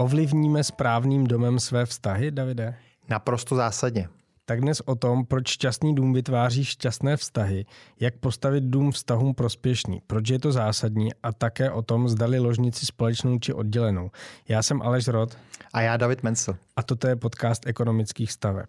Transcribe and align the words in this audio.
Ovlivníme 0.00 0.64
správným 0.64 1.26
domem 1.26 1.58
své 1.58 1.86
vztahy, 1.86 2.30
Davide? 2.30 2.74
Naprosto 3.08 3.56
zásadně. 3.56 4.08
Tak 4.44 4.60
dnes 4.60 4.80
o 4.80 4.94
tom, 4.94 5.26
proč 5.26 5.48
šťastný 5.48 5.94
dům 5.94 6.12
vytváří 6.12 6.64
šťastné 6.64 7.16
vztahy, 7.16 7.66
jak 8.00 8.16
postavit 8.16 8.64
dům 8.64 8.90
vztahům 8.90 9.34
prospěšný, 9.34 10.02
proč 10.06 10.28
je 10.28 10.38
to 10.38 10.52
zásadní 10.52 11.14
a 11.22 11.32
také 11.32 11.70
o 11.70 11.82
tom, 11.82 12.08
zdali 12.08 12.38
ložnici 12.38 12.86
společnou 12.86 13.38
či 13.38 13.52
oddělenou. 13.52 14.10
Já 14.48 14.62
jsem 14.62 14.82
Aleš 14.82 15.08
Rod. 15.08 15.38
A 15.72 15.80
já 15.80 15.96
David 15.96 16.22
Mencel. 16.22 16.56
A 16.76 16.82
toto 16.82 17.06
je 17.06 17.16
podcast 17.16 17.66
ekonomických 17.66 18.32
staveb. 18.32 18.68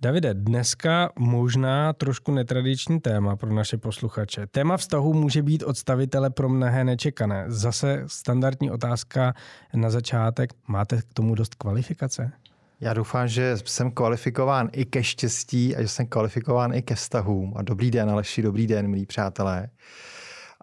Davide, 0.00 0.34
dneska 0.34 1.10
možná 1.18 1.92
trošku 1.92 2.32
netradiční 2.32 3.00
téma 3.00 3.36
pro 3.36 3.54
naše 3.54 3.76
posluchače. 3.78 4.46
Téma 4.46 4.76
vztahu 4.76 5.12
může 5.12 5.42
být 5.42 5.62
od 5.62 5.78
stavitele 5.78 6.30
pro 6.30 6.48
mnohé 6.48 6.84
nečekané. 6.84 7.44
Zase 7.48 8.02
standardní 8.06 8.70
otázka 8.70 9.34
na 9.74 9.90
začátek. 9.90 10.52
Máte 10.68 11.02
k 11.02 11.14
tomu 11.14 11.34
dost 11.34 11.54
kvalifikace? 11.54 12.32
Já 12.80 12.94
doufám, 12.94 13.28
že 13.28 13.56
jsem 13.64 13.90
kvalifikován 13.90 14.68
i 14.72 14.84
ke 14.84 15.02
štěstí 15.02 15.76
a 15.76 15.82
že 15.82 15.88
jsem 15.88 16.06
kvalifikován 16.06 16.74
i 16.74 16.82
ke 16.82 16.94
vztahům. 16.94 17.52
A 17.56 17.62
dobrý 17.62 17.90
den, 17.90 18.10
Aleši, 18.10 18.42
dobrý 18.42 18.66
den, 18.66 18.88
milí 18.88 19.06
přátelé. 19.06 19.68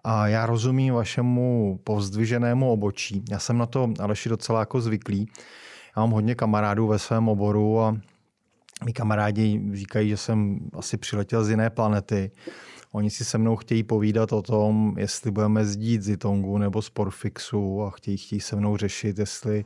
A 0.04 0.28
já 0.28 0.46
rozumím 0.46 0.94
vašemu 0.94 1.78
povzdviženému 1.84 2.70
obočí. 2.70 3.24
Já 3.30 3.38
jsem 3.38 3.58
na 3.58 3.66
to, 3.66 3.90
Aleši, 4.00 4.28
docela 4.28 4.60
jako 4.60 4.80
zvyklý. 4.80 5.28
Já 5.96 6.02
mám 6.02 6.10
hodně 6.10 6.34
kamarádů 6.34 6.86
ve 6.86 6.98
svém 6.98 7.28
oboru 7.28 7.80
a 7.80 7.96
Mí 8.86 8.92
kamarádi 8.92 9.60
říkají, 9.72 10.08
že 10.08 10.16
jsem 10.16 10.58
asi 10.72 10.96
přiletěl 10.96 11.44
z 11.44 11.50
jiné 11.50 11.70
planety. 11.70 12.30
Oni 12.92 13.10
si 13.10 13.24
se 13.24 13.38
mnou 13.38 13.56
chtějí 13.56 13.82
povídat 13.82 14.32
o 14.32 14.42
tom, 14.42 14.94
jestli 14.98 15.30
budeme 15.30 15.64
zdít 15.64 16.02
z 16.02 16.08
Itongu 16.08 16.58
nebo 16.58 16.82
z 16.82 16.90
Porfixu 16.90 17.82
a 17.82 17.90
chtějí, 17.90 18.16
chtějí 18.16 18.40
se 18.40 18.56
mnou 18.56 18.76
řešit, 18.76 19.18
jestli 19.18 19.64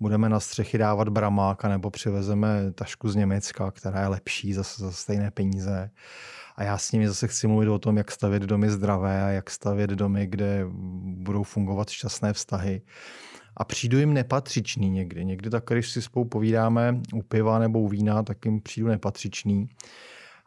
budeme 0.00 0.28
na 0.28 0.40
střechy 0.40 0.78
dávat 0.78 1.08
bramák 1.08 1.64
nebo 1.64 1.90
přivezeme 1.90 2.72
tašku 2.74 3.08
z 3.08 3.16
Německa, 3.16 3.70
která 3.70 4.00
je 4.00 4.06
lepší 4.06 4.52
za, 4.52 4.62
za 4.76 4.92
stejné 4.92 5.30
peníze. 5.30 5.90
A 6.56 6.62
já 6.62 6.78
s 6.78 6.92
nimi 6.92 7.08
zase 7.08 7.28
chci 7.28 7.46
mluvit 7.46 7.68
o 7.68 7.78
tom, 7.78 7.96
jak 7.96 8.10
stavět 8.10 8.42
domy 8.42 8.70
zdravé 8.70 9.24
a 9.24 9.28
jak 9.28 9.50
stavět 9.50 9.90
domy, 9.90 10.26
kde 10.26 10.64
budou 11.04 11.42
fungovat 11.42 11.90
šťastné 11.90 12.32
vztahy 12.32 12.82
a 13.56 13.64
přijdu 13.64 13.98
jim 13.98 14.14
nepatřičný 14.14 14.90
někdy. 14.90 15.24
Někdy 15.24 15.50
tak, 15.50 15.64
když 15.66 15.90
si 15.90 16.02
spolu 16.02 16.24
povídáme 16.24 17.00
u 17.14 17.22
piva 17.22 17.58
nebo 17.58 17.80
u 17.80 17.88
vína, 17.88 18.22
tak 18.22 18.44
jim 18.44 18.60
přijdu 18.60 18.88
nepatřičný. 18.88 19.68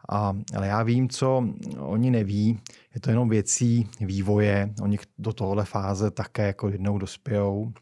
A, 0.08 0.36
ale 0.56 0.66
já 0.66 0.82
vím, 0.82 1.08
co 1.08 1.48
oni 1.78 2.10
neví. 2.10 2.60
Je 2.94 3.00
to 3.00 3.10
jenom 3.10 3.28
věcí 3.28 3.88
vývoje. 4.00 4.74
Oni 4.82 4.98
do 5.18 5.32
tohohle 5.32 5.64
fáze 5.64 6.10
také 6.10 6.46
jako 6.46 6.68
jednou 6.68 6.98
dospějou. 6.98 7.72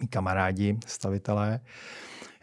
Mí 0.00 0.08
kamarádi, 0.08 0.78
stavitelé. 0.86 1.60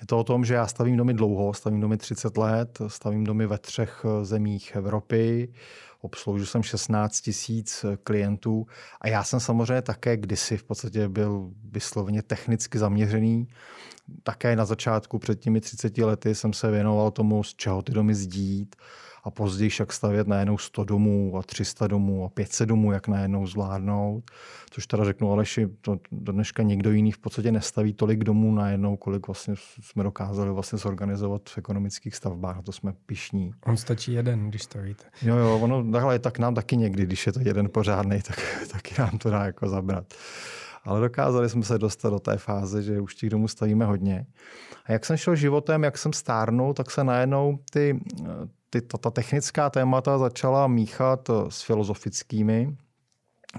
Je 0.02 0.08
to 0.08 0.20
o 0.20 0.24
tom, 0.24 0.46
že 0.46 0.54
já 0.54 0.68
stavím 0.68 0.98
domy 0.98 1.14
dlouho, 1.14 1.54
stavím 1.54 1.82
domy 1.82 1.98
30 1.98 2.38
let, 2.38 2.80
stavím 2.88 3.24
domy 3.24 3.48
ve 3.48 3.58
třech 3.58 4.06
zemích 4.22 4.76
Evropy, 4.76 5.54
obsloužil 6.02 6.46
jsem 6.46 6.64
16 6.64 7.22
tisíc 7.22 7.86
klientů 8.04 8.66
a 9.02 9.08
já 9.08 9.24
jsem 9.24 9.40
samozřejmě 9.40 9.82
také 9.82 10.18
kdysi 10.18 10.58
v 10.58 10.64
podstatě 10.64 11.10
byl 11.10 11.52
vysloveně 11.72 12.22
technicky 12.22 12.80
zaměřený. 12.80 13.48
Také 14.24 14.56
na 14.56 14.66
začátku 14.66 15.20
před 15.20 15.40
těmi 15.40 15.62
30 15.62 15.98
lety 15.98 16.36
jsem 16.36 16.54
se 16.54 16.72
věnoval 16.72 17.12
tomu, 17.12 17.44
z 17.44 17.56
čeho 17.56 17.82
ty 17.82 17.92
domy 17.92 18.16
zdít, 18.16 18.76
a 19.28 19.32
později 19.32 19.70
však 19.70 19.94
stavět 19.94 20.28
najednou 20.28 20.58
100 20.58 20.84
domů 20.84 21.38
a 21.38 21.44
300 21.44 21.88
domů 21.88 22.26
a 22.26 22.30
500 22.30 22.70
domů, 22.70 22.92
jak 22.92 23.08
najednou 23.08 23.48
zvládnout. 23.48 24.32
Což 24.70 24.88
teda 24.88 25.04
řeknu 25.04 25.32
Aleši, 25.32 25.68
to 25.82 26.00
do 26.12 26.32
dneška 26.32 26.64
nikdo 26.64 26.92
jiný 26.92 27.12
v 27.12 27.18
podstatě 27.18 27.52
nestaví 27.52 27.94
tolik 27.94 28.24
domů 28.24 28.56
najednou, 28.56 28.98
kolik 28.98 29.28
vlastně 29.28 29.54
jsme 29.82 30.04
dokázali 30.04 30.52
vlastně 30.52 30.78
zorganizovat 30.78 31.42
v 31.50 31.58
ekonomických 31.58 32.16
stavbách. 32.16 32.64
To 32.64 32.72
jsme 32.72 32.94
pišní. 33.06 33.52
On 33.66 33.78
stačí 33.78 34.14
jeden, 34.14 34.50
když 34.50 34.64
stavíte. 34.64 35.04
Jo, 35.22 35.36
jo, 35.36 35.60
ono 35.60 35.92
takhle 35.92 36.20
tak 36.20 36.40
nám 36.40 36.56
taky 36.56 36.78
někdy, 36.78 37.04
když 37.04 37.28
je 37.28 37.34
to 37.34 37.40
jeden 37.44 37.70
pořádný, 37.70 38.22
tak 38.28 38.68
taky 38.72 38.96
nám 39.00 39.18
to 39.18 39.30
dá 39.30 39.46
jako 39.46 39.70
zabrat. 39.70 40.14
Ale 40.84 41.02
dokázali 41.02 41.50
jsme 41.50 41.64
se 41.64 41.78
dostat 41.78 42.10
do 42.10 42.20
té 42.20 42.38
fáze, 42.38 42.84
že 42.84 43.02
už 43.02 43.16
těch 43.16 43.30
domů 43.30 43.48
stavíme 43.48 43.86
hodně. 43.86 44.26
A 44.86 44.92
jak 44.92 45.06
jsem 45.06 45.18
šel 45.18 45.36
životem, 45.36 45.84
jak 45.84 45.98
jsem 45.98 46.14
stárnul, 46.14 46.74
tak 46.74 46.92
se 46.92 47.04
najednou 47.04 47.60
ty, 47.72 48.00
ty, 48.70 48.82
ta, 48.82 48.98
ta 48.98 49.12
technická 49.12 49.70
témata 49.70 50.18
začala 50.18 50.68
míchat 50.68 51.30
s 51.50 51.62
filozofickými. 51.62 52.78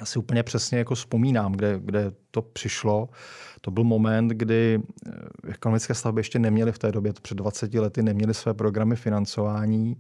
Já 0.01 0.07
si 0.07 0.19
úplně 0.19 0.43
přesně 0.43 0.79
jako 0.79 0.95
vzpomínám, 0.95 1.53
kde, 1.53 1.81
kde 1.85 2.13
to 2.31 2.43
přišlo. 2.43 3.09
To 3.61 3.71
byl 3.71 3.85
moment, 3.85 4.29
kdy 4.29 4.81
eh, 5.07 5.11
ekonomické 5.49 5.95
stavby 5.95 6.21
ještě 6.21 6.39
neměly 6.39 6.73
v 6.73 6.79
té 6.79 6.93
době, 6.93 7.13
to 7.13 7.21
před 7.21 7.35
20 7.35 7.75
lety, 7.75 8.03
neměly 8.03 8.35
své 8.35 8.55
programy 8.55 8.97
financování. 8.97 9.97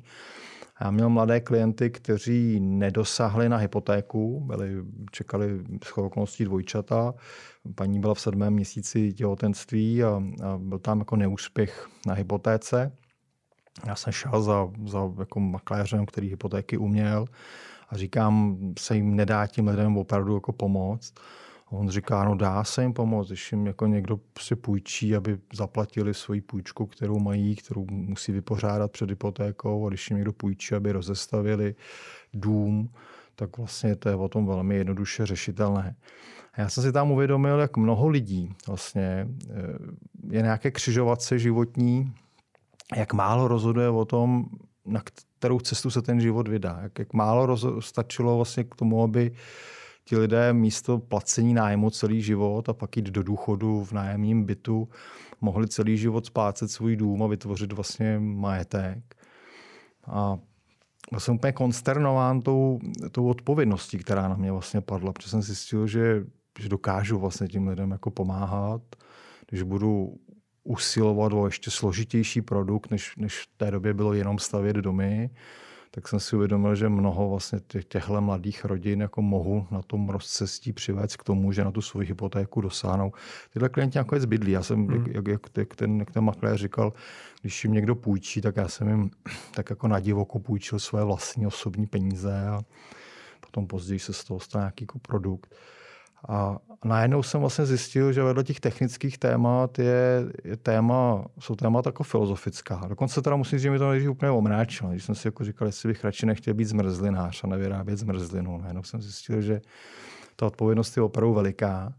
Já 0.80 0.90
měl 0.90 1.10
mladé 1.10 1.40
klienty, 1.40 1.90
kteří 1.90 2.60
nedosáhli 2.60 3.48
na 3.48 3.56
hypotéku, 3.56 4.40
byli, 4.40 4.84
čekali 5.10 5.60
s 5.84 5.98
okolností 5.98 6.44
dvojčata. 6.44 7.14
Paní 7.74 8.00
byla 8.00 8.14
v 8.14 8.20
sedmém 8.20 8.54
měsíci 8.54 9.12
těhotenství 9.12 10.04
a, 10.04 10.08
a 10.44 10.58
byl 10.58 10.78
tam 10.78 10.98
jako 10.98 11.16
neúspěch 11.16 11.88
na 12.06 12.14
hypotéce. 12.14 12.92
Já 13.86 13.94
jsem 13.94 14.12
šel 14.12 14.42
za, 14.42 14.68
za 14.86 15.10
jako 15.18 15.40
makléřem, 15.40 16.06
který 16.06 16.28
hypotéky 16.28 16.76
uměl 16.76 17.26
a 17.88 17.96
říkám, 17.96 18.58
se 18.78 18.96
jim 18.96 19.16
nedá 19.16 19.46
tím 19.46 19.68
lidem 19.68 19.96
opravdu 19.96 20.34
jako 20.34 20.52
pomoct. 20.52 21.14
A 21.68 21.72
on 21.72 21.88
říká, 21.88 22.24
no 22.24 22.34
dá 22.34 22.64
se 22.64 22.82
jim 22.82 22.92
pomoct, 22.92 23.28
když 23.28 23.52
jim 23.52 23.66
jako 23.66 23.86
někdo 23.86 24.20
si 24.40 24.56
půjčí, 24.56 25.16
aby 25.16 25.38
zaplatili 25.52 26.14
svoji 26.14 26.40
půjčku, 26.40 26.86
kterou 26.86 27.18
mají, 27.18 27.56
kterou 27.56 27.86
musí 27.90 28.32
vypořádat 28.32 28.92
před 28.92 29.10
hypotékou 29.10 29.86
a 29.86 29.88
když 29.88 30.10
jim 30.10 30.16
někdo 30.16 30.32
půjčí, 30.32 30.74
aby 30.74 30.92
rozestavili 30.92 31.74
dům, 32.34 32.90
tak 33.36 33.58
vlastně 33.58 33.96
to 33.96 34.08
je 34.08 34.14
o 34.14 34.28
tom 34.28 34.46
velmi 34.46 34.76
jednoduše 34.76 35.26
řešitelné. 35.26 35.96
A 36.54 36.60
já 36.60 36.68
jsem 36.68 36.82
si 36.82 36.92
tam 36.92 37.10
uvědomil, 37.10 37.58
jak 37.58 37.76
mnoho 37.76 38.08
lidí 38.08 38.52
vlastně 38.66 39.28
eh, 39.50 39.54
je 40.30 40.42
nějaké 40.42 40.70
křižovatce 40.70 41.38
životní, 41.38 42.12
jak 42.96 43.12
málo 43.12 43.48
rozhoduje 43.48 43.88
o 43.88 44.04
tom, 44.04 44.44
na 44.84 45.02
kterou 45.38 45.60
cestu 45.60 45.90
se 45.90 46.02
ten 46.02 46.20
život 46.20 46.48
vydá. 46.48 46.78
Jak, 46.82 46.98
jak 46.98 47.12
málo 47.12 47.80
stačilo 47.80 48.36
vlastně 48.36 48.64
k 48.64 48.74
tomu, 48.74 49.02
aby 49.02 49.32
ti 50.04 50.16
lidé 50.16 50.52
místo 50.52 50.98
placení 50.98 51.54
nájmu 51.54 51.90
celý 51.90 52.22
život 52.22 52.68
a 52.68 52.72
pak 52.72 52.96
jít 52.96 53.06
do 53.06 53.22
důchodu 53.22 53.84
v 53.84 53.92
nájemním 53.92 54.44
bytu 54.44 54.88
mohli 55.40 55.68
celý 55.68 55.96
život 55.96 56.26
splácet 56.26 56.70
svůj 56.70 56.96
dům 56.96 57.22
a 57.22 57.26
vytvořit 57.26 57.72
vlastně 57.72 58.18
majetek. 58.18 59.16
A 60.06 60.38
byl 61.10 61.20
jsem 61.20 61.34
úplně 61.34 61.52
konsternován 61.52 62.42
tou, 62.42 62.78
tou 63.12 63.28
odpovědností, 63.28 63.98
která 63.98 64.28
na 64.28 64.36
mě 64.36 64.52
vlastně 64.52 64.80
padla, 64.80 65.12
protože 65.12 65.30
jsem 65.30 65.42
zjistil, 65.42 65.86
že, 65.86 66.24
že 66.58 66.68
dokážu 66.68 67.18
vlastně 67.18 67.48
tím 67.48 67.68
lidem 67.68 67.90
jako 67.90 68.10
pomáhat, 68.10 68.82
když 69.48 69.62
budu 69.62 70.14
usilovat 70.68 71.32
o 71.32 71.46
ještě 71.46 71.70
složitější 71.70 72.42
produkt, 72.42 72.90
než, 72.90 73.16
než 73.16 73.42
v 73.42 73.48
té 73.56 73.70
době 73.70 73.94
bylo 73.94 74.14
jenom 74.14 74.38
stavět 74.38 74.76
domy, 74.76 75.30
tak 75.90 76.08
jsem 76.08 76.20
si 76.20 76.36
uvědomil, 76.36 76.74
že 76.74 76.88
mnoho 76.88 77.30
vlastně 77.30 77.60
těch, 77.66 77.84
těchto 77.84 78.20
mladých 78.20 78.64
rodin 78.64 79.00
jako 79.00 79.22
mohu 79.22 79.66
na 79.70 79.82
tom 79.82 80.08
rozcestí 80.08 80.72
přivést 80.72 81.16
k 81.16 81.24
tomu, 81.24 81.52
že 81.52 81.64
na 81.64 81.70
tu 81.70 81.82
svoji 81.82 82.06
hypotéku 82.06 82.60
dosáhnou. 82.60 83.12
Tyhle 83.52 83.68
klienti 83.68 83.98
nakonec 83.98 84.24
bydlí. 84.24 84.52
Já 84.52 84.62
jsem, 84.62 84.86
hmm. 84.86 85.06
jak, 85.06 85.26
jak, 85.26 85.56
jak, 85.56 85.76
ten, 85.76 85.98
jak 85.98 86.10
ten 86.10 86.24
makléř 86.24 86.60
říkal, 86.60 86.92
když 87.40 87.64
jim 87.64 87.72
někdo 87.72 87.94
půjčí, 87.94 88.40
tak 88.40 88.56
já 88.56 88.68
jsem 88.68 88.88
jim 88.88 89.10
tak 89.54 89.70
jako 89.70 89.88
na 89.88 90.00
divoko 90.00 90.38
půjčil 90.38 90.78
své 90.78 91.04
vlastní 91.04 91.46
osobní 91.46 91.86
peníze 91.86 92.46
a 92.48 92.62
potom 93.40 93.66
později 93.66 93.98
se 93.98 94.12
z 94.12 94.24
toho 94.24 94.40
stal 94.40 94.60
nějaký 94.60 94.82
jako 94.84 94.98
produkt. 94.98 95.54
A 96.28 96.56
najednou 96.84 97.22
jsem 97.22 97.40
vlastně 97.40 97.66
zjistil, 97.66 98.12
že 98.12 98.22
vedle 98.22 98.44
těch 98.44 98.60
technických 98.60 99.18
témat 99.18 99.78
je, 99.78 100.26
je 100.44 100.56
téma, 100.56 101.24
jsou 101.38 101.54
témata 101.54 101.88
jako 101.88 102.02
filozofická. 102.02 102.84
Dokonce 102.88 103.22
teda 103.22 103.36
musím 103.36 103.58
říct, 103.58 103.62
že 103.62 103.70
mi 103.70 103.78
to 103.78 103.90
nejdřív 103.90 104.10
úplně 104.10 104.30
omráčilo. 104.30 104.90
Když 104.90 105.04
jsem 105.04 105.14
si 105.14 105.28
jako 105.28 105.44
říkal, 105.44 105.68
jestli 105.68 105.88
bych 105.88 106.04
radši 106.04 106.26
nechtěl 106.26 106.54
být 106.54 106.64
zmrzlinář 106.64 107.44
a 107.44 107.46
nevyrábět 107.46 107.96
zmrzlinu. 107.96 108.58
Najednou 108.58 108.82
jsem 108.82 109.02
zjistil, 109.02 109.42
že 109.42 109.60
ta 110.36 110.46
odpovědnost 110.46 110.96
je 110.96 111.02
opravdu 111.02 111.34
veliká. 111.34 111.92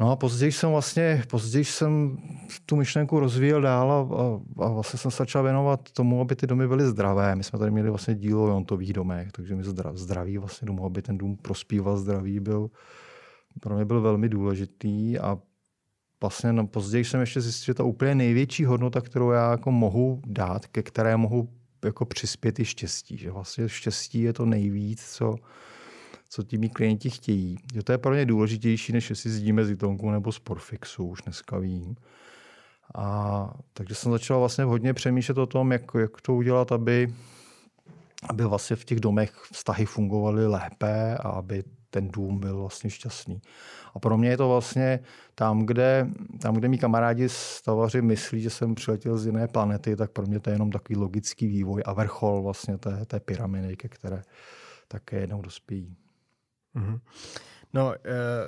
No 0.00 0.10
a 0.10 0.16
později 0.16 0.52
jsem 0.52 0.70
vlastně, 0.70 1.22
později 1.30 1.64
jsem 1.64 2.18
tu 2.66 2.76
myšlenku 2.76 3.20
rozvíjel 3.20 3.60
dál 3.60 3.92
a, 3.92 4.22
a, 4.22 4.40
a 4.66 4.68
vlastně 4.68 4.98
jsem 4.98 5.10
začal 5.10 5.42
věnovat 5.42 5.90
tomu, 5.92 6.20
aby 6.20 6.36
ty 6.36 6.46
domy 6.46 6.68
byly 6.68 6.84
zdravé. 6.86 7.36
My 7.36 7.44
jsme 7.44 7.58
tady 7.58 7.70
měli 7.70 7.90
vlastně 7.90 8.14
dílo 8.14 8.44
o 8.44 8.48
jontových 8.48 8.92
domech, 8.92 9.32
takže 9.32 9.54
mi 9.54 9.62
zdraví 9.92 10.38
vlastně 10.38 10.66
domů, 10.66 10.84
aby 10.84 11.02
ten 11.02 11.18
dům 11.18 11.36
prospíval 11.36 11.96
zdraví, 11.96 12.40
byl, 12.40 12.70
pro 13.60 13.76
mě 13.76 13.84
byl 13.84 14.00
velmi 14.00 14.28
důležitý 14.28 15.18
a 15.18 15.38
vlastně 16.20 16.52
no, 16.52 16.66
později 16.66 17.04
jsem 17.04 17.20
ještě 17.20 17.40
zjistil, 17.40 17.72
že 17.72 17.74
ta 17.74 17.84
úplně 17.84 18.14
největší 18.14 18.64
hodnota, 18.64 19.00
kterou 19.00 19.30
já 19.30 19.50
jako 19.50 19.72
mohu 19.72 20.22
dát, 20.26 20.66
ke 20.66 20.82
které 20.82 21.16
mohu 21.16 21.48
jako 21.84 22.04
přispět 22.04 22.58
i 22.58 22.64
štěstí. 22.64 23.16
Že 23.16 23.30
vlastně 23.30 23.68
štěstí 23.68 24.20
je 24.20 24.32
to 24.32 24.46
nejvíc, 24.46 25.04
co, 25.04 25.36
co 26.28 26.42
ti 26.42 26.58
mý 26.58 26.68
klienti 26.68 27.10
chtějí. 27.10 27.56
Že 27.74 27.82
to 27.82 27.92
je 27.92 27.98
pro 27.98 28.14
ně 28.14 28.26
důležitější, 28.26 28.92
než 28.92 29.10
jestli 29.10 29.30
zdíme 29.30 29.64
z 29.64 29.70
Itonku 29.70 30.10
nebo 30.10 30.32
z 30.32 30.38
Porfixu, 30.38 31.04
už 31.04 31.22
dneska 31.22 31.58
vím. 31.58 31.96
A 32.94 33.50
takže 33.72 33.94
jsem 33.94 34.12
začal 34.12 34.38
vlastně 34.38 34.64
hodně 34.64 34.94
přemýšlet 34.94 35.38
o 35.38 35.46
tom, 35.46 35.72
jak, 35.72 35.82
jak 36.00 36.20
to 36.20 36.34
udělat, 36.34 36.72
aby, 36.72 37.14
aby 38.28 38.44
vlastně 38.44 38.76
v 38.76 38.84
těch 38.84 39.00
domech 39.00 39.32
vztahy 39.52 39.86
fungovaly 39.86 40.46
lépe 40.46 41.16
a 41.16 41.28
aby 41.28 41.64
ten 41.90 42.08
dům 42.08 42.40
byl 42.40 42.58
vlastně 42.58 42.90
šťastný. 42.90 43.42
A 43.94 43.98
pro 43.98 44.18
mě 44.18 44.28
je 44.28 44.36
to 44.36 44.48
vlastně 44.48 45.00
tam, 45.34 45.66
kde, 45.66 46.08
tam, 46.40 46.54
kde 46.54 46.68
mý 46.68 46.78
kamarádi 46.78 47.28
stavaři 47.28 48.02
myslí, 48.02 48.40
že 48.40 48.50
jsem 48.50 48.74
přiletěl 48.74 49.18
z 49.18 49.26
jiné 49.26 49.48
planety, 49.48 49.96
tak 49.96 50.10
pro 50.10 50.26
mě 50.26 50.40
to 50.40 50.50
je 50.50 50.54
jenom 50.54 50.70
takový 50.70 50.98
logický 50.98 51.46
vývoj 51.46 51.82
a 51.86 51.92
vrchol 51.92 52.42
vlastně 52.42 52.78
té, 52.78 53.04
té 53.04 53.20
pyramidy, 53.20 53.76
ke 53.76 53.88
které 53.88 54.22
také 54.88 55.20
jednou 55.20 55.42
dospějí. 55.42 55.96
Mm-hmm. 56.76 57.00
No, 57.72 57.94
e, 57.94 57.98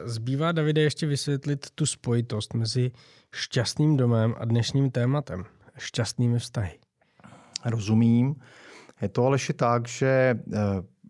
zbývá 0.09 0.53
Davide 0.53 0.81
ještě 0.81 1.07
vysvětlit 1.07 1.71
tu 1.75 1.87
spojitost 1.87 2.55
mezi 2.55 2.91
šťastným 3.35 3.97
domem 3.97 4.35
a 4.39 4.45
dnešním 4.45 4.91
tématem, 4.91 5.45
šťastnými 5.79 6.39
vztahy. 6.39 6.79
Rozumím. 7.65 8.35
Je 9.03 9.09
to 9.09 9.27
ale 9.27 9.39
tak, 9.57 9.89
že 9.89 10.41
eh, 10.53 10.59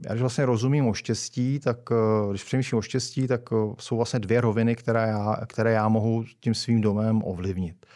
já 0.05 0.11
když 0.11 0.21
vlastně 0.21 0.47
rozumím 0.47 0.89
o 0.89 0.95
štěstí, 0.95 1.59
tak 1.59 1.79
eh, 1.93 2.31
když 2.31 2.45
přemýšlím 2.45 2.79
o 2.79 2.83
štěstí, 2.83 3.27
tak 3.27 3.41
jsou 3.79 3.97
vlastně 3.97 4.21
dvě 4.21 4.41
roviny, 4.41 4.77
které 4.77 5.09
já, 5.09 5.41
které 5.47 5.73
já 5.73 5.89
mohu 5.89 6.25
tím 6.41 6.55
svým 6.55 6.81
domem 6.81 7.23
ovlivnit. 7.25 7.87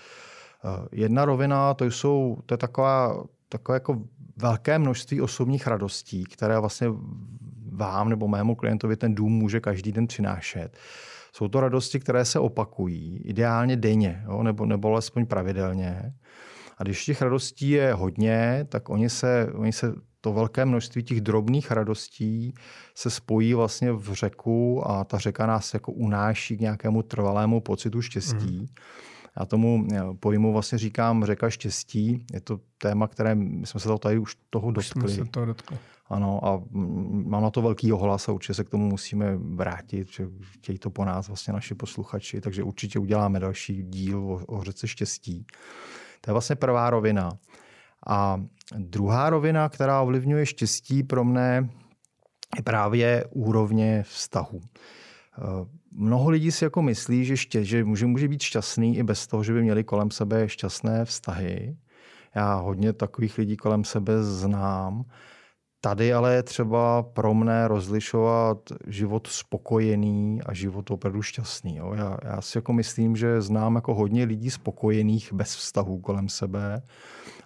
Jedna 0.93 1.25
rovina, 1.25 1.75
to, 1.75 1.85
jsou, 1.85 2.39
to 2.47 2.55
je 2.55 2.59
taková, 2.59 3.25
takové 3.49 3.77
jako 3.77 4.03
velké 4.37 4.79
množství 4.79 5.21
osobních 5.21 5.67
radostí, 5.67 6.25
které 6.25 6.59
vlastně 6.59 6.89
vám 7.77 8.09
nebo 8.09 8.29
mému 8.29 8.55
klientovi 8.55 8.97
ten 8.97 9.15
dům 9.15 9.33
může 9.33 9.61
každý 9.61 9.93
den 9.93 10.07
přinášet. 10.07 10.77
Jsou 11.33 11.49
to 11.49 11.61
radosti, 11.61 12.01
které 12.01 12.25
se 12.25 12.39
opakují, 12.39 13.21
ideálně 13.25 13.77
denně, 13.77 14.23
jo, 14.27 14.43
nebo, 14.43 14.67
nebo 14.67 14.89
alespoň 14.89 15.27
pravidelně. 15.27 16.13
A 16.79 16.83
když 16.83 17.05
těch 17.05 17.23
radostí 17.23 17.71
je 17.71 17.95
hodně, 17.95 18.67
tak 18.69 18.89
oni 18.89 19.11
se, 19.11 19.49
oni 19.55 19.73
se 19.73 19.95
to 20.21 20.33
velké 20.33 20.65
množství 20.65 21.03
těch 21.03 21.21
drobných 21.21 21.71
radostí 21.71 22.55
se 22.95 23.11
spojí 23.11 23.55
vlastně 23.55 23.93
v 23.93 24.13
řeku 24.13 24.91
a 24.91 25.05
ta 25.05 25.19
řeka 25.19 25.47
nás 25.47 25.75
jako 25.75 25.93
unáší 25.93 26.57
k 26.57 26.61
nějakému 26.61 27.03
trvalému 27.03 27.61
pocitu 27.61 28.03
štěstí. 28.03 28.59
Mm. 28.61 28.67
Já 29.41 29.47
tomu 29.47 29.87
eh, 29.93 30.01
pojmu 30.21 30.53
vlastně 30.53 30.79
říkám 30.79 31.25
řeka 31.25 31.51
štěstí. 31.51 32.27
Je 32.33 32.41
to 32.41 32.61
téma, 32.79 33.09
které 33.09 33.35
my 33.35 33.67
jsme 33.67 33.81
se 33.81 33.89
toho 33.89 33.99
tady 33.99 34.19
už 34.19 34.37
toho 34.51 34.71
dotkli. 34.71 35.05
Už 35.05 35.13
se 35.13 35.25
toho 35.25 35.47
dotkli. 35.47 35.79
Ano, 36.09 36.47
a 36.47 36.63
mám 37.11 37.43
na 37.43 37.51
to 37.51 37.63
velký 37.63 37.93
ohlas 37.93 38.29
a 38.29 38.33
určitě 38.33 38.55
se 38.55 38.65
k 38.65 38.69
tomu 38.69 38.89
musíme 38.89 39.37
vrátit, 39.37 40.09
že 40.09 40.29
chtějí 40.41 40.79
to 40.79 40.91
po 40.91 41.05
nás 41.05 41.29
vlastně 41.29 41.53
naši 41.53 41.75
posluchači, 41.75 42.41
takže 42.41 42.63
určitě 42.63 42.99
uděláme 42.99 43.41
další 43.41 43.83
díl 43.83 44.19
o, 44.19 44.45
o 44.47 44.63
řece 44.63 44.89
štěstí. 44.89 45.47
To 46.21 46.31
je 46.31 46.33
vlastně 46.33 46.57
prvá 46.57 46.91
rovina. 46.91 47.31
A 48.07 48.43
druhá 48.77 49.31
rovina, 49.31 49.69
která 49.69 50.01
ovlivňuje 50.01 50.47
štěstí 50.47 51.03
pro 51.03 51.25
mne, 51.25 51.69
je 52.57 52.63
právě 52.63 53.25
úrovně 53.31 54.03
vztahu. 54.03 54.61
Mnoho 55.97 56.31
lidí 56.31 56.53
si 56.53 56.65
jako 56.65 56.83
myslí, 56.83 57.25
že, 57.25 57.37
ště, 57.37 57.65
že 57.65 57.85
může, 57.85 58.07
může 58.07 58.29
být 58.29 58.43
šťastný 58.43 58.97
i 58.97 59.03
bez 59.03 59.27
toho, 59.27 59.45
že 59.45 59.53
by 59.53 59.63
měli 59.63 59.85
kolem 59.85 60.11
sebe 60.11 60.49
šťastné 60.49 61.05
vztahy. 61.05 61.77
Já 62.35 62.55
hodně 62.55 62.93
takových 62.93 63.39
lidí 63.39 63.57
kolem 63.57 63.85
sebe 63.85 64.23
znám. 64.23 65.05
Tady 65.81 66.13
ale 66.13 66.35
je 66.35 66.43
třeba 66.43 67.03
pro 67.03 67.35
mne 67.35 67.69
rozlišovat 67.69 68.59
život 68.87 69.27
spokojený 69.27 70.41
a 70.47 70.55
život 70.55 70.91
opravdu 70.91 71.23
šťastný. 71.23 71.77
Jo. 71.77 71.93
Já, 71.95 72.17
já 72.25 72.41
si 72.41 72.59
jako 72.59 72.73
myslím, 72.73 73.17
že 73.17 73.41
znám 73.41 73.75
jako 73.75 73.95
hodně 73.95 74.25
lidí 74.25 74.51
spokojených 74.51 75.33
bez 75.33 75.57
vztahu 75.57 75.99
kolem 75.99 76.29
sebe, 76.29 76.83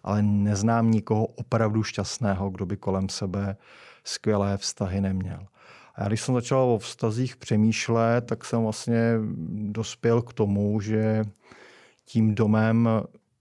ale 0.04 0.22
neznám 0.22 0.90
nikoho 0.90 1.26
opravdu 1.26 1.82
šťastného, 1.82 2.50
kdo 2.50 2.66
by 2.66 2.76
kolem 2.76 3.08
sebe 3.08 3.56
skvělé 4.04 4.56
vztahy 4.58 5.00
neměl. 5.00 5.46
A 5.98 6.08
když 6.08 6.20
jsem 6.20 6.34
začal 6.34 6.60
o 6.60 6.78
vztazích 6.78 7.36
přemýšlet, 7.36 8.26
tak 8.26 8.44
jsem 8.44 8.62
vlastně 8.62 9.14
dospěl 9.50 10.22
k 10.22 10.32
tomu, 10.32 10.80
že 10.80 11.24
tím 12.04 12.34
domem 12.34 12.88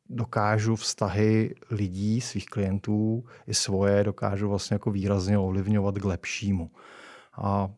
dokážu 0.09 0.75
vztahy 0.75 1.55
lidí, 1.71 2.21
svých 2.21 2.45
klientů 2.45 3.25
i 3.47 3.53
svoje, 3.53 4.03
dokážu 4.03 4.49
vlastně 4.49 4.75
jako 4.75 4.91
výrazně 4.91 5.37
ovlivňovat 5.37 5.97
k 5.97 6.05
lepšímu. 6.05 6.71
A 7.37 7.69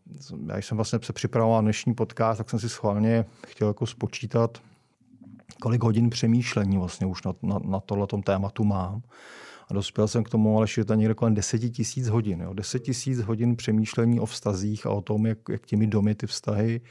já 0.48 0.58
jsem 0.58 0.78
vlastně 0.78 1.00
se 1.04 1.14
připravoval 1.14 1.62
dnešní 1.62 1.94
podcast, 1.94 2.38
tak 2.38 2.50
jsem 2.50 2.60
si 2.60 2.70
schválně 2.70 3.26
chtěl 3.48 3.68
jako 3.68 3.86
spočítat, 3.86 4.58
kolik 5.62 5.84
hodin 5.84 6.10
přemýšlení 6.10 6.78
vlastně 6.78 7.08
už 7.08 7.24
na, 7.24 7.34
na, 7.42 7.60
na 7.64 7.80
tohletom 7.80 8.22
tématu 8.22 8.64
mám. 8.64 9.02
A 9.69 9.74
dospěl 9.74 10.07
jsem 10.07 10.24
k 10.24 10.30
tomu, 10.30 10.57
ale 10.57 10.68
že 10.68 10.86
to 10.86 10.94
někde 10.94 11.13
kolem 11.13 11.33
10 11.33 11.60
tisíc 11.60 12.07
hodin. 12.07 12.42
Jo. 12.42 12.54
10 12.54 12.80
tisíc 12.80 13.19
hodin 13.19 13.56
přemýšlení 13.56 14.19
o 14.19 14.25
vztazích 14.25 14.86
a 14.86 14.89
o 14.89 15.01
tom, 15.01 15.25
jak, 15.25 15.38
jak 15.50 15.66
těmi 15.66 15.88
domy 15.88 16.16
ty 16.16 16.27
vztahy, 16.27 16.81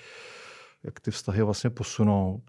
jak 0.84 1.00
ty 1.00 1.10
vztahy 1.10 1.42
vlastně 1.42 1.70
posunout. 1.70 2.42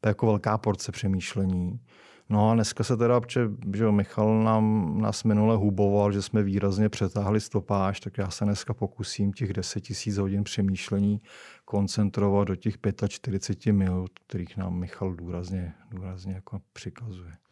To 0.00 0.08
je 0.08 0.10
jako 0.10 0.26
velká 0.26 0.58
porce 0.58 0.92
přemýšlení. 0.92 1.80
No 2.28 2.50
a 2.50 2.54
dneska 2.54 2.84
se 2.84 2.96
teda, 2.96 3.20
protože 3.20 3.50
že 3.74 3.90
Michal 3.90 4.44
nám, 4.44 4.94
nás 5.00 5.24
minule 5.24 5.56
huboval, 5.56 6.12
že 6.12 6.22
jsme 6.22 6.42
výrazně 6.42 6.88
přetáhli 6.88 7.40
stopáž, 7.40 8.00
tak 8.00 8.18
já 8.18 8.30
se 8.30 8.44
dneska 8.44 8.74
pokusím 8.74 9.32
těch 9.32 9.52
10 9.52 9.80
tisíc 9.80 10.16
hodin 10.16 10.44
přemýšlení 10.44 11.20
koncentrovat 11.64 12.48
do 12.48 12.56
těch 12.56 12.74
45 13.08 13.72
minut, 13.72 14.10
kterých 14.26 14.56
nám 14.56 14.78
Michal 14.78 15.14
důrazně, 15.14 15.74
důrazně 15.90 16.34
jako 16.34 16.60
přikazuje. 16.72 17.43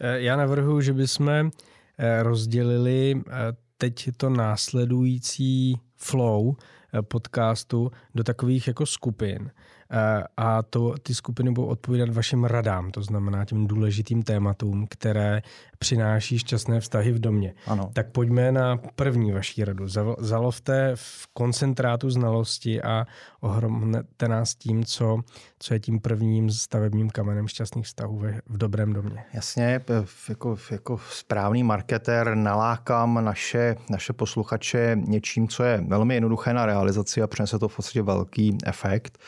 Eh, 0.00 0.20
já 0.20 0.36
navrhuji, 0.36 0.82
že 0.82 0.92
bychom 0.92 1.28
eh, 1.28 2.22
rozdělili 2.22 3.14
eh, 3.26 3.32
teď 3.78 4.08
to 4.16 4.30
následující 4.30 5.76
flow 5.96 6.54
podcastu 7.02 7.90
do 8.14 8.24
takových 8.24 8.66
jako 8.66 8.86
skupin. 8.86 9.50
Eh, 9.90 10.24
a 10.36 10.62
to, 10.62 10.94
ty 11.02 11.14
skupiny 11.14 11.50
budou 11.50 11.66
odpovídat 11.66 12.08
vašim 12.08 12.44
radám, 12.44 12.90
to 12.90 13.02
znamená 13.02 13.44
těm 13.44 13.66
důležitým 13.66 14.22
tématům, 14.22 14.86
které 14.90 15.42
přináší 15.78 16.38
šťastné 16.38 16.80
vztahy 16.80 17.12
v 17.12 17.18
domě. 17.18 17.54
Ano. 17.66 17.90
Tak 17.92 18.10
pojďme 18.10 18.52
na 18.52 18.76
první 18.96 19.32
vaší 19.32 19.64
radu. 19.64 19.86
Zalovte 20.18 20.92
v 20.94 21.26
koncentrátu 21.32 22.10
znalosti 22.10 22.82
a 22.82 23.06
ohromte 23.40 24.28
nás 24.28 24.54
tím, 24.54 24.84
co, 24.84 25.20
co 25.58 25.74
je 25.74 25.80
tím 25.80 26.00
prvním 26.00 26.50
stavebním 26.50 27.10
kamenem 27.10 27.48
šťastných 27.48 27.86
vztahů 27.86 28.18
v, 28.18 28.40
v 28.46 28.58
dobrém 28.58 28.92
domě. 28.92 29.24
Jasně, 29.32 29.80
jako, 30.28 30.56
jako 30.70 30.98
správný 31.10 31.62
marketér 31.62 32.34
nalákám 32.34 33.24
naše, 33.24 33.76
naše 33.90 34.12
posluchače 34.12 34.96
něčím, 35.00 35.48
co 35.48 35.64
je 35.64 35.84
velmi 35.88 36.14
jednoduché 36.14 36.52
na 36.52 36.66
realizaci 36.66 37.22
a 37.22 37.26
přinese 37.26 37.58
to 37.58 37.68
v 37.68 37.76
podstatě 37.76 38.02
velký 38.02 38.58
efekt. 38.66 39.18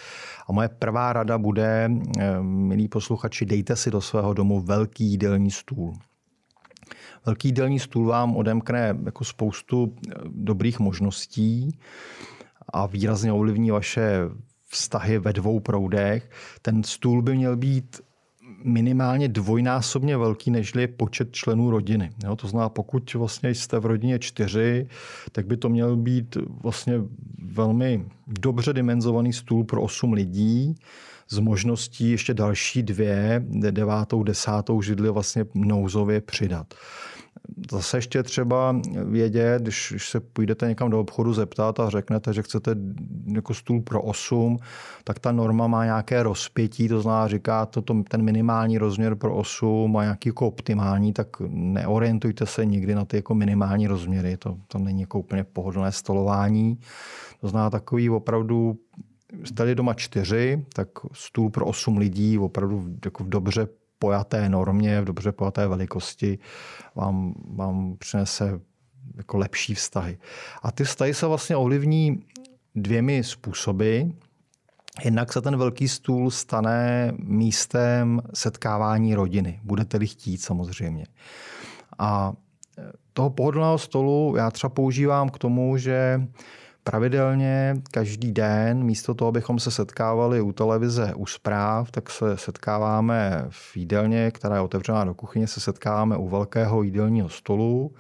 A 0.48 0.52
moje 0.52 0.68
prvá 0.68 1.12
rada 1.12 1.38
bude, 1.38 1.90
eh, 2.18 2.40
milí 2.42 2.88
posluchači, 2.88 3.46
dejte 3.46 3.76
si 3.76 3.90
do 3.90 4.00
svého 4.00 4.34
domu 4.34 4.60
velký 4.60 5.04
jídelní 5.04 5.50
stůl. 5.50 5.92
Velký 7.26 7.48
jídelní 7.48 7.78
stůl 7.78 8.06
vám 8.06 8.36
odemkne 8.36 8.98
jako 9.04 9.24
spoustu 9.24 9.94
eh, 9.94 10.14
dobrých 10.26 10.80
možností 10.80 11.78
a 12.68 12.86
výrazně 12.86 13.32
ovlivní 13.32 13.70
vaše 13.70 14.20
vztahy 14.68 15.18
ve 15.18 15.32
dvou 15.32 15.60
proudech. 15.60 16.30
Ten 16.62 16.82
stůl 16.82 17.22
by 17.22 17.36
měl 17.36 17.56
být 17.56 18.00
minimálně 18.64 19.28
dvojnásobně 19.28 20.16
velký, 20.16 20.50
než 20.50 20.72
je 20.78 20.88
počet 20.88 21.32
členů 21.32 21.70
rodiny. 21.70 22.10
Jo, 22.24 22.36
to 22.36 22.48
znamená, 22.48 22.68
pokud 22.68 23.14
vlastně 23.14 23.50
jste 23.50 23.78
v 23.78 23.86
rodině 23.86 24.18
čtyři, 24.18 24.88
tak 25.32 25.46
by 25.46 25.56
to 25.56 25.68
měl 25.68 25.96
být 25.96 26.36
vlastně 26.62 26.94
velmi 27.42 28.04
dobře 28.26 28.72
dimenzovaný 28.72 29.32
stůl 29.32 29.64
pro 29.64 29.82
osm 29.82 30.12
lidí 30.12 30.74
s 31.28 31.38
možností 31.38 32.10
ještě 32.10 32.34
další 32.34 32.82
dvě, 32.82 33.44
devátou, 33.70 34.22
desátou 34.22 34.82
židli 34.82 35.10
vlastně 35.10 35.44
nouzově 35.54 36.20
přidat. 36.20 36.74
Zase 37.70 37.96
ještě 37.96 38.22
třeba 38.22 38.80
vědět, 39.04 39.62
když, 39.62 39.88
když 39.90 40.08
se 40.08 40.20
půjdete 40.20 40.68
někam 40.68 40.90
do 40.90 41.00
obchodu 41.00 41.34
zeptat 41.34 41.80
a 41.80 41.90
řeknete, 41.90 42.32
že 42.32 42.42
chcete 42.42 42.76
jako 43.34 43.54
stůl 43.54 43.82
pro 43.82 44.02
8, 44.02 44.58
tak 45.04 45.18
ta 45.18 45.32
norma 45.32 45.66
má 45.66 45.84
nějaké 45.84 46.22
rozpětí, 46.22 46.88
to 46.88 47.00
znamená, 47.00 47.28
říká 47.28 47.66
to, 47.66 47.82
to 47.82 48.02
ten 48.08 48.22
minimální 48.22 48.78
rozměr 48.78 49.14
pro 49.14 49.36
8 49.36 49.96
a 49.96 50.02
nějaký 50.02 50.28
jako 50.28 50.46
optimální, 50.46 51.12
tak 51.12 51.28
neorientujte 51.48 52.46
se 52.46 52.64
nikdy 52.64 52.94
na 52.94 53.04
ty 53.04 53.16
jako 53.16 53.34
minimální 53.34 53.86
rozměry, 53.86 54.36
to, 54.36 54.58
to 54.66 54.78
není 54.78 55.00
jako 55.00 55.18
úplně 55.18 55.44
pohodlné 55.44 55.92
stolování. 55.92 56.78
To 57.40 57.48
znamená 57.48 57.70
takový 57.70 58.10
opravdu 58.10 58.78
jste 59.44 59.74
doma 59.74 59.94
čtyři, 59.94 60.64
tak 60.72 60.88
stůl 61.12 61.50
pro 61.50 61.66
osm 61.66 61.98
lidí 61.98 62.38
opravdu 62.38 62.84
jako 63.04 63.24
dobře 63.24 63.68
pojaté 63.98 64.48
normě, 64.48 65.00
v 65.00 65.04
dobře 65.04 65.32
pojaté 65.32 65.68
velikosti 65.68 66.38
vám, 66.94 67.34
vám 67.56 67.96
přinese 67.98 68.60
jako 69.16 69.38
lepší 69.38 69.74
vztahy. 69.74 70.18
A 70.62 70.72
ty 70.72 70.84
vztahy 70.84 71.14
se 71.14 71.26
vlastně 71.26 71.56
ovlivní 71.56 72.22
dvěmi 72.74 73.24
způsoby. 73.24 74.00
Jednak 75.04 75.32
se 75.32 75.40
ten 75.40 75.56
velký 75.56 75.88
stůl 75.88 76.30
stane 76.30 77.12
místem 77.18 78.22
setkávání 78.34 79.14
rodiny. 79.14 79.60
Budete-li 79.64 80.06
chtít 80.06 80.38
samozřejmě. 80.38 81.06
A 81.98 82.32
toho 83.12 83.30
pohodlného 83.30 83.78
stolu 83.78 84.34
já 84.36 84.50
třeba 84.50 84.70
používám 84.70 85.28
k 85.28 85.38
tomu, 85.38 85.76
že 85.76 86.28
pravidelně 86.84 87.76
každý 87.90 88.32
den, 88.32 88.84
místo 88.84 89.14
toho, 89.14 89.28
abychom 89.28 89.58
se 89.58 89.70
setkávali 89.70 90.40
u 90.40 90.52
televize, 90.52 91.14
u 91.14 91.26
zpráv, 91.26 91.90
tak 91.90 92.10
se 92.10 92.36
setkáváme 92.36 93.44
v 93.50 93.76
jídelně, 93.76 94.30
která 94.30 94.54
je 94.54 94.60
otevřená 94.60 95.04
do 95.04 95.14
kuchyně, 95.14 95.46
se 95.46 95.60
setkáváme 95.60 96.16
u 96.16 96.28
velkého 96.28 96.82
jídelního 96.82 97.28
stolu. 97.28 97.92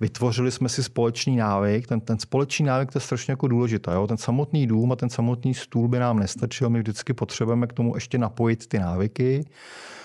Vytvořili 0.00 0.50
jsme 0.50 0.68
si 0.68 0.82
společný 0.82 1.36
návyk. 1.36 1.86
Ten, 1.86 2.00
ten 2.00 2.18
společný 2.18 2.66
návyk 2.66 2.92
to 2.92 2.96
je 2.96 3.00
strašně 3.00 3.32
jako 3.32 3.48
důležité. 3.48 3.92
Jo? 3.92 4.06
Ten 4.06 4.16
samotný 4.16 4.66
dům 4.66 4.92
a 4.92 4.96
ten 4.96 5.10
samotný 5.10 5.54
stůl 5.54 5.88
by 5.88 5.98
nám 5.98 6.18
nestačil. 6.18 6.70
My 6.70 6.78
vždycky 6.78 7.12
potřebujeme 7.12 7.66
k 7.66 7.72
tomu 7.72 7.94
ještě 7.94 8.18
napojit 8.18 8.66
ty 8.66 8.78
návyky. 8.78 9.44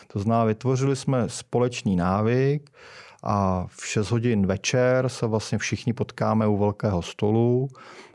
To 0.07 0.19
znamená, 0.19 0.45
vytvořili 0.45 0.95
jsme 0.95 1.29
společný 1.29 1.95
návyk 1.95 2.69
a 3.23 3.65
v 3.69 3.87
6 3.87 4.11
hodin 4.11 4.45
večer 4.45 5.09
se 5.09 5.27
vlastně 5.27 5.57
všichni 5.57 5.93
potkáme 5.93 6.47
u 6.47 6.57
velkého 6.57 7.01
stolu. 7.01 7.69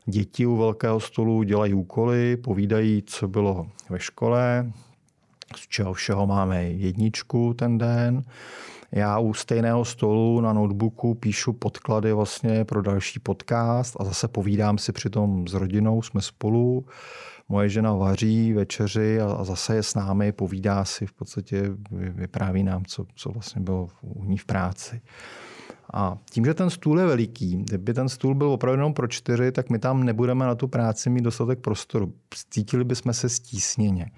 Děti 0.07 0.47
u 0.47 0.57
velkého 0.57 1.01
stolu 1.01 1.43
dělají 1.43 1.75
úkoly, 1.75 2.37
povídají, 2.37 3.03
co 3.07 3.29
bylo 3.29 3.67
ve 3.91 4.01
škole, 4.01 4.73
z 5.57 5.69
čeho 5.69 5.93
všeho 5.93 6.27
máme 6.27 6.65
jedničku 6.65 7.55
ten 7.55 7.79
den. 7.79 8.23
Já 8.93 9.19
u 9.19 9.35
stejného 9.35 9.85
stolu 9.85 10.41
na 10.41 10.53
notebooku 10.53 11.15
píšu 11.15 11.53
podklady 11.53 12.13
vlastně 12.13 12.65
pro 12.65 12.83
další 12.83 13.19
podcast 13.19 13.97
a 14.01 14.05
zase 14.05 14.29
povídám 14.29 14.79
si 14.79 14.93
přitom 14.93 15.49
s 15.49 15.55
rodinou, 15.55 16.03
jsme 16.03 16.21
spolu. 16.21 16.87
Moje 17.49 17.69
žena 17.69 17.95
vaří 17.95 18.53
večeři 18.53 19.21
a 19.21 19.45
zase 19.45 19.75
je 19.75 19.83
s 19.83 19.95
námi, 19.95 20.33
povídá 20.33 20.85
si, 20.85 21.07
v 21.07 21.13
podstatě 21.13 21.63
vypráví 21.91 22.63
nám, 22.63 22.85
co, 22.85 23.07
co 23.15 23.31
vlastně 23.31 23.61
bylo 23.61 23.89
u 24.01 24.25
ní 24.25 24.39
v 24.39 24.45
práci. 24.45 25.01
A 25.95 26.19
tím, 26.31 26.45
že 26.45 26.55
ten 26.55 26.71
stůl 26.71 27.01
je 27.01 27.07
veliký, 27.07 27.57
kdyby 27.57 27.95
ten 27.95 28.09
stůl 28.09 28.35
byl 28.35 28.51
opravdu 28.51 28.79
jenom 28.79 28.95
pro 28.95 29.09
čtyři, 29.09 29.53
tak 29.53 29.71
my 29.71 29.79
tam 29.79 30.05
nebudeme 30.05 30.47
na 30.47 30.55
tu 30.55 30.69
práci 30.69 31.11
mít 31.11 31.23
dostatek 31.23 31.61
prostoru. 31.61 32.13
Cítili 32.51 32.85
bychom 32.85 33.13
se 33.13 33.29
stísněně. 33.29 34.11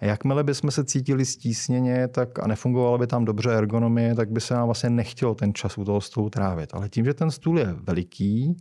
A 0.00 0.04
jakmile 0.04 0.44
bychom 0.44 0.70
se 0.70 0.84
cítili 0.84 1.24
stísněně 1.24 2.08
tak 2.08 2.38
a 2.38 2.46
nefungovala 2.46 2.98
by 2.98 3.06
tam 3.06 3.24
dobře 3.24 3.50
ergonomie, 3.50 4.14
tak 4.14 4.30
by 4.30 4.40
se 4.40 4.54
nám 4.54 4.66
vlastně 4.66 4.90
nechtělo 4.90 5.34
ten 5.34 5.54
čas 5.54 5.78
u 5.78 5.84
toho 5.84 6.00
stolu 6.00 6.30
trávit. 6.30 6.74
Ale 6.74 6.88
tím, 6.88 7.04
že 7.04 7.14
ten 7.14 7.30
stůl 7.30 7.58
je 7.58 7.76
veliký, 7.82 8.56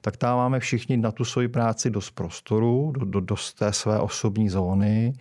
tak 0.00 0.16
tam 0.16 0.36
máme 0.36 0.60
všichni 0.60 0.96
na 0.96 1.12
tu 1.12 1.24
svoji 1.24 1.48
práci 1.48 1.90
dost 1.90 2.10
prostoru, 2.10 2.92
do, 2.98 3.04
do, 3.04 3.20
do 3.20 3.36
té 3.58 3.72
své 3.72 4.00
osobní 4.00 4.48
zóny 4.48 5.12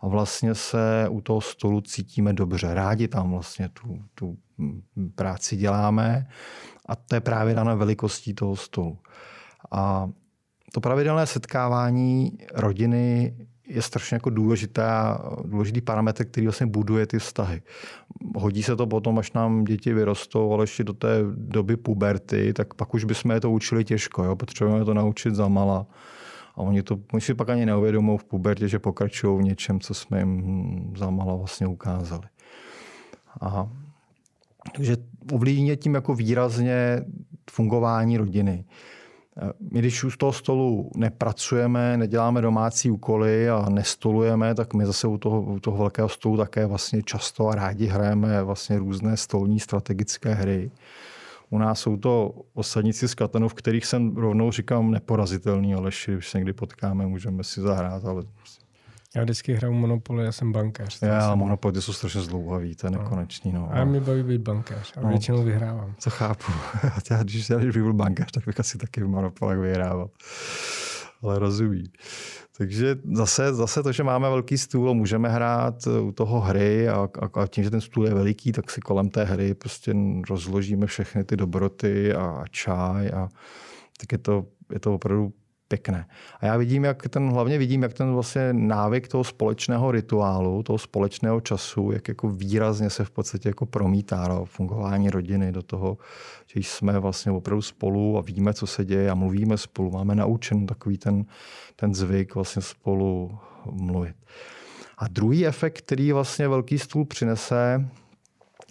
a 0.00 0.08
vlastně 0.08 0.54
se 0.54 1.08
u 1.10 1.20
toho 1.20 1.40
stolu 1.40 1.80
cítíme 1.80 2.32
dobře. 2.32 2.74
Rádi 2.74 3.08
tam 3.08 3.30
vlastně 3.30 3.68
tu, 3.68 3.98
tu 4.14 4.36
práci 5.14 5.56
děláme 5.56 6.26
a 6.86 6.96
to 6.96 7.14
je 7.14 7.20
právě 7.20 7.54
dané 7.54 7.74
velikostí 7.74 8.34
toho 8.34 8.56
stolu. 8.56 8.98
A 9.70 10.10
to 10.72 10.80
pravidelné 10.80 11.26
setkávání 11.26 12.38
rodiny 12.54 13.36
je 13.68 13.82
strašně 13.82 14.14
jako 14.14 14.30
důležitá, 14.30 15.20
důležitý 15.44 15.80
parametr, 15.80 16.24
který 16.24 16.46
vlastně 16.46 16.66
buduje 16.66 17.06
ty 17.06 17.18
vztahy. 17.18 17.62
Hodí 18.36 18.62
se 18.62 18.76
to 18.76 18.86
potom, 18.86 19.18
až 19.18 19.32
nám 19.32 19.64
děti 19.64 19.94
vyrostou, 19.94 20.52
ale 20.52 20.62
ještě 20.62 20.84
do 20.84 20.92
té 20.92 21.18
doby 21.34 21.76
puberty, 21.76 22.52
tak 22.52 22.74
pak 22.74 22.94
už 22.94 23.04
bychom 23.04 23.30
je 23.30 23.40
to 23.40 23.50
učili 23.50 23.84
těžko. 23.84 24.24
Jo? 24.24 24.36
Potřebujeme 24.36 24.84
to 24.84 24.94
naučit 24.94 25.34
za 25.34 25.48
mala. 25.48 25.86
A 26.54 26.58
oni, 26.58 26.82
to, 26.82 26.98
oni 27.12 27.20
si 27.20 27.34
pak 27.34 27.48
ani 27.48 27.66
neuvědomují 27.66 28.18
v 28.18 28.24
pubertě, 28.24 28.68
že 28.68 28.78
pokračují 28.78 29.38
v 29.38 29.44
něčem, 29.44 29.80
co 29.80 29.94
jsme 29.94 30.18
jim 30.18 30.94
za 30.96 31.10
mala 31.10 31.34
vlastně 31.34 31.66
ukázali. 31.66 32.26
Aha. 33.40 33.70
Takže 34.74 34.96
ovlivní 35.32 35.76
tím 35.76 35.94
jako 35.94 36.14
výrazně 36.14 37.04
fungování 37.50 38.16
rodiny. 38.16 38.64
My, 39.72 39.78
když 39.78 40.04
u 40.04 40.10
toho 40.18 40.32
stolu 40.32 40.90
nepracujeme, 40.96 41.96
neděláme 41.96 42.40
domácí 42.40 42.90
úkoly 42.90 43.50
a 43.50 43.66
nestolujeme, 43.68 44.54
tak 44.54 44.74
my 44.74 44.86
zase 44.86 45.06
u 45.06 45.18
toho, 45.18 45.42
u 45.42 45.60
toho 45.60 45.76
velkého 45.76 46.08
stolu 46.08 46.36
také 46.36 46.66
vlastně 46.66 47.02
často 47.02 47.48
a 47.48 47.54
rádi 47.54 47.86
hrajeme 47.86 48.42
vlastně 48.42 48.78
různé 48.78 49.16
stolní 49.16 49.60
strategické 49.60 50.34
hry. 50.34 50.70
U 51.50 51.58
nás 51.58 51.80
jsou 51.80 51.96
to 51.96 52.34
osadníci 52.54 53.08
z 53.08 53.14
Katanu, 53.14 53.48
v 53.48 53.54
kterých 53.54 53.86
jsem 53.86 54.16
rovnou 54.16 54.52
říkám 54.52 54.90
neporazitelný, 54.90 55.74
ale 55.74 55.90
když 56.06 56.30
se 56.30 56.38
někdy 56.38 56.52
potkáme, 56.52 57.06
můžeme 57.06 57.44
si 57.44 57.60
zahrát, 57.60 58.04
ale 58.04 58.24
já 59.16 59.22
vždycky 59.22 59.54
hraju 59.54 59.74
Monopoly, 59.74 60.24
já 60.24 60.32
jsem 60.32 60.52
bankéř. 60.52 61.02
Já, 61.02 61.28
jsem... 61.28 61.38
Monopoly 61.38 61.82
jsou 61.82 61.92
strašně 61.92 62.20
zdlouhavý, 62.20 62.76
to 62.76 62.86
je 62.86 62.90
no. 62.90 62.98
nekonečný. 62.98 63.52
No. 63.52 63.68
A 63.72 63.84
mě 63.84 64.00
baví 64.00 64.22
být 64.22 64.40
bankéř 64.40 64.92
a 64.96 65.00
no. 65.00 65.08
většinou 65.08 65.42
vyhrávám. 65.42 65.94
Co 65.98 66.10
chápu. 66.10 66.52
já, 67.10 67.22
když, 67.22 67.50
já, 67.50 67.58
když 67.58 67.74
bych 67.74 67.82
byl 67.82 67.92
bankéř, 67.92 68.32
tak 68.32 68.46
bych 68.46 68.60
asi 68.60 68.78
taky 68.78 69.02
v 69.02 69.08
Monopolech 69.08 69.58
vyhrával. 69.58 70.10
Ale 71.22 71.38
rozumí. 71.38 71.84
Takže 72.58 72.96
zase, 73.12 73.54
zase 73.54 73.82
to, 73.82 73.92
že 73.92 74.02
máme 74.02 74.28
velký 74.28 74.58
stůl, 74.58 74.94
můžeme 74.94 75.28
hrát 75.28 75.86
u 75.86 76.12
toho 76.12 76.40
hry 76.40 76.88
a, 76.88 77.08
a, 77.22 77.40
a 77.40 77.46
tím, 77.46 77.64
že 77.64 77.70
ten 77.70 77.80
stůl 77.80 78.06
je 78.06 78.14
veliký, 78.14 78.52
tak 78.52 78.70
si 78.70 78.80
kolem 78.80 79.08
té 79.08 79.24
hry 79.24 79.54
prostě 79.54 79.94
rozložíme 80.30 80.86
všechny 80.86 81.24
ty 81.24 81.36
dobroty 81.36 82.14
a 82.14 82.44
čaj 82.50 83.08
a 83.08 83.28
tak 84.00 84.12
je 84.12 84.18
to, 84.18 84.46
je 84.72 84.80
to 84.80 84.94
opravdu 84.94 85.32
pěkné. 85.68 86.06
A 86.40 86.46
já 86.46 86.56
vidím, 86.56 86.84
jak 86.84 87.08
ten, 87.08 87.30
hlavně 87.30 87.58
vidím, 87.58 87.82
jak 87.82 87.94
ten 87.94 88.12
vlastně 88.12 88.52
návyk 88.52 89.08
toho 89.08 89.24
společného 89.24 89.90
rituálu, 89.90 90.62
toho 90.62 90.78
společného 90.78 91.40
času, 91.40 91.90
jak 91.90 92.08
jako 92.08 92.28
výrazně 92.28 92.90
se 92.90 93.04
v 93.04 93.10
podstatě 93.10 93.48
jako 93.48 93.66
promítá 93.66 94.28
do 94.28 94.44
fungování 94.44 95.10
rodiny, 95.10 95.52
do 95.52 95.62
toho, 95.62 95.98
že 96.46 96.60
jsme 96.60 96.98
vlastně 96.98 97.32
opravdu 97.32 97.62
spolu 97.62 98.18
a 98.18 98.20
víme, 98.20 98.54
co 98.54 98.66
se 98.66 98.84
děje 98.84 99.10
a 99.10 99.14
mluvíme 99.14 99.58
spolu. 99.58 99.90
Máme 99.90 100.14
naučen 100.14 100.66
takový 100.66 100.98
ten, 100.98 101.24
ten 101.76 101.94
zvyk 101.94 102.34
vlastně 102.34 102.62
spolu 102.62 103.38
mluvit. 103.70 104.16
A 104.98 105.08
druhý 105.08 105.46
efekt, 105.46 105.78
který 105.78 106.12
vlastně 106.12 106.48
velký 106.48 106.78
stůl 106.78 107.04
přinese, 107.04 107.88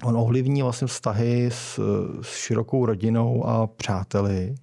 on 0.03 0.17
ovlivní 0.17 0.61
vlastně 0.61 0.87
vztahy 0.87 1.49
s, 1.51 1.79
s 2.21 2.35
širokou 2.35 2.85
rodinou 2.85 3.47
a 3.47 3.67
přáteli, 3.67 4.55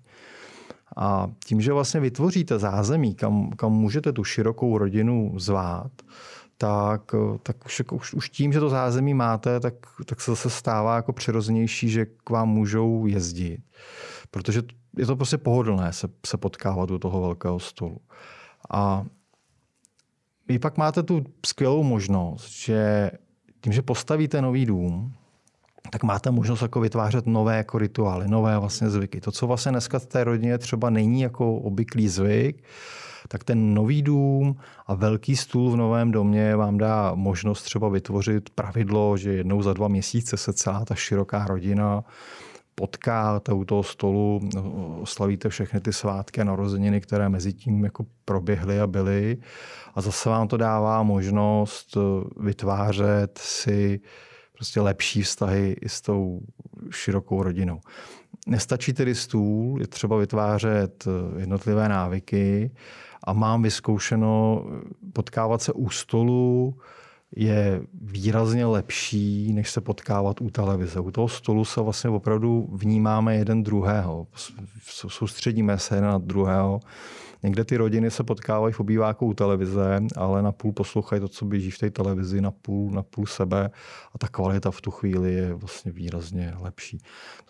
a 0.97 1.27
tím, 1.45 1.61
že 1.61 1.73
vlastně 1.73 2.01
vytvoříte 2.01 2.59
zázemí, 2.59 3.15
kam, 3.15 3.51
kam 3.51 3.73
můžete 3.73 4.13
tu 4.13 4.25
širokou 4.25 4.79
rodinu 4.79 5.35
zvát, 5.39 5.93
tak, 6.59 7.15
tak 7.43 7.65
už, 7.65 7.79
jako 7.79 7.97
už, 7.97 8.15
už 8.15 8.31
tím, 8.31 8.53
že 8.53 8.61
to 8.61 8.69
zázemí 8.69 9.15
máte, 9.15 9.61
tak, 9.61 9.75
tak 10.07 10.21
se 10.21 10.31
zase 10.31 10.51
stává 10.51 10.97
jako 10.97 11.13
přirozenější, 11.13 11.89
že 11.89 12.07
k 12.25 12.31
vám 12.31 12.49
můžou 12.49 13.07
jezdit. 13.07 13.61
Protože 14.31 14.63
je 14.99 15.07
to 15.07 15.17
prostě 15.17 15.39
pohodlné 15.39 15.93
se, 15.93 16.09
se 16.27 16.37
potkávat 16.37 16.91
u 16.91 16.99
toho 16.99 17.21
velkého 17.21 17.61
stolu. 17.61 17.99
A 18.71 19.05
vy 20.49 20.59
pak 20.59 20.79
máte 20.79 21.03
tu 21.03 21.25
skvělou 21.47 21.83
možnost, 21.83 22.49
že 22.49 23.11
tím, 23.61 23.73
že 23.73 23.83
postavíte 23.83 24.43
nový 24.43 24.67
dům, 24.67 25.15
tak 25.91 26.03
máte 26.03 26.31
možnost 26.31 26.63
jako 26.63 26.81
vytvářet 26.81 27.27
nové 27.27 27.57
jako 27.57 27.79
rituály, 27.79 28.29
nové 28.29 28.59
vlastně 28.59 28.91
zvyky. 28.91 29.21
To, 29.21 29.33
co 29.33 29.47
vlastně 29.47 29.73
dneska 29.73 29.99
v 29.99 30.07
té 30.07 30.25
rodině 30.25 30.59
třeba 30.59 30.91
není 30.91 31.21
jako 31.21 31.57
obvyklý 31.57 32.09
zvyk, 32.09 32.65
tak 33.29 33.45
ten 33.45 33.75
nový 33.75 34.03
dům 34.03 34.57
a 34.87 34.95
velký 34.95 35.37
stůl 35.37 35.71
v 35.71 35.77
novém 35.77 36.11
domě 36.11 36.57
vám 36.57 36.79
dá 36.79 37.13
možnost 37.15 37.63
třeba 37.63 37.89
vytvořit 37.89 38.51
pravidlo, 38.51 39.17
že 39.17 39.33
jednou 39.33 39.63
za 39.63 39.73
dva 39.73 39.89
měsíce 39.89 40.37
se 40.37 40.53
celá 40.53 40.85
ta 40.85 40.95
široká 40.95 41.47
rodina 41.47 42.05
potkáte 42.75 43.53
u 43.53 43.65
toho 43.65 43.83
stolu, 43.83 44.41
oslavíte 45.01 45.49
všechny 45.49 45.81
ty 45.81 45.93
svátky 45.93 46.41
a 46.41 46.45
narozeniny, 46.45 47.01
které 47.01 47.29
mezi 47.29 47.53
tím 47.53 47.85
jako 47.85 48.07
proběhly 48.25 48.81
a 48.81 48.87
byly. 48.87 49.37
A 49.95 50.01
zase 50.01 50.29
vám 50.29 50.49
to 50.49 50.57
dává 50.57 51.03
možnost 51.03 51.97
vytvářet 52.41 53.39
si 53.43 54.01
prostě 54.53 54.81
lepší 54.81 55.23
vztahy 55.23 55.77
i 55.81 55.89
s 55.89 56.01
tou 56.01 56.41
širokou 56.91 57.43
rodinou. 57.43 57.81
Nestačí 58.47 58.93
tedy 58.93 59.15
stůl, 59.15 59.81
je 59.81 59.87
třeba 59.87 60.17
vytvářet 60.17 61.05
eh, 61.07 61.41
jednotlivé 61.41 61.89
návyky 61.89 62.71
a 63.25 63.33
mám 63.33 63.63
vyzkoušeno 63.63 64.65
eh, 64.67 65.11
potkávat 65.13 65.63
se 65.63 65.73
u 65.73 65.91
stolu 65.91 66.75
je 67.37 67.83
výrazně 68.03 68.67
lepší, 68.67 69.53
než 69.53 69.71
se 69.71 69.81
potkávat 69.81 70.41
u 70.41 70.51
televize. 70.51 71.01
U 71.01 71.11
toho 71.11 71.29
stolu 71.29 71.65
se 71.65 71.81
vlastně 71.81 72.11
opravdu 72.11 72.69
vnímáme 72.73 73.37
jeden 73.37 73.63
druhého, 73.63 74.27
soustředíme 75.09 75.79
se 75.79 76.01
na 76.01 76.19
druhého, 76.19 76.81
někde 77.43 77.65
ty 77.65 77.77
rodiny 77.77 78.11
se 78.11 78.25
potkávají 78.25 78.75
v 78.75 78.81
obýváku 78.81 79.27
u 79.27 79.35
televize, 79.35 80.01
ale 80.17 80.43
na 80.43 80.53
půl 80.53 80.73
poslouchají 80.73 81.21
to, 81.21 81.29
co 81.29 81.45
běží 81.45 81.71
v 81.71 81.79
té 81.79 81.91
televizi, 81.91 82.41
na 82.41 82.51
půl, 82.51 82.91
na 82.91 83.03
půl 83.03 83.27
sebe 83.27 83.71
a 84.15 84.19
ta 84.19 84.29
kvalita 84.29 84.71
v 84.71 84.81
tu 84.81 84.91
chvíli 84.91 85.35
je 85.35 85.55
vlastně 85.55 85.93
výrazně 85.93 86.55
lepší. 86.61 86.99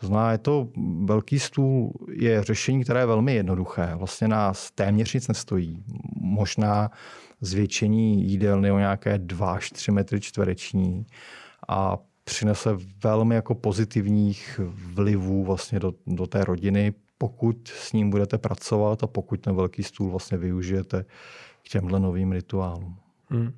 To 0.00 0.06
znamená, 0.06 0.32
je 0.32 0.38
to 0.38 0.68
velký 1.04 1.38
stůl, 1.38 1.92
je 2.12 2.42
řešení, 2.42 2.84
které 2.84 3.00
je 3.00 3.06
velmi 3.06 3.34
jednoduché. 3.34 3.92
Vlastně 3.94 4.28
nás 4.28 4.70
téměř 4.70 5.14
nic 5.14 5.28
nestojí. 5.28 5.84
Možná 6.20 6.90
zvětšení 7.40 8.30
jídelny 8.30 8.70
o 8.70 8.78
nějaké 8.78 9.18
2 9.18 9.52
až 9.52 9.70
3 9.70 9.92
metry 9.92 10.20
čtvereční 10.20 11.06
a 11.68 11.98
přinese 12.24 12.70
velmi 13.04 13.34
jako 13.34 13.54
pozitivních 13.54 14.60
vlivů 14.94 15.44
vlastně 15.44 15.80
do, 15.80 15.94
do 16.06 16.26
té 16.26 16.44
rodiny, 16.44 16.92
pokud 17.22 17.68
s 17.68 17.92
ním 17.92 18.10
budete 18.10 18.38
pracovat 18.38 19.02
a 19.02 19.06
pokud 19.06 19.40
ten 19.40 19.56
velký 19.56 19.82
stůl 19.82 20.10
vlastně 20.10 20.38
využijete 20.38 21.04
k 21.62 21.68
těmhle 21.68 22.00
novým 22.00 22.32
rituálům. 22.32 22.96
Hmm. 23.28 23.52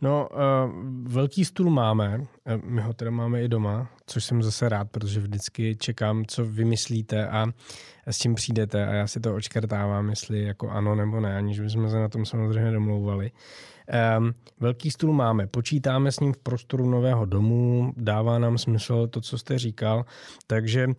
No, 0.00 0.28
uh, 0.32 0.72
velký 1.12 1.44
stůl 1.44 1.70
máme, 1.70 2.26
my 2.64 2.82
ho 2.82 2.92
teda 2.92 3.10
máme 3.10 3.42
i 3.42 3.48
doma, 3.48 3.90
což 4.06 4.24
jsem 4.24 4.42
zase 4.42 4.68
rád, 4.68 4.90
protože 4.90 5.20
vždycky 5.20 5.76
čekám, 5.76 6.24
co 6.26 6.44
vymyslíte 6.44 7.28
a 7.28 7.46
s 8.06 8.18
čím 8.18 8.34
přijdete 8.34 8.86
a 8.86 8.92
já 8.92 9.06
si 9.06 9.20
to 9.20 9.34
očkrtávám, 9.34 10.10
jestli 10.10 10.42
jako 10.44 10.70
ano 10.70 10.94
nebo 10.94 11.20
ne, 11.20 11.36
aniž 11.36 11.60
bychom 11.60 11.90
se 11.90 11.96
na 11.96 12.08
tom 12.08 12.26
samozřejmě 12.26 12.70
domlouvali. 12.70 13.30
Um, 14.18 14.34
velký 14.60 14.90
stůl 14.90 15.12
máme, 15.12 15.46
počítáme 15.46 16.12
s 16.12 16.20
ním 16.20 16.32
v 16.32 16.38
prostoru 16.38 16.90
nového 16.90 17.24
domu, 17.24 17.92
dává 17.96 18.38
nám 18.38 18.58
smysl 18.58 19.06
to, 19.06 19.20
co 19.20 19.38
jste 19.38 19.58
říkal, 19.58 20.04
takže 20.46 20.86
uh, 20.86 20.94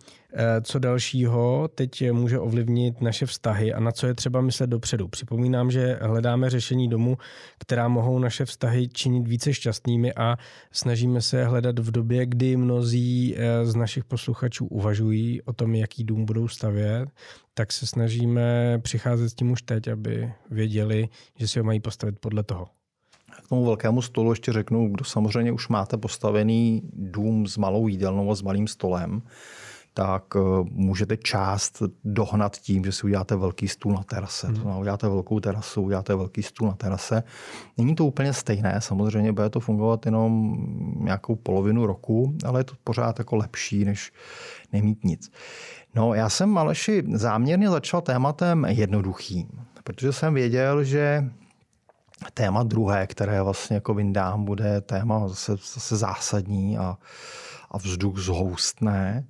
co 0.62 0.78
dalšího 0.78 1.68
teď 1.74 2.10
může 2.12 2.38
ovlivnit 2.38 3.00
naše 3.00 3.26
vztahy 3.26 3.74
a 3.74 3.80
na 3.80 3.92
co 3.92 4.06
je 4.06 4.14
třeba 4.14 4.40
myslet 4.40 4.66
dopředu. 4.66 5.08
Připomínám, 5.08 5.70
že 5.70 5.98
hledáme 6.02 6.50
řešení 6.50 6.88
domu, 6.88 7.18
která 7.58 7.88
mohou 7.88 8.18
naše 8.18 8.44
vztahy 8.44 8.88
činit 8.88 9.28
více 9.28 9.54
šťastnými 9.54 10.14
a 10.14 10.36
snažíme 10.72 11.20
se 11.20 11.37
hledat 11.44 11.78
v 11.78 11.90
době, 11.90 12.26
kdy 12.26 12.56
mnozí 12.56 13.34
uh, 13.34 13.70
z 13.70 13.74
našich 13.74 14.04
posluchačů 14.04 14.66
uvažují 14.66 15.42
o 15.42 15.52
tom, 15.52 15.74
jaký 15.74 16.04
dům 16.04 16.24
budou 16.24 16.48
stavět, 16.48 17.08
tak 17.54 17.72
se 17.72 17.86
snažíme 17.86 18.78
přicházet 18.82 19.28
s 19.28 19.34
tím 19.34 19.50
už 19.50 19.62
teď, 19.62 19.88
aby 19.88 20.32
věděli, 20.50 21.08
že 21.36 21.48
si 21.48 21.58
ho 21.58 21.64
mají 21.64 21.80
postavit 21.80 22.18
podle 22.20 22.42
toho. 22.42 22.68
K 23.44 23.48
tomu 23.48 23.64
velkému 23.64 24.02
stolu 24.02 24.32
ještě 24.32 24.52
řeknu, 24.52 24.88
kdo 24.88 25.04
samozřejmě 25.04 25.52
už 25.52 25.68
máte 25.68 25.96
postavený 25.96 26.82
dům 26.92 27.46
s 27.46 27.56
malou 27.56 27.88
jídelnou 27.88 28.30
a 28.30 28.34
s 28.34 28.42
malým 28.42 28.66
stolem, 28.66 29.22
tak 29.98 30.24
eh, 30.36 30.40
můžete 30.70 31.16
část 31.16 31.82
dohnat 32.04 32.56
tím, 32.56 32.84
že 32.84 32.92
si 32.92 33.06
uděláte 33.06 33.36
velký 33.36 33.68
stůl 33.68 33.92
na 33.92 34.02
terase. 34.02 34.46
Hmm. 34.46 34.56
To 34.56 34.62
znamená, 34.62 34.80
uděláte 34.80 35.08
velkou 35.08 35.40
terasu, 35.40 35.82
uděláte 35.82 36.14
velký 36.14 36.42
stůl 36.42 36.68
na 36.68 36.74
terase. 36.74 37.22
Není 37.78 37.94
to 37.94 38.06
úplně 38.06 38.32
stejné, 38.32 38.80
samozřejmě 38.80 39.32
bude 39.32 39.50
to 39.50 39.60
fungovat 39.60 40.06
jenom 40.06 40.56
nějakou 41.00 41.36
polovinu 41.36 41.86
roku, 41.86 42.34
ale 42.44 42.60
je 42.60 42.64
to 42.64 42.74
pořád 42.84 43.18
jako 43.18 43.36
lepší, 43.36 43.84
než 43.84 44.12
nemít 44.72 45.04
nic. 45.04 45.32
No, 45.94 46.14
já 46.14 46.28
jsem 46.28 46.58
Aleši 46.58 47.04
záměrně 47.12 47.70
začal 47.70 48.00
tématem 48.00 48.64
jednoduchým, 48.68 49.48
protože 49.84 50.12
jsem 50.12 50.34
věděl, 50.34 50.84
že 50.84 51.30
téma 52.34 52.62
druhé, 52.62 53.06
které 53.06 53.42
vlastně 53.42 53.74
jako 53.74 53.94
vyndám, 53.94 54.44
bude 54.44 54.80
téma 54.80 55.28
zase, 55.28 55.52
zase 55.52 55.96
zásadní 55.96 56.78
a, 56.78 56.98
a 57.70 57.78
vzduch 57.78 58.18
zhoustné. 58.18 59.24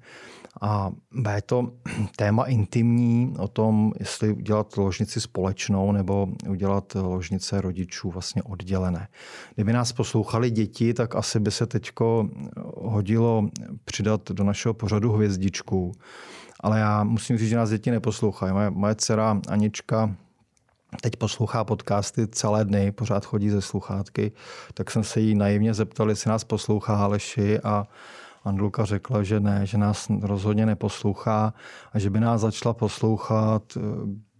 A 0.60 0.90
B 1.12 1.42
to 1.42 1.72
téma 2.16 2.44
intimní 2.44 3.34
o 3.38 3.48
tom, 3.48 3.92
jestli 3.98 4.32
udělat 4.32 4.76
ložnici 4.76 5.20
společnou 5.20 5.92
nebo 5.92 6.28
udělat 6.48 6.94
ložnice 6.94 7.60
rodičů 7.60 8.10
vlastně 8.10 8.42
oddělené. 8.42 9.08
Kdyby 9.54 9.72
nás 9.72 9.92
poslouchali 9.92 10.50
děti, 10.50 10.94
tak 10.94 11.14
asi 11.14 11.40
by 11.40 11.50
se 11.50 11.66
teď 11.66 11.90
hodilo 12.76 13.48
přidat 13.84 14.30
do 14.30 14.44
našeho 14.44 14.74
pořadu 14.74 15.12
hvězdičku. 15.12 15.92
Ale 16.60 16.78
já 16.78 17.04
musím 17.04 17.38
říct, 17.38 17.48
že 17.48 17.56
nás 17.56 17.70
děti 17.70 17.90
neposlouchají. 17.90 18.52
Moje, 18.52 18.70
moje 18.70 18.94
dcera 18.94 19.40
Anička 19.48 20.14
teď 21.00 21.16
poslouchá 21.16 21.64
podcasty 21.64 22.26
celé 22.28 22.64
dny, 22.64 22.92
pořád 22.92 23.24
chodí 23.24 23.50
ze 23.50 23.60
sluchátky, 23.60 24.32
tak 24.74 24.90
jsem 24.90 25.04
se 25.04 25.20
jí 25.20 25.34
naivně 25.34 25.74
zeptal, 25.74 26.10
jestli 26.10 26.28
nás 26.28 26.44
poslouchá 26.44 26.96
Aleši 26.96 27.60
a 27.60 27.86
Andulka 28.44 28.84
řekla, 28.84 29.22
že 29.22 29.40
ne, 29.40 29.66
že 29.66 29.78
nás 29.78 30.10
rozhodně 30.20 30.66
neposlouchá 30.66 31.54
a 31.92 31.98
že 31.98 32.10
by 32.10 32.20
nás 32.20 32.40
začala 32.40 32.74
poslouchat, 32.74 33.78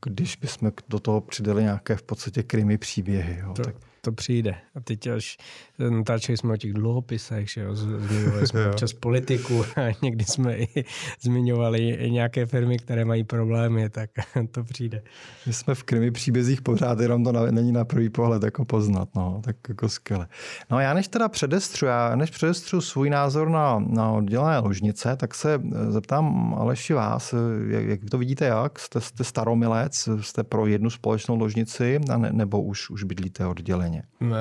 když 0.05 0.37
bychom 0.37 0.73
do 0.89 1.01
toho 1.01 1.21
přidali 1.21 1.63
nějaké 1.63 1.97
v 1.97 2.03
podstatě 2.03 2.43
krimi 2.43 2.79
příběhy. 2.79 3.39
Jo. 3.41 3.53
To, 3.53 3.63
tak 3.63 3.75
to 4.09 4.13
přijde. 4.13 4.55
A 4.75 4.81
teď 4.81 5.07
až 5.07 5.37
natáčeli 5.79 6.37
jsme 6.37 6.53
o 6.53 6.57
těch 6.57 6.73
dluhopisech, 6.73 7.51
že 7.51 7.61
jo, 7.61 7.75
zmiňovali 7.75 8.47
jsme 8.47 8.67
občas 8.71 8.93
politiku 8.93 9.65
a 9.77 9.97
někdy 10.03 10.25
jsme 10.25 10.57
i 10.57 10.85
zmiňovali 11.21 11.89
i 11.89 12.11
nějaké 12.11 12.47
firmy, 12.47 12.79
které 12.79 13.05
mají 13.05 13.25
problémy, 13.25 13.91
tak 13.91 14.11
to 14.51 14.65
přijde. 14.65 15.03
My 15.47 15.53
jsme 15.53 15.75
v 15.75 15.83
krimi 15.83 16.11
příbězích 16.11 16.63
pořád, 16.63 17.01
jenom 17.01 17.25
to 17.25 17.33
na, 17.33 17.51
není 17.51 17.73
na 17.73 17.85
první 17.85 18.11
pohled 18.11 18.43
jako 18.43 18.65
poznat, 18.65 19.09
no, 19.15 19.41
tak 19.45 19.57
jako 19.69 19.89
skvěle. 19.89 20.27
No 20.71 20.81
já 20.81 20.95
než 20.95 21.09
teda 21.09 21.29
předestřu, 21.29 21.87
já 21.87 22.17
než 22.17 22.31
předestřu 22.31 22.81
svůj 22.81 23.11
názor 23.11 23.49
na, 23.49 23.79
na 23.79 24.11
oddělené 24.11 24.59
ložnice, 24.59 25.17
tak 25.17 25.35
se 25.35 25.61
zeptám 25.89 26.55
Aleši 26.55 26.95
vás, 26.95 27.35
jak, 27.69 27.85
jak 27.85 28.01
to 28.11 28.19
vidíte 28.19 28.45
jak? 28.45 28.79
Jste, 28.79 29.01
jste 29.01 29.25
staromilec, 29.25 30.09
jste 30.21 30.45
pro 30.45 30.67
jednu 30.67 30.91
společnou 30.91 31.37
ložnici, 31.37 32.01
ne, 32.17 32.29
nebo 32.33 32.63
už, 32.63 32.91
už 32.91 33.05
bydlíte 33.05 33.47
odděleně? 33.47 33.98
Eh, 34.23 34.35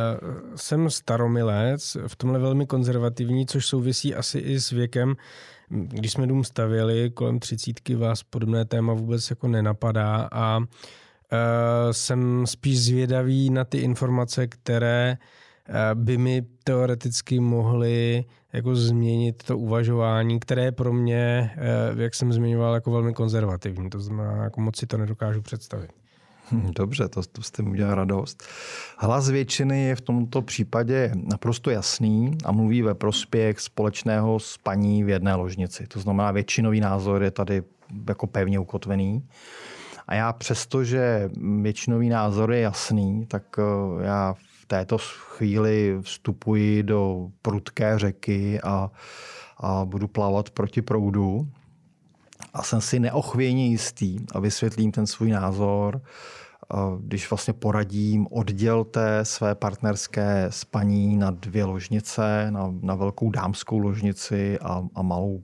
jsem 0.56 0.90
staromilec, 0.90 1.98
v 2.08 2.16
tomhle 2.16 2.40
velmi 2.40 2.66
konzervativní, 2.66 3.46
což 3.46 3.66
souvisí 3.66 4.16
asi 4.16 4.40
i 4.40 4.60
s 4.60 4.70
věkem. 4.70 5.16
Když 5.70 6.12
jsme 6.12 6.28
dům 6.28 6.44
stavěli, 6.44 7.10
kolem 7.10 7.40
třicítky 7.40 7.96
vás 7.96 8.24
podobné 8.24 8.66
téma 8.66 8.94
vůbec 8.94 9.30
jako 9.30 9.48
nenapadá 9.48 10.30
a 10.32 10.58
uh, 10.58 10.66
jsem 11.92 12.48
spíš 12.48 12.84
zvědavý 12.84 13.50
na 13.50 13.64
ty 13.64 13.78
informace, 13.78 14.48
které 14.48 15.18
uh, 15.70 15.76
by 16.04 16.18
mi 16.18 16.46
teoreticky 16.64 17.40
mohly 17.40 18.26
jako 18.54 18.76
změnit 18.76 19.44
to 19.44 19.58
uvažování, 19.58 20.40
které 20.40 20.64
je 20.64 20.72
pro 20.72 20.94
mě, 20.94 21.52
jak 21.98 22.16
jsem 22.16 22.34
zmiňoval, 22.34 22.74
jako 22.74 22.92
velmi 22.92 23.14
konzervativní. 23.14 23.90
To 23.90 24.00
znamená, 24.00 24.44
jako 24.44 24.62
moc 24.62 24.78
si 24.78 24.88
to 24.88 24.98
nedokážu 24.98 25.42
představit. 25.42 25.92
Dobře, 26.76 27.10
to, 27.10 27.22
to 27.32 27.42
jste 27.42 27.64
mi 27.64 27.70
udělal 27.70 27.96
radost. 27.96 28.44
Hlas 28.98 29.30
většiny 29.30 29.84
je 29.84 29.96
v 29.96 30.02
tomto 30.02 30.42
případě 30.42 31.12
naprosto 31.16 31.70
jasný 31.70 32.38
a 32.46 32.52
mluví 32.52 32.82
ve 32.82 32.96
prospěch 32.96 33.60
společného 33.60 34.40
spaní 34.40 35.04
v 35.04 35.10
jedné 35.10 35.36
ložnici. 35.36 35.88
To 35.88 36.00
znamená, 36.00 36.32
většinový 36.32 36.80
názor 36.80 37.24
je 37.24 37.32
tady 37.32 37.64
jako 38.08 38.28
pevně 38.28 38.60
ukotvený. 38.60 39.28
A 40.08 40.16
já 40.16 40.34
přesto, 40.34 40.84
že 40.84 41.30
většinový 41.62 42.10
názor 42.10 42.52
je 42.52 42.60
jasný, 42.60 43.26
tak 43.26 43.44
eh, 43.60 44.04
já 44.04 44.34
v 44.34 44.66
této 44.66 44.98
chvíli 44.98 45.98
vstupuji 46.02 46.84
do 46.84 47.28
prudké 47.42 48.00
řeky 48.00 48.62
a, 48.62 48.92
a 49.58 49.86
budu 49.86 50.08
plavat 50.08 50.50
proti 50.50 50.82
proudu 50.82 51.48
a 52.58 52.64
jsem 52.64 52.82
si 52.82 53.00
neochvějně 53.00 53.68
jistý 53.68 54.18
a 54.32 54.40
vysvětlím 54.40 54.92
ten 54.92 55.08
svůj 55.08 55.32
názor, 55.32 56.02
když 57.00 57.30
vlastně 57.30 57.54
poradím, 57.54 58.28
oddělte 58.32 59.26
své 59.26 59.56
partnerské 59.56 60.48
spaní 60.50 61.18
na 61.18 61.32
dvě 61.32 61.66
ložnice, 61.66 62.48
na, 62.52 62.74
na 62.82 62.96
velkou 62.96 63.32
dámskou 63.32 63.78
ložnici 63.78 64.60
a, 64.60 64.84
a 64.96 65.02
malou 65.02 65.44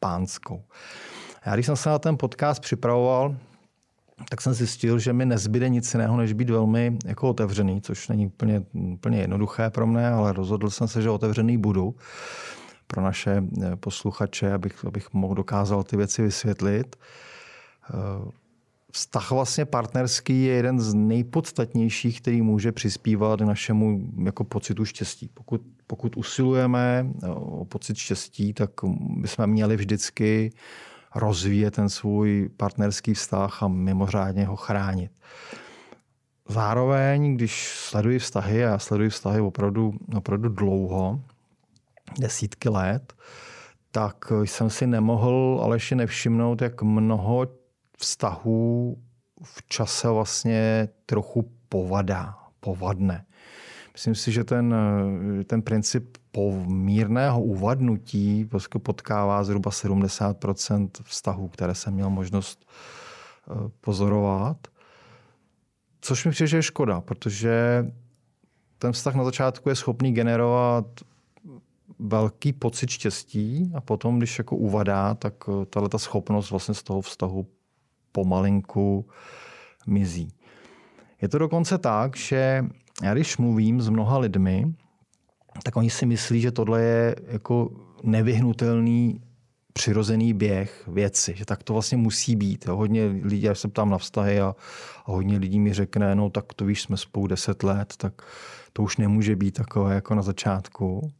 pánskou. 0.00 0.62
Já 1.46 1.54
když 1.54 1.66
jsem 1.66 1.76
se 1.76 1.88
na 1.88 1.98
ten 1.98 2.16
podcast 2.18 2.62
připravoval, 2.62 3.36
tak 4.28 4.40
jsem 4.40 4.54
zjistil, 4.54 4.98
že 4.98 5.12
mi 5.12 5.26
nezbyde 5.26 5.68
nic 5.68 5.94
jiného, 5.94 6.16
než 6.16 6.32
být 6.32 6.50
velmi 6.50 6.98
jako 7.04 7.28
otevřený, 7.28 7.80
což 7.80 8.08
není 8.08 8.26
úplně, 8.26 8.62
úplně 8.74 9.18
jednoduché 9.18 9.70
pro 9.70 9.86
mě, 9.86 10.08
ale 10.08 10.32
rozhodl 10.32 10.70
jsem 10.70 10.88
se, 10.88 11.02
že 11.02 11.10
otevřený 11.10 11.58
budu 11.58 11.94
pro 12.92 13.02
naše 13.02 13.42
eh, 13.62 13.76
posluchače, 13.76 14.52
abych, 14.52 14.84
abych 14.84 15.12
mohl 15.12 15.34
dokázal 15.34 15.82
ty 15.82 15.96
věci 15.96 16.22
vysvětlit. 16.22 16.96
Eh, 16.96 18.30
vztah 18.92 19.30
vlastně 19.30 19.64
partnerský 19.64 20.44
je 20.44 20.54
jeden 20.54 20.80
z 20.80 20.94
nejpodstatnějších, 20.94 22.20
který 22.20 22.42
může 22.42 22.72
přispívat 22.72 23.40
k 23.40 23.44
našemu 23.44 24.00
jako 24.24 24.44
pocitu 24.44 24.84
štěstí. 24.84 25.30
Pokud, 25.34 25.62
pokud 25.86 26.16
usilujeme 26.16 27.06
eh, 27.22 27.28
o 27.28 27.64
pocit 27.64 27.96
štěstí, 27.96 28.52
tak 28.52 28.70
bychom 29.16 29.46
měli 29.46 29.76
vždycky 29.76 30.52
rozvíjet 31.14 31.70
ten 31.70 31.88
svůj 31.88 32.50
partnerský 32.56 33.14
vztah 33.14 33.62
a 33.62 33.68
mimořádně 33.68 34.44
ho 34.44 34.56
chránit. 34.56 35.12
Zároveň, 36.48 37.36
když 37.36 37.68
sleduji 37.76 38.18
vztahy, 38.18 38.64
a 38.64 38.68
já 38.68 38.78
sleduji 38.78 39.10
vztahy 39.10 39.40
opravdu, 39.40 39.94
opravdu 40.16 40.48
dlouho, 40.48 41.20
desítky 42.18 42.68
let, 42.68 43.12
tak 43.90 44.32
jsem 44.44 44.70
si 44.70 44.86
nemohl 44.86 45.60
Aleši 45.62 45.94
nevšimnout, 45.94 46.62
jak 46.62 46.82
mnoho 46.82 47.46
vztahů 47.98 48.96
v 49.42 49.62
čase 49.68 50.08
vlastně 50.08 50.88
trochu 51.06 51.50
povadá, 51.68 52.34
povadne. 52.60 53.24
Myslím 53.92 54.14
si, 54.14 54.32
že 54.32 54.44
ten, 54.44 54.74
ten 55.46 55.62
princip 55.62 56.18
mírného 56.66 57.42
uvadnutí 57.42 58.44
prostě 58.44 58.78
potkává 58.78 59.44
zhruba 59.44 59.70
70% 59.70 60.88
vztahů, 61.04 61.48
které 61.48 61.74
jsem 61.74 61.94
měl 61.94 62.10
možnost 62.10 62.66
eh, 62.66 63.54
pozorovat. 63.80 64.56
Což 66.00 66.24
mi 66.24 66.30
přijde, 66.30 66.46
že 66.48 66.56
je 66.56 66.62
škoda, 66.62 67.00
protože 67.00 67.86
ten 68.78 68.92
vztah 68.92 69.14
na 69.14 69.24
začátku 69.24 69.68
je 69.68 69.74
schopný 69.74 70.12
generovat 70.12 70.86
velký 72.02 72.52
pocit 72.52 72.90
štěstí 72.90 73.72
a 73.74 73.80
potom, 73.80 74.18
když 74.18 74.38
jako 74.38 74.56
uvadá, 74.56 75.14
tak 75.14 75.34
eh, 75.48 75.66
tahle 75.66 75.88
ta 75.88 75.98
schopnost 75.98 76.50
vlastně 76.50 76.74
z 76.74 76.82
toho 76.82 77.00
vztahu 77.00 77.46
pomalinku 78.12 79.06
mizí. 79.86 80.28
Je 81.22 81.28
to 81.28 81.38
dokonce 81.38 81.78
tak, 81.78 82.16
že 82.16 82.64
já 83.02 83.14
když 83.14 83.38
mluvím 83.38 83.80
s 83.80 83.88
mnoha 83.88 84.18
lidmi, 84.18 84.74
tak 85.62 85.76
oni 85.76 85.90
si 85.90 86.06
myslí, 86.06 86.40
že 86.40 86.50
tohle 86.50 86.82
je 86.82 87.16
jako 87.28 87.70
nevyhnutelný 88.02 89.20
přirozený 89.72 90.34
běh 90.34 90.88
věci, 90.88 91.34
že 91.36 91.44
tak 91.44 91.62
to 91.62 91.72
vlastně 91.72 91.98
musí 91.98 92.36
být. 92.36 92.64
Jo. 92.68 92.76
Hodně 92.76 93.06
lidí, 93.06 93.42
já 93.42 93.54
se 93.54 93.68
ptám 93.68 93.90
na 93.90 93.98
vztahy 93.98 94.40
a, 94.40 94.54
a 95.06 95.12
hodně 95.12 95.38
lidí 95.38 95.60
mi 95.60 95.72
řekne, 95.72 96.14
no 96.14 96.30
tak 96.30 96.54
to 96.54 96.64
víš, 96.64 96.82
jsme 96.82 96.96
spolu 96.96 97.26
deset 97.26 97.62
let, 97.62 97.94
tak 97.96 98.22
to 98.72 98.82
už 98.82 98.96
nemůže 98.96 99.36
být 99.36 99.52
takové 99.54 99.94
jako 99.94 100.14
na 100.14 100.22
začátku. 100.22 101.12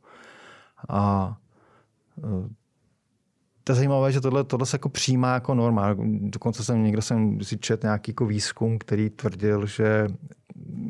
A 0.88 1.34
e, 2.18 2.48
to 3.64 3.72
je 3.72 3.76
zajímavé, 3.76 4.12
že 4.12 4.20
tohle, 4.20 4.44
tohle 4.44 4.66
se 4.66 4.74
jako 4.74 4.88
přijímá 4.88 5.34
jako 5.34 5.54
norma. 5.54 5.96
Dokonce 6.20 6.64
jsem 6.64 6.84
někdo 6.84 7.02
jsem 7.02 7.40
si 7.40 7.58
čet 7.58 7.82
nějaký 7.82 8.10
jako 8.10 8.26
výzkum, 8.26 8.78
který 8.78 9.10
tvrdil, 9.10 9.66
že 9.66 10.06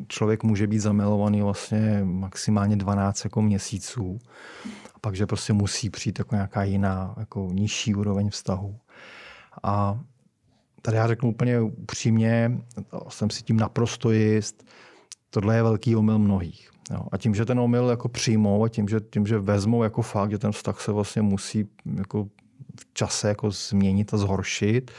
člověk 0.07 0.43
může 0.43 0.67
být 0.67 0.79
zamilovaný 0.79 1.41
vlastně 1.41 2.01
maximálně 2.03 2.75
12 2.75 3.23
jako 3.23 3.41
měsíců. 3.41 4.19
A 4.95 4.99
pak, 5.01 5.15
že 5.15 5.25
prostě 5.25 5.53
musí 5.53 5.89
přijít 5.89 6.19
jako 6.19 6.35
nějaká 6.35 6.63
jiná, 6.63 7.15
jako 7.17 7.49
nižší 7.51 7.95
úroveň 7.95 8.29
vztahu. 8.29 8.75
A 9.63 9.99
tady 10.81 10.97
já 10.97 11.07
řeknu 11.07 11.29
úplně 11.29 11.61
upřímně, 11.61 12.61
jsem 13.09 13.29
si 13.29 13.43
tím 13.43 13.57
naprosto 13.57 14.11
jist, 14.11 14.65
tohle 15.29 15.55
je 15.55 15.63
velký 15.63 15.95
omyl 15.95 16.19
mnohých. 16.19 16.72
Jo. 16.91 17.05
A 17.11 17.17
tím, 17.17 17.35
že 17.35 17.45
ten 17.45 17.59
omyl 17.59 17.89
jako 17.89 18.09
přijmou 18.09 18.63
a 18.63 18.69
tím, 18.69 18.87
že, 18.87 18.99
tím, 18.99 19.27
že 19.27 19.39
vezmou 19.39 19.83
jako 19.83 20.01
fakt, 20.01 20.31
že 20.31 20.37
ten 20.37 20.51
vztah 20.51 20.81
se 20.81 20.91
vlastně 20.91 21.21
musí 21.21 21.67
jako 21.97 22.27
v 22.79 22.93
čase 22.93 23.27
jako 23.27 23.51
změnit 23.51 24.13
a 24.13 24.17
zhoršit, 24.17 24.91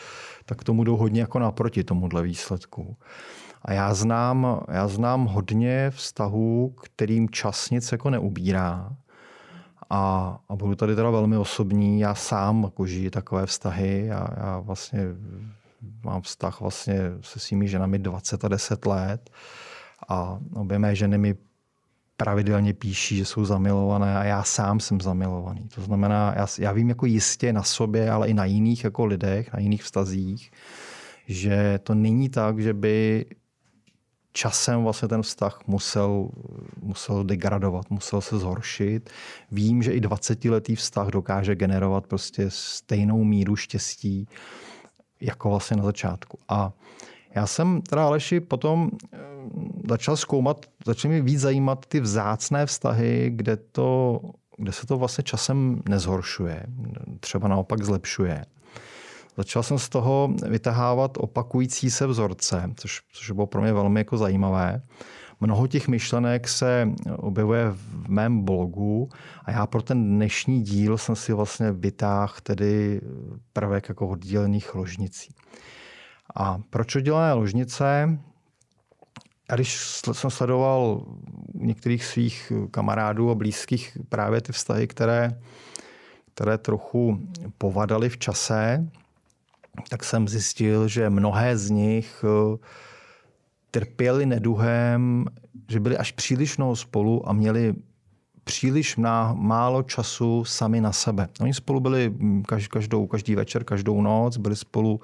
tak 0.45 0.65
tomu 0.65 0.85
jdou 0.85 0.97
hodně 0.97 1.21
jako 1.21 1.39
naproti 1.39 1.85
tomuhle 1.85 2.23
výsledku. 2.23 2.97
A 3.63 3.73
já 3.73 3.95
znám, 3.95 4.61
já 4.69 4.89
znám 4.89 5.25
hodně 5.25 5.91
vztahů, 5.91 6.75
kterým 6.83 7.29
čas 7.29 7.71
nic 7.71 7.93
jako 7.93 8.11
neubírá. 8.11 8.97
A, 9.91 10.39
a 10.49 10.57
budu 10.57 10.75
tady 10.75 10.95
teda 10.97 11.11
velmi 11.11 11.37
osobní. 11.37 12.01
Já 12.01 12.15
sám 12.15 12.63
jako 12.63 12.87
žiji 12.87 13.11
takové 13.11 13.47
vztahy. 13.47 14.05
Já, 14.07 14.29
já 14.37 14.59
vlastně 14.59 15.01
mám 16.05 16.23
vztah 16.23 16.61
vlastně 16.61 17.01
se 17.21 17.39
svými 17.41 17.69
ženami 17.69 17.99
20 17.99 18.45
a 18.45 18.49
10 18.49 18.87
let. 18.87 19.31
A 20.09 20.39
obě 20.55 20.79
mé 20.79 20.95
ženy 20.95 21.19
mi 21.19 21.35
pravidelně 22.17 22.75
píší, 22.75 23.17
že 23.17 23.25
jsou 23.25 23.45
zamilované 23.45 24.19
a 24.19 24.25
já 24.25 24.43
sám 24.43 24.81
jsem 24.81 25.01
zamilovaný. 25.01 25.69
To 25.75 25.81
znamená, 25.81 26.35
já, 26.37 26.47
já 26.59 26.73
vím 26.73 26.89
jako 26.89 27.07
jistě 27.07 27.53
na 27.53 27.63
sobě, 27.63 28.11
ale 28.11 28.29
i 28.29 28.35
na 28.35 28.45
jiných 28.45 28.85
jako 28.85 29.05
lidech, 29.05 29.53
na 29.53 29.61
jiných 29.61 29.83
vztazích, 29.83 30.51
že 31.27 31.79
to 31.83 31.95
není 31.95 32.29
tak, 32.29 32.61
že 32.61 32.75
by 32.75 33.25
časem 34.33 34.83
vlastně 34.83 35.09
ten 35.09 35.23
vztah 35.23 35.61
musel, 35.67 36.29
musel 36.83 37.25
degradovat, 37.25 37.91
musel 37.91 38.21
se 38.21 38.39
zhoršit. 38.39 39.11
Vím, 39.51 39.83
že 39.83 39.93
i 39.93 40.01
20-letý 40.01 40.75
vztah 40.77 41.09
dokáže 41.09 41.55
generovat 41.55 42.07
prostě 42.07 42.47
stejnou 42.49 43.25
míru 43.25 43.57
štěstí 43.57 44.29
jako 45.21 45.49
vlastně 45.49 45.77
na 45.77 45.85
začátku. 45.85 46.39
A 46.49 46.73
já 47.35 47.47
jsem 47.47 47.83
teda 47.83 48.07
Aleši 48.07 48.41
potom 48.41 48.91
eh, 49.13 49.19
začal 49.89 50.17
zkoumat, 50.17 50.67
začal 50.87 51.11
mi 51.11 51.21
víc 51.21 51.41
zajímat 51.41 51.87
ty 51.87 52.01
vzácné 52.01 52.67
vztahy, 52.67 53.31
kde, 53.35 53.57
to, 53.57 54.21
kde 54.57 54.73
se 54.73 54.87
to 54.87 54.99
vlastně 54.99 55.25
časem 55.25 55.83
nezhoršuje, 55.89 56.67
třeba 57.21 57.49
naopak 57.49 57.83
zlepšuje. 57.83 58.45
Začal 59.37 59.63
jsem 59.63 59.79
z 59.79 59.89
toho 59.89 60.31
vytahávat 60.49 61.11
opakující 61.17 61.91
se 61.91 62.07
vzorce, 62.07 62.71
což, 62.77 63.01
což 63.13 63.31
bylo 63.31 63.47
pro 63.47 63.63
mě 63.63 63.73
velmi 63.73 64.01
jako 64.01 64.17
zajímavé. 64.17 64.83
Mnoho 65.41 65.67
těch 65.67 65.89
myšlenek 65.89 66.49
se 66.49 66.89
objevuje 67.17 67.71
v 67.71 68.09
mém 68.09 68.45
blogu 68.45 69.09
a 69.45 69.51
já 69.51 69.67
pro 69.67 69.83
ten 69.83 70.17
dnešní 70.17 70.63
díl 70.63 70.99
jsem 70.99 71.17
si 71.17 71.33
vlastně 71.33 71.73
vytáhl 71.73 72.35
tedy 72.43 73.01
prvek 73.53 73.89
jako 73.89 74.09
oddělených 74.09 74.75
ložnicí. 74.75 75.35
A 76.35 76.61
proč 76.71 76.97
oddělené 76.97 77.33
ložnice? 77.33 78.19
A 79.49 79.55
když 79.55 80.01
jsem 80.13 80.31
sledoval 80.31 81.07
některých 81.55 82.05
svých 82.05 82.53
kamarádů 82.71 83.31
a 83.31 83.35
blízkých 83.35 83.99
právě 84.09 84.41
ty 84.41 84.53
vztahy, 84.53 84.87
které, 84.87 85.41
které 86.35 86.59
trochu 86.59 87.21
povadaly 87.59 88.09
v 88.09 88.19
čase, 88.19 88.89
tak 89.89 90.05
jsem 90.05 90.29
zjistil, 90.29 90.89
že 90.89 91.11
mnohé 91.11 91.57
z 91.57 91.71
nich 91.71 92.25
eh, 92.25 92.59
trpěli 93.71 94.27
neduhem, 94.27 95.25
že 95.69 95.81
byli 95.81 95.97
až 95.97 96.13
příliš 96.13 96.57
mnoho 96.57 96.77
spolu 96.77 97.29
a 97.29 97.33
měli 97.33 97.75
příliš 98.45 98.97
málo 99.35 99.83
času 99.83 100.45
sami 100.45 100.81
na 100.81 100.93
sebe. 100.93 101.29
Oni 101.41 101.55
spolu 101.55 101.81
byli 101.81 102.13
hm, 102.19 102.43
každou, 102.71 103.07
každý 103.07 103.35
večer, 103.35 103.65
každou 103.65 104.03
noc, 104.03 104.37
byli 104.37 104.57
spolu, 104.57 105.01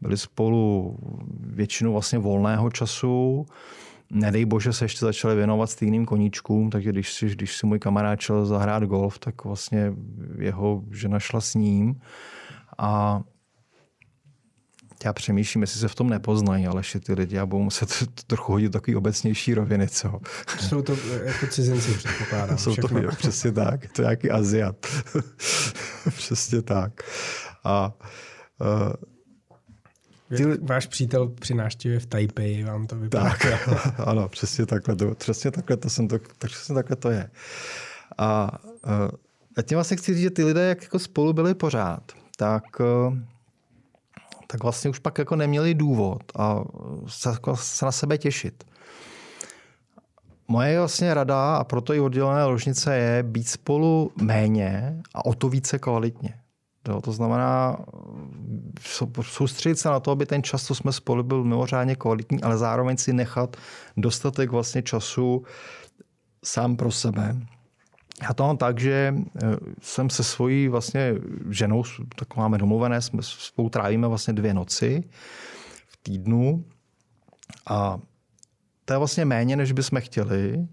byli 0.00 0.18
spolu 0.18 0.96
většinu 1.40 1.92
vlastně 1.92 2.18
volného 2.18 2.70
času. 2.70 3.46
Nedej 4.10 4.44
bože 4.44 4.72
se 4.72 4.84
ještě 4.84 5.00
začali 5.00 5.36
věnovat 5.36 5.70
stejným 5.70 6.06
koníčkům, 6.06 6.70
takže 6.70 6.92
když 6.92 7.12
si, 7.12 7.26
když 7.26 7.56
si 7.56 7.66
můj 7.66 7.78
kamarád 7.78 8.20
šel 8.20 8.46
zahrát 8.46 8.82
golf, 8.82 9.18
tak 9.18 9.44
vlastně 9.44 9.92
jeho 10.38 10.82
žena 10.90 11.18
šla 11.18 11.40
s 11.40 11.54
ním. 11.54 12.00
A 12.78 13.20
já 15.04 15.12
přemýšlím, 15.12 15.62
jestli 15.62 15.80
se 15.80 15.88
v 15.88 15.94
tom 15.94 16.10
nepoznají, 16.10 16.66
ale 16.66 16.82
ty 17.06 17.12
lidi 17.12 17.38
a 17.38 17.46
budou 17.46 17.62
muset 17.62 17.88
trochu 18.26 18.52
hodit 18.52 18.72
takový 18.72 18.96
obecnější 18.96 19.54
roviny, 19.54 19.88
co? 19.88 20.20
Jsou 20.60 20.82
to 20.82 20.96
jako 21.24 21.46
cizinci, 21.46 21.94
předpokládám. 21.94 22.58
Jsou 22.58 22.74
to, 22.74 22.98
jo, 22.98 23.10
přesně 23.16 23.52
tak. 23.52 23.92
To 23.92 24.02
je 24.02 24.06
nějaký 24.06 24.30
Aziat. 24.30 24.86
přesně 26.16 26.62
tak. 26.62 27.02
A 27.64 27.92
uh, 28.60 28.92
ty... 30.36 30.58
Váš 30.62 30.86
přítel 30.86 31.28
při 31.28 31.54
návštěvě 31.54 31.98
v 31.98 32.06
Taipei 32.06 32.64
vám 32.64 32.86
to 32.86 32.96
vypadá. 32.96 33.30
Tak, 33.30 33.68
ano, 34.08 34.28
přesně 34.28 34.66
takhle 34.66 34.96
to, 34.96 35.14
přesně 35.14 35.50
takhle 35.50 35.76
to, 35.76 35.90
jsem 35.90 36.08
to, 36.08 36.18
tak 36.18 36.50
přesně 36.50 36.74
takhle 36.74 36.96
to 36.96 37.10
je. 37.10 37.30
A, 38.18 38.58
a 39.56 39.62
tím 39.62 39.76
vlastně 39.76 39.96
chci 39.96 40.14
říct, 40.14 40.22
že 40.22 40.30
ty 40.30 40.44
lidé, 40.44 40.68
jak 40.68 40.82
jako 40.82 40.98
spolu 40.98 41.32
byli 41.32 41.54
pořád, 41.54 42.12
tak 42.36 42.80
uh, 42.80 43.16
tak 44.50 44.62
vlastně 44.62 44.90
už 44.90 44.98
pak 44.98 45.18
jako 45.18 45.36
neměli 45.36 45.74
důvod 45.74 46.22
a 46.38 46.64
se, 47.06 47.28
jako 47.28 47.56
se 47.56 47.84
na 47.84 47.92
sebe 47.92 48.18
těšit. 48.18 48.64
Moje 50.48 50.78
vlastně 50.78 51.14
rada, 51.14 51.56
a 51.56 51.64
proto 51.64 51.94
i 51.94 52.00
oddělené 52.00 52.44
ložnice, 52.44 52.96
je 52.96 53.22
být 53.22 53.48
spolu 53.48 54.12
méně 54.22 55.02
a 55.14 55.24
o 55.24 55.34
to 55.34 55.48
více 55.48 55.78
kvalitně. 55.78 56.34
To 56.82 57.12
znamená 57.12 57.76
soustředit 59.22 59.76
se 59.76 59.88
na 59.88 60.00
to, 60.00 60.10
aby 60.10 60.26
ten 60.26 60.42
čas, 60.42 60.64
co 60.64 60.74
jsme 60.74 60.92
spolu, 60.92 61.22
byl 61.22 61.44
mimořádně 61.44 61.96
kvalitní, 61.96 62.42
ale 62.42 62.58
zároveň 62.58 62.96
si 62.96 63.12
nechat 63.12 63.56
dostatek 63.96 64.50
vlastně 64.50 64.82
času 64.82 65.42
sám 66.44 66.76
pro 66.76 66.90
sebe 66.90 67.36
já 68.22 68.34
to 68.34 68.42
mám 68.42 68.56
tak, 68.56 68.80
že 68.80 69.14
eh, 69.16 69.56
jsem 69.82 70.10
se 70.10 70.24
svojí 70.24 70.68
vlastně 70.68 71.14
ženou, 71.50 71.84
tak 72.16 72.36
máme 72.36 72.58
domluvené, 72.58 73.00
jsme 73.00 73.22
spolu 73.22 73.68
trávíme 73.68 74.08
vlastně 74.08 74.32
dvě 74.32 74.54
noci 74.54 75.04
v 75.86 75.96
týdnu 76.02 76.64
a 77.66 77.98
to 78.84 78.92
je 78.92 78.98
vlastně 78.98 79.24
méně, 79.24 79.56
než 79.56 79.72
bychom 79.72 80.00
chtěli. 80.00 80.68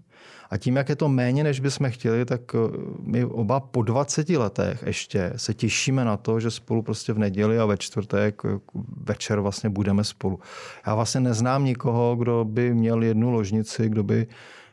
A 0.50 0.56
tím, 0.56 0.76
jak 0.76 0.88
je 0.88 0.96
to 0.96 1.08
méně, 1.08 1.44
než 1.44 1.60
bychom 1.60 1.90
chtěli, 1.90 2.24
tak 2.24 2.40
eh, 2.54 2.58
my 3.00 3.24
oba 3.24 3.60
po 3.60 3.82
20 3.82 4.28
letech 4.28 4.82
ještě 4.86 5.32
se 5.36 5.54
těšíme 5.54 6.04
na 6.04 6.16
to, 6.16 6.40
že 6.40 6.50
spolu 6.50 6.82
prostě 6.82 7.12
v 7.12 7.18
neděli 7.18 7.58
a 7.58 7.66
ve 7.66 7.76
čtvrtek 7.76 8.42
eh, 8.44 8.58
večer 8.96 9.40
vlastně 9.40 9.70
budeme 9.70 10.04
spolu. 10.04 10.40
Já 10.86 10.94
vlastně 10.94 11.20
neznám 11.20 11.64
nikoho, 11.64 12.16
kdo 12.16 12.44
by 12.44 12.74
měl 12.74 13.02
jednu 13.02 13.30
ložnici, 13.30 13.88
kdo 13.88 14.02
by 14.02 14.26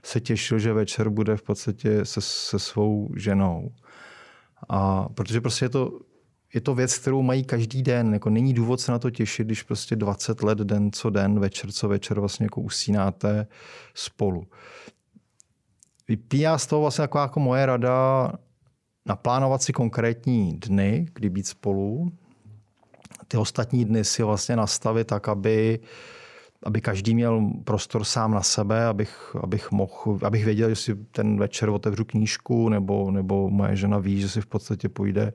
se 0.03 0.19
těšil, 0.19 0.59
že 0.59 0.73
večer 0.73 1.09
bude 1.09 1.37
v 1.37 1.41
podstatě 1.41 2.05
se, 2.05 2.21
se 2.21 2.59
svou 2.59 3.09
ženou. 3.15 3.71
A 4.69 5.09
protože 5.09 5.41
prostě 5.41 5.65
je 5.65 5.69
to, 5.69 5.99
je 6.53 6.61
to 6.61 6.75
věc, 6.75 6.97
kterou 6.97 7.21
mají 7.21 7.43
každý 7.43 7.83
den. 7.83 8.13
Jako 8.13 8.29
není 8.29 8.53
důvod 8.53 8.81
se 8.81 8.91
na 8.91 8.99
to 8.99 9.09
těšit, 9.09 9.47
když 9.47 9.63
prostě 9.63 9.95
20 9.95 10.43
let 10.43 10.57
den 10.57 10.91
co 10.91 11.09
den, 11.09 11.39
večer 11.39 11.71
co 11.71 11.87
večer 11.87 12.19
vlastně 12.19 12.45
jako 12.45 12.61
usínáte 12.61 13.47
spolu. 13.93 14.47
Vypíjá 16.07 16.57
z 16.57 16.67
toho 16.67 16.81
vlastně 16.81 17.01
jako, 17.01 17.17
jako 17.17 17.39
moje 17.39 17.65
rada 17.65 18.31
naplánovat 19.05 19.61
si 19.61 19.73
konkrétní 19.73 20.53
dny, 20.53 21.05
kdy 21.13 21.29
být 21.29 21.47
spolu. 21.47 22.11
Ty 23.27 23.37
ostatní 23.37 23.85
dny 23.85 24.03
si 24.03 24.23
vlastně 24.23 24.55
nastavit 24.55 25.07
tak, 25.07 25.27
aby 25.29 25.79
aby 26.65 26.81
každý 26.81 27.15
měl 27.15 27.49
prostor 27.63 28.03
sám 28.03 28.31
na 28.31 28.41
sebe, 28.41 28.85
abych, 28.85 29.35
abych, 29.43 29.71
mohl, 29.71 30.19
abych 30.23 30.45
věděl, 30.45 30.69
že 30.69 30.75
si 30.75 30.95
ten 30.95 31.37
večer 31.37 31.69
otevřu 31.69 32.05
knížku, 32.05 32.69
nebo, 32.69 33.11
nebo 33.11 33.49
moje 33.49 33.75
žena 33.75 33.97
ví, 33.97 34.21
že 34.21 34.29
si 34.29 34.41
v 34.41 34.45
podstatě 34.45 34.89
půjde 34.89 35.33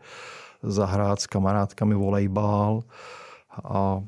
zahrát 0.63 1.21
s 1.21 1.27
kamarádkami 1.27 1.95
volejbal 1.95 2.83
a 3.65 4.03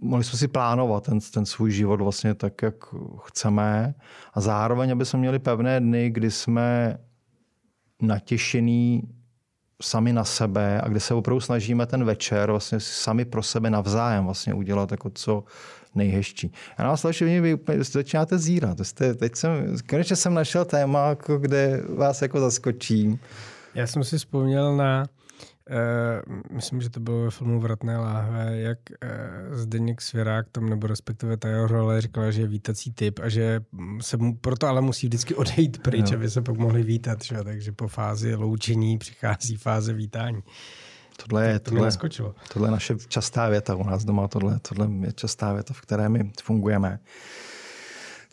mohli 0.00 0.24
jsme 0.24 0.38
si 0.38 0.48
plánovat 0.48 1.04
ten, 1.04 1.18
ten 1.34 1.46
svůj 1.46 1.70
život 1.70 2.00
vlastně 2.00 2.34
tak, 2.34 2.62
jak 2.62 2.74
chceme 3.24 3.94
a 4.34 4.40
zároveň, 4.40 4.92
aby 4.92 5.04
jsme 5.04 5.18
měli 5.18 5.38
pevné 5.38 5.80
dny, 5.80 6.10
kdy 6.10 6.30
jsme 6.30 6.98
natěšený 8.02 9.02
sami 9.82 10.12
na 10.12 10.24
sebe 10.24 10.80
a 10.80 10.88
kde 10.88 11.00
se 11.00 11.14
opravdu 11.14 11.40
snažíme 11.40 11.86
ten 11.86 12.04
večer 12.04 12.50
vlastně 12.50 12.80
sami 12.80 13.24
pro 13.24 13.42
sebe 13.42 13.70
navzájem 13.70 14.24
vlastně 14.24 14.54
udělat 14.54 14.90
jako 14.90 15.10
co 15.14 15.44
nejhezčí. 15.94 16.52
A 16.76 16.82
nás 16.82 17.00
slyšení 17.00 17.40
vy 17.40 17.58
začínáte 17.78 18.38
zírat. 18.38 18.80
Jste, 18.80 19.14
teď 19.14 19.36
jsem, 19.36 19.76
konečně 19.88 20.16
jsem 20.16 20.34
našel 20.34 20.64
téma, 20.64 21.08
jako 21.08 21.38
kde 21.38 21.82
vás 21.96 22.22
jako 22.22 22.40
zaskočím. 22.40 23.18
Já 23.74 23.86
jsem 23.86 24.04
si 24.04 24.18
vzpomněl 24.18 24.76
na 24.76 25.06
Uh, 25.70 26.40
myslím, 26.50 26.80
že 26.80 26.90
to 26.90 27.00
bylo 27.00 27.24
ve 27.24 27.30
filmu 27.30 27.60
Vratné 27.60 27.98
láhve, 27.98 28.60
jak 28.60 28.78
uh, 28.90 29.56
Zdeněk 29.56 30.00
Svěrák 30.00 30.46
tam, 30.52 30.68
nebo 30.68 30.86
respektive 30.86 31.36
ta 31.36 31.48
jeho 31.48 31.66
role 31.66 32.00
říkala, 32.00 32.30
že 32.30 32.40
je 32.40 32.46
vítací 32.46 32.92
typ 32.92 33.18
a 33.18 33.28
že 33.28 33.60
se 34.00 34.16
mu, 34.16 34.36
proto 34.36 34.66
ale 34.66 34.80
musí 34.80 35.06
vždycky 35.06 35.34
odejít 35.34 35.82
pryč, 35.82 36.10
no. 36.10 36.16
aby 36.16 36.30
se 36.30 36.42
pak 36.42 36.56
mohli 36.56 36.82
vítat, 36.82 37.24
že? 37.24 37.36
takže 37.44 37.72
po 37.72 37.88
fázi 37.88 38.34
loučení 38.34 38.98
přichází 38.98 39.56
fáze 39.56 39.92
vítání. 39.92 40.42
Tohle 41.26 41.46
je, 41.46 41.58
to 41.58 41.70
tohle, 41.70 41.90
tohle 42.52 42.68
je 42.68 42.72
naše 42.72 42.94
častá 43.08 43.48
věta 43.48 43.74
u 43.74 43.84
nás 43.84 44.04
doma, 44.04 44.28
tohle, 44.28 44.58
tohle 44.68 44.88
je 45.06 45.12
častá 45.12 45.52
věta, 45.52 45.74
v 45.74 45.80
které 45.80 46.08
my 46.08 46.32
fungujeme. 46.42 46.98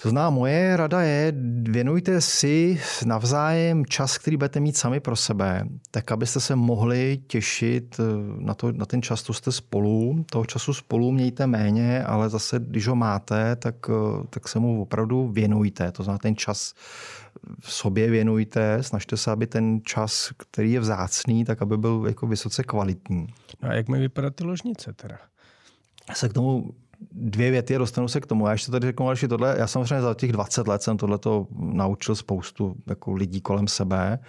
To 0.01 0.09
znamená, 0.09 0.29
moje 0.29 0.77
rada 0.77 1.01
je, 1.01 1.33
věnujte 1.61 2.21
si 2.21 2.81
navzájem 3.05 3.85
čas, 3.85 4.17
který 4.17 4.37
budete 4.37 4.59
mít 4.59 4.77
sami 4.77 4.99
pro 4.99 5.15
sebe, 5.15 5.67
tak 5.91 6.11
abyste 6.11 6.39
se 6.39 6.55
mohli 6.55 7.19
těšit 7.27 7.95
eh, 7.99 8.03
na, 8.37 8.53
to, 8.53 8.71
na 8.71 8.85
ten 8.85 9.01
čas, 9.01 9.23
co 9.23 9.33
jste 9.33 9.51
spolu. 9.51 10.25
Toho 10.31 10.45
času 10.45 10.73
spolu 10.73 11.11
mějte 11.11 11.47
méně, 11.47 12.03
ale 12.03 12.29
zase, 12.29 12.59
když 12.59 12.87
ho 12.87 12.95
máte, 12.95 13.55
tak, 13.55 13.75
eh, 13.89 14.27
tak 14.29 14.47
se 14.47 14.59
mu 14.59 14.81
opravdu 14.81 15.27
věnujte. 15.27 15.91
To 15.91 16.03
znamená, 16.03 16.19
ten 16.19 16.35
čas 16.35 16.73
v 17.59 17.73
sobě 17.73 18.09
věnujte, 18.09 18.83
snažte 18.83 19.17
se, 19.17 19.31
aby 19.31 19.47
ten 19.47 19.81
čas, 19.83 20.31
který 20.37 20.71
je 20.71 20.79
vzácný, 20.79 21.45
tak 21.45 21.61
aby 21.61 21.77
byl 21.77 22.03
jako 22.07 22.27
vysoce 22.27 22.63
kvalitní. 22.63 23.27
No 23.61 23.69
a 23.69 23.73
jak 23.73 23.87
mi 23.87 23.99
vypadá 23.99 24.29
ty 24.29 24.43
ložnice 24.43 24.93
teda? 24.93 25.17
Já 26.09 26.15
se 26.15 26.29
k 26.29 26.33
tomu 26.33 26.73
dvě 27.11 27.51
věty 27.51 27.75
a 27.75 27.79
dostanu 27.79 28.07
se 28.07 28.21
k 28.21 28.25
tomu. 28.25 28.45
Já 28.45 28.51
ještě 28.51 28.71
tady 28.71 28.87
řeknu 28.87 29.05
další 29.05 29.27
tohle. 29.27 29.55
Já 29.57 29.67
samozřejmě 29.67 30.01
za 30.01 30.13
těch 30.13 30.31
20 30.31 30.67
let 30.67 30.81
jsem 30.81 30.97
tohleto 30.97 31.47
naučil 31.59 32.15
spoustu 32.15 32.75
jako 32.87 33.13
lidí 33.13 33.41
kolem 33.41 33.67
sebe 33.67 34.19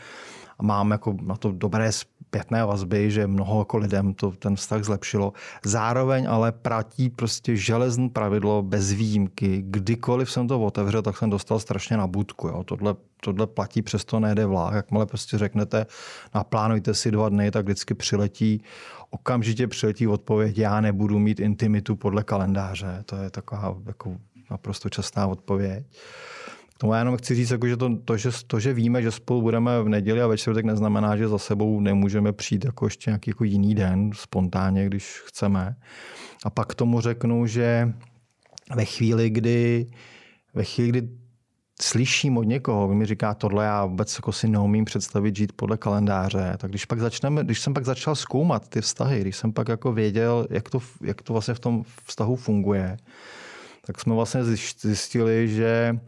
a 0.59 0.62
mám 0.62 0.90
jako 0.90 1.16
na 1.23 1.37
to 1.37 1.53
dobré 1.53 1.92
zpětné 1.92 2.64
vazby, 2.64 3.11
že 3.11 3.27
mnoho 3.27 3.59
jako 3.59 3.77
lidem 3.77 4.14
to 4.14 4.31
ten 4.31 4.57
vztah 4.57 4.85
zlepšilo. 4.85 5.33
Zároveň 5.64 6.27
ale 6.29 6.53
platí 6.53 7.11
prostě 7.11 7.57
železné 7.57 8.09
pravidlo 8.09 8.62
bez 8.62 8.92
výjimky. 8.92 9.62
Kdykoliv 9.66 10.31
jsem 10.31 10.49
to 10.49 10.61
otevřel, 10.61 11.03
tak 11.03 11.16
jsem 11.16 11.31
dostal 11.31 11.59
strašně 11.59 11.97
na 11.97 12.07
budku. 12.07 12.49
Jo. 12.49 12.64
Tohle, 12.64 12.95
tohle 13.23 13.47
platí, 13.47 13.83
přesto 13.83 14.21
nejde 14.21 14.47
vláh. 14.47 14.75
Jakmile 14.75 15.07
prostě 15.07 15.38
řeknete, 15.38 15.87
naplánujte 16.35 16.95
si 16.95 17.11
dva 17.11 17.29
dny, 17.29 17.51
tak 17.51 17.64
vždycky 17.64 17.95
přiletí 17.95 18.62
okamžitě 19.11 19.66
přiletí 19.66 20.07
odpověď, 20.07 20.59
já 20.59 20.81
nebudu 20.81 21.19
mít 21.19 21.40
intimitu 21.40 21.97
podle 21.97 22.25
kalendáře. 22.25 23.03
To 23.07 23.16
je 23.16 23.31
taková 23.31 23.77
jako 23.87 24.16
naprosto 24.51 24.88
častá 24.88 25.27
odpověď. 25.27 25.87
Tomu 26.78 26.92
já 26.92 26.98
jenom 26.98 27.16
chci 27.16 27.34
říct, 27.34 27.50
jako, 27.50 27.68
že 27.68 27.76
to, 27.76 27.96
to, 28.04 28.16
že 28.16 28.30
to, 28.46 28.60
že 28.60 28.72
víme, 28.72 29.02
že 29.02 29.10
spolu 29.10 29.42
budeme 29.42 29.82
v 29.82 29.88
neděli 29.88 30.22
a 30.22 30.26
večer, 30.26 30.54
tak 30.54 30.64
neznamená, 30.64 31.16
že 31.16 31.28
za 31.28 31.38
sebou 31.38 31.80
nemůžeme 31.80 32.32
přijít 32.32 32.64
jako 32.64 32.86
ještě 32.86 33.10
nějaký 33.10 33.30
jako 33.30 33.44
jiný 33.44 33.74
den, 33.74 34.10
spontánně, 34.14 34.86
když 34.86 35.22
chceme. 35.26 35.76
A 36.44 36.50
pak 36.50 36.74
tomu 36.74 37.00
řeknu, 37.00 37.46
že 37.46 37.92
ve 38.74 38.84
chvíli, 38.84 39.30
kdy, 39.30 39.86
ve 40.54 40.64
chvíli, 40.64 40.88
kdy 40.88 41.08
slyším 41.82 42.36
od 42.38 42.42
někoho, 42.42 42.86
kdo 42.86 42.94
mi 42.94 43.06
říká 43.06 43.34
tohle, 43.34 43.64
já 43.64 43.84
vůbec 43.84 44.14
jako 44.14 44.32
si 44.32 44.48
neumím 44.48 44.84
představit 44.84 45.36
žít 45.36 45.52
podle 45.52 45.76
kalendáře, 45.76 46.54
tak 46.58 46.70
když, 46.70 46.84
pak 46.84 47.00
začneme, 47.00 47.44
když 47.44 47.60
jsem 47.60 47.74
pak 47.74 47.84
začal 47.84 48.14
zkoumat 48.14 48.68
ty 48.68 48.80
vztahy, 48.80 49.20
když 49.20 49.36
jsem 49.36 49.52
pak 49.52 49.68
jako 49.68 49.92
věděl, 49.92 50.46
jak 50.50 50.70
to, 50.70 50.80
jak 51.02 51.22
to 51.22 51.32
vlastně 51.32 51.54
v 51.54 51.60
tom 51.60 51.82
vztahu 52.04 52.36
funguje, 52.36 52.96
tak 53.86 54.00
jsme 54.00 54.14
vlastně 54.14 54.40
zjistili, 54.80 55.48
že 55.48 55.98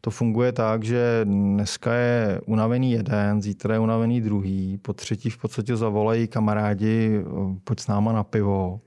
to 0.00 0.10
funguje 0.10 0.52
tak, 0.52 0.84
že 0.84 1.20
dneska 1.24 1.94
je 1.94 2.40
unavený 2.46 2.92
jeden, 2.92 3.42
zítra 3.42 3.74
je 3.74 3.80
unavený 3.80 4.20
druhý, 4.20 4.78
po 4.82 4.92
třetí 4.92 5.30
v 5.30 5.38
podstatě 5.38 5.76
zavolají 5.76 6.28
kamarádi, 6.28 7.24
pojď 7.64 7.80
s 7.80 7.86
náma 7.86 8.12
na 8.12 8.24
pivo. 8.24 8.80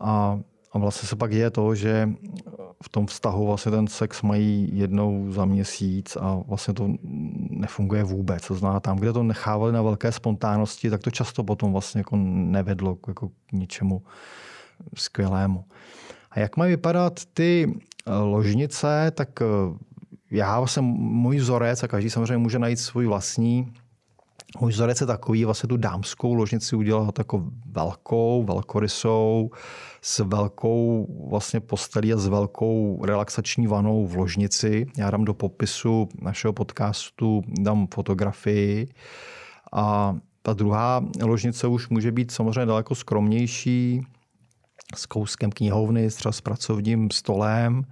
A, 0.00 0.40
a 0.72 0.78
vlastně 0.78 1.08
se 1.08 1.16
pak 1.16 1.32
je 1.32 1.50
to, 1.50 1.74
že 1.74 2.10
v 2.82 2.88
tom 2.88 3.06
vztahu 3.06 3.46
vlastně 3.46 3.72
ten 3.72 3.86
sex 3.86 4.22
mají 4.22 4.70
jednou 4.72 5.32
za 5.32 5.44
měsíc 5.44 6.16
a 6.16 6.42
vlastně 6.46 6.74
to 6.74 6.88
nefunguje 7.50 8.04
vůbec. 8.04 8.46
To 8.46 8.54
znamená, 8.54 8.80
tam, 8.80 8.98
kde 8.98 9.12
to 9.12 9.22
nechávali 9.22 9.72
na 9.72 9.82
velké 9.82 10.12
spontánnosti, 10.12 10.90
tak 10.90 11.02
to 11.02 11.10
často 11.10 11.44
potom 11.44 11.72
vlastně 11.72 12.00
jako 12.00 12.16
nevedlo 12.16 12.98
jako 13.08 13.28
k 13.28 13.52
ničemu 13.52 14.02
skvělému. 14.94 15.64
A 16.30 16.40
jak 16.40 16.56
mají 16.56 16.70
vypadat 16.70 17.20
ty 17.34 17.80
ložnice, 18.06 19.10
tak 19.14 19.42
já 20.30 20.66
jsem 20.66 20.84
můj 20.84 21.36
vzorec, 21.36 21.82
a 21.82 21.88
každý 21.88 22.10
samozřejmě 22.10 22.36
může 22.36 22.58
najít 22.58 22.78
svůj 22.78 23.06
vlastní, 23.06 23.72
můj 24.60 24.72
vzorec 24.72 25.00
je 25.00 25.06
takový, 25.06 25.44
vlastně 25.44 25.68
tu 25.68 25.76
dámskou 25.76 26.34
ložnici 26.34 26.76
udělat 26.76 27.18
jako 27.18 27.44
velkou, 27.66 28.44
velkorysou, 28.44 29.50
s 30.02 30.18
velkou 30.18 31.06
vlastně 31.30 31.60
postelí 31.60 32.12
a 32.12 32.16
s 32.16 32.26
velkou 32.26 33.04
relaxační 33.04 33.66
vanou 33.66 34.06
v 34.06 34.16
ložnici. 34.16 34.86
Já 34.98 35.10
dám 35.10 35.24
do 35.24 35.34
popisu 35.34 36.08
našeho 36.22 36.52
podcastu, 36.52 37.42
dám 37.46 37.86
fotografii 37.94 38.88
a 39.72 40.16
ta 40.42 40.52
druhá 40.52 41.04
ložnice 41.22 41.66
už 41.66 41.88
může 41.88 42.12
být 42.12 42.30
samozřejmě 42.30 42.66
daleko 42.66 42.94
skromnější, 42.94 44.06
s 44.96 45.06
kouskem 45.06 45.50
knihovny, 45.50 46.10
třeba 46.10 46.32
s 46.32 46.40
pracovním 46.40 47.10
stolem 47.10 47.84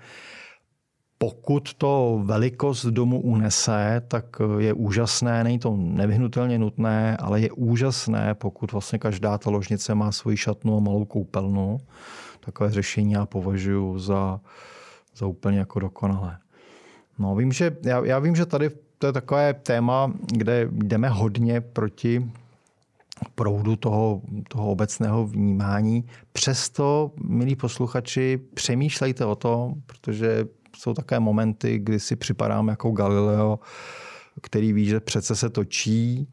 pokud 1.18 1.74
to 1.74 2.20
velikost 2.24 2.86
domu 2.86 3.20
unese, 3.20 4.02
tak 4.08 4.24
je 4.58 4.72
úžasné, 4.72 5.44
není 5.44 5.58
to 5.58 5.76
nevyhnutelně 5.76 6.58
nutné, 6.58 7.16
ale 7.16 7.40
je 7.40 7.50
úžasné, 7.50 8.34
pokud 8.34 8.72
vlastně 8.72 8.98
každá 8.98 9.38
ta 9.38 9.50
ložnice 9.50 9.94
má 9.94 10.12
svoji 10.12 10.36
šatnu 10.36 10.76
a 10.76 10.80
malou 10.80 11.04
koupelnu. 11.04 11.80
Takové 12.40 12.70
řešení 12.70 13.12
já 13.12 13.26
považuji 13.26 13.98
za, 13.98 14.40
za 15.16 15.26
úplně 15.26 15.58
jako 15.58 15.80
dokonalé. 15.80 16.38
No, 17.18 17.36
vím, 17.36 17.52
že, 17.52 17.76
já, 17.82 18.04
já 18.04 18.18
vím, 18.18 18.36
že 18.36 18.46
tady 18.46 18.70
to 18.98 19.06
je 19.06 19.12
takové 19.12 19.54
téma, 19.54 20.12
kde 20.32 20.68
jdeme 20.72 21.08
hodně 21.08 21.60
proti 21.60 22.30
proudu 23.34 23.76
toho, 23.76 24.22
toho 24.48 24.70
obecného 24.70 25.26
vnímání. 25.26 26.04
Přesto, 26.32 27.10
milí 27.24 27.56
posluchači, 27.56 28.40
přemýšlejte 28.54 29.24
o 29.24 29.34
tom, 29.34 29.74
protože 29.86 30.46
jsou 30.78 30.94
také 30.94 31.20
momenty, 31.20 31.78
kdy 31.78 32.00
si 32.00 32.16
připadám 32.16 32.68
jako 32.68 32.90
Galileo, 32.90 33.58
který 34.42 34.72
ví, 34.72 34.84
že 34.84 35.00
přece 35.00 35.36
se 35.36 35.50
točí 35.50 36.32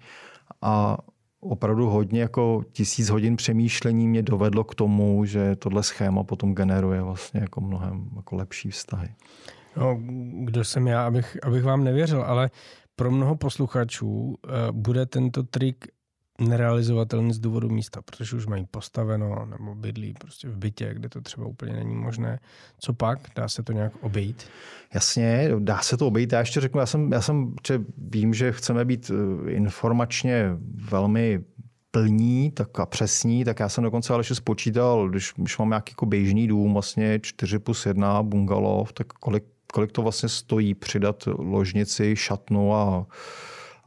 a 0.62 0.98
opravdu 1.40 1.90
hodně 1.90 2.22
jako 2.22 2.64
tisíc 2.72 3.10
hodin 3.10 3.36
přemýšlení 3.36 4.08
mě 4.08 4.22
dovedlo 4.22 4.64
k 4.64 4.76
tomu, 4.76 5.26
že 5.26 5.56
tohle 5.56 5.84
schéma 5.84 6.24
potom 6.24 6.56
generuje 6.56 7.02
vlastně 7.02 7.40
jako 7.40 7.62
mnohem 7.62 8.10
jako 8.16 8.36
lepší 8.36 8.72
vztahy. 8.72 9.10
No, 9.78 10.00
kdo 10.44 10.64
jsem 10.64 10.88
já, 10.88 11.08
abych, 11.08 11.38
abych 11.44 11.64
vám 11.64 11.84
nevěřil, 11.84 12.24
ale 12.24 12.50
pro 12.96 13.12
mnoho 13.12 13.36
posluchačů 13.36 14.10
uh, 14.10 14.36
bude 14.72 15.06
tento 15.06 15.44
trik 15.44 15.86
nerealizovatelný 16.40 17.34
z 17.34 17.40
důvodu 17.40 17.70
místa, 17.70 18.02
protože 18.02 18.36
už 18.36 18.46
mají 18.46 18.66
postaveno 18.72 19.46
nebo 19.46 19.76
bydlí 19.76 20.14
prostě 20.20 20.50
v 20.50 20.58
bytě, 20.58 20.94
kde 20.94 21.10
to 21.10 21.22
třeba 21.22 21.48
úplně 21.48 21.74
není 21.74 21.96
možné. 21.96 22.40
Co 22.80 22.94
pak? 22.94 23.20
Dá 23.36 23.48
se 23.48 23.64
to 23.64 23.72
nějak 23.72 23.94
obejít? 24.02 24.48
Jasně, 24.94 25.52
dá 25.60 25.80
se 25.80 25.98
to 25.98 26.08
obejít. 26.08 26.34
Já 26.34 26.40
ještě 26.40 26.62
řeknu, 26.62 26.80
já 26.80 26.86
jsem, 26.86 27.12
já 27.12 27.22
jsem 27.22 27.56
že 27.68 27.82
vím, 27.98 28.34
že 28.34 28.52
chceme 28.52 28.86
být 28.86 29.12
eh, 29.12 29.52
informačně 29.52 30.50
velmi 30.92 31.44
plní 31.92 32.52
tak 32.52 32.80
a 32.80 32.86
přesní, 32.86 33.46
tak 33.46 33.60
já 33.60 33.70
jsem 33.70 33.84
dokonce 33.84 34.14
ale 34.14 34.20
ještě 34.20 34.36
spočítal, 34.36 35.10
když, 35.10 35.34
když 35.38 35.58
mám 35.58 35.70
nějaký 35.70 35.92
jako 35.92 36.06
běžný 36.06 36.48
dům, 36.48 36.74
vlastně 36.74 37.20
4 37.20 37.60
plus 37.60 37.86
1 37.86 38.24
bungalov, 38.24 38.94
tak 38.94 39.08
kolik, 39.08 39.44
kolik 39.74 39.92
to 39.92 40.02
vlastně 40.02 40.30
stojí 40.30 40.74
přidat 40.74 41.24
ložnici, 41.38 42.16
šatnu 42.16 42.76
a 42.76 43.06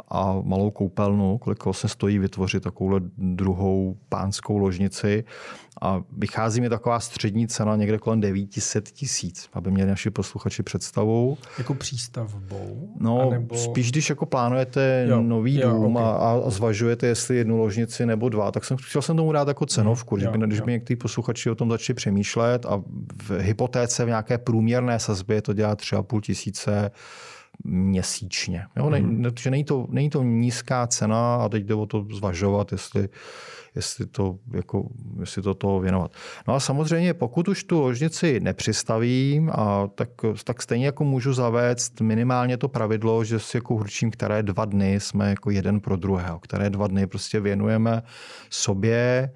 a 0.08 0.40
malou 0.42 0.70
koupelnu, 0.70 1.38
kolik 1.38 1.64
vlastně 1.64 1.90
stojí 1.90 2.18
vytvořit 2.18 2.62
takovou 2.62 2.98
druhou 3.18 3.96
pánskou 4.08 4.58
ložnici. 4.58 5.24
A 5.82 6.02
vychází 6.18 6.60
mi 6.60 6.68
taková 6.68 7.00
střední 7.00 7.48
cena 7.48 7.76
někde 7.76 7.98
kolem 7.98 8.20
900 8.20 8.90
tisíc, 8.90 9.48
aby 9.52 9.70
měli 9.70 9.90
naši 9.90 10.10
posluchači 10.10 10.62
představu. 10.62 11.38
Jako 11.58 11.74
přístavbou? 11.74 12.94
No, 13.00 13.28
anebo... 13.28 13.56
spíš 13.56 13.92
když 13.92 14.10
jako 14.10 14.26
plánujete 14.26 15.06
jo, 15.08 15.22
nový 15.22 15.60
jo, 15.60 15.70
dům 15.70 15.96
okay. 15.96 16.08
a, 16.08 16.10
a, 16.10 16.50
zvažujete, 16.50 17.06
jestli 17.06 17.36
jednu 17.36 17.56
ložnici 17.58 18.06
nebo 18.06 18.28
dva, 18.28 18.52
tak 18.52 18.64
jsem 18.64 18.76
chtěl 18.76 19.02
jsem 19.02 19.16
tomu 19.16 19.32
dát 19.32 19.48
jako 19.48 19.66
cenovku, 19.66 20.14
hmm, 20.14 20.24
když, 20.24 20.38
by, 20.38 20.46
když 20.46 20.60
by 20.60 20.72
někteří 20.72 20.96
posluchači 20.96 21.50
o 21.50 21.54
tom 21.54 21.70
začali 21.70 21.94
přemýšlet 21.94 22.66
a 22.66 22.82
v 23.22 23.30
hypotéce 23.30 24.04
v 24.04 24.08
nějaké 24.08 24.38
průměrné 24.38 24.98
sazbě 24.98 25.42
to 25.42 25.52
dělá 25.52 25.76
třeba 25.76 26.02
půl 26.02 26.20
tisíce 26.20 26.90
měsíčně. 27.64 28.66
Jo? 28.76 28.90
Mm. 28.90 29.22
Ne, 29.22 29.30
že 29.40 29.50
není 29.50 29.64
to, 29.64 29.86
není 29.90 30.10
to 30.10 30.22
nízká 30.22 30.86
cena 30.86 31.36
a 31.36 31.48
teď 31.48 31.64
jde 31.64 31.74
o 31.74 31.86
to 31.86 32.06
zvažovat, 32.14 32.72
jestli, 32.72 33.08
jestli 33.74 34.06
to, 34.06 34.38
jako, 34.52 34.88
jestli 35.20 35.42
to 35.42 35.54
toho 35.54 35.80
věnovat. 35.80 36.12
No 36.48 36.54
a 36.54 36.60
samozřejmě, 36.60 37.14
pokud 37.14 37.48
už 37.48 37.64
tu 37.64 37.80
ložnici 37.80 38.40
nepřistavím, 38.40 39.50
a 39.54 39.88
tak, 39.94 40.08
tak 40.44 40.62
stejně 40.62 40.86
jako 40.86 41.04
můžu 41.04 41.32
zavést 41.32 42.00
minimálně 42.00 42.56
to 42.56 42.68
pravidlo, 42.68 43.24
že 43.24 43.38
si 43.38 43.56
jako 43.56 43.74
určím, 43.74 44.10
které 44.10 44.42
dva 44.42 44.64
dny 44.64 45.00
jsme 45.00 45.30
jako 45.30 45.50
jeden 45.50 45.80
pro 45.80 45.96
druhého, 45.96 46.38
které 46.38 46.70
dva 46.70 46.86
dny 46.86 47.06
prostě 47.06 47.40
věnujeme 47.40 48.02
sobě, 48.50 49.30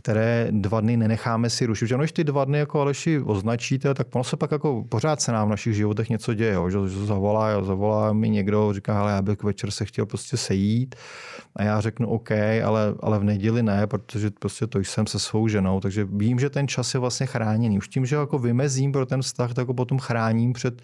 které 0.00 0.48
dva 0.50 0.80
dny 0.80 0.96
nenecháme 0.96 1.50
si 1.50 1.66
rušit. 1.66 1.86
Že 1.86 1.96
když 1.96 2.12
ty 2.12 2.24
dva 2.24 2.44
dny 2.44 2.58
jako 2.58 2.80
Aleši 2.80 3.20
označíte, 3.20 3.94
tak 3.94 4.06
ono 4.14 4.24
se 4.24 4.36
pak 4.36 4.50
jako 4.50 4.84
pořád 4.88 5.20
se 5.20 5.32
nám 5.32 5.48
v 5.48 5.50
našich 5.50 5.74
životech 5.74 6.08
něco 6.08 6.34
děje. 6.34 6.52
Jo? 6.52 6.70
Že, 6.70 6.78
že 6.88 7.06
zavolá, 7.06 7.64
zavolá 7.64 8.12
mi 8.12 8.30
někdo, 8.30 8.72
říká, 8.72 9.00
ale 9.00 9.12
já 9.12 9.22
bych 9.22 9.42
večer 9.42 9.70
se 9.70 9.84
chtěl 9.84 10.06
prostě 10.06 10.36
sejít. 10.36 10.94
A 11.56 11.62
já 11.62 11.80
řeknu 11.80 12.08
OK, 12.08 12.30
ale, 12.64 12.94
ale 13.00 13.18
v 13.18 13.24
neděli 13.24 13.62
ne, 13.62 13.86
protože 13.86 14.30
prostě 14.30 14.66
to 14.66 14.78
jsem 14.78 15.06
se 15.06 15.18
svou 15.18 15.48
ženou. 15.48 15.80
Takže 15.80 16.08
vím, 16.12 16.38
že 16.38 16.50
ten 16.50 16.68
čas 16.68 16.94
je 16.94 17.00
vlastně 17.00 17.26
chráněný. 17.26 17.78
Už 17.78 17.88
tím, 17.88 18.06
že 18.06 18.16
jako 18.16 18.38
vymezím 18.38 18.92
pro 18.92 19.06
ten 19.06 19.22
vztah, 19.22 19.54
tak 19.54 19.68
ho 19.68 19.74
potom 19.74 19.98
chráním 19.98 20.52
před 20.52 20.82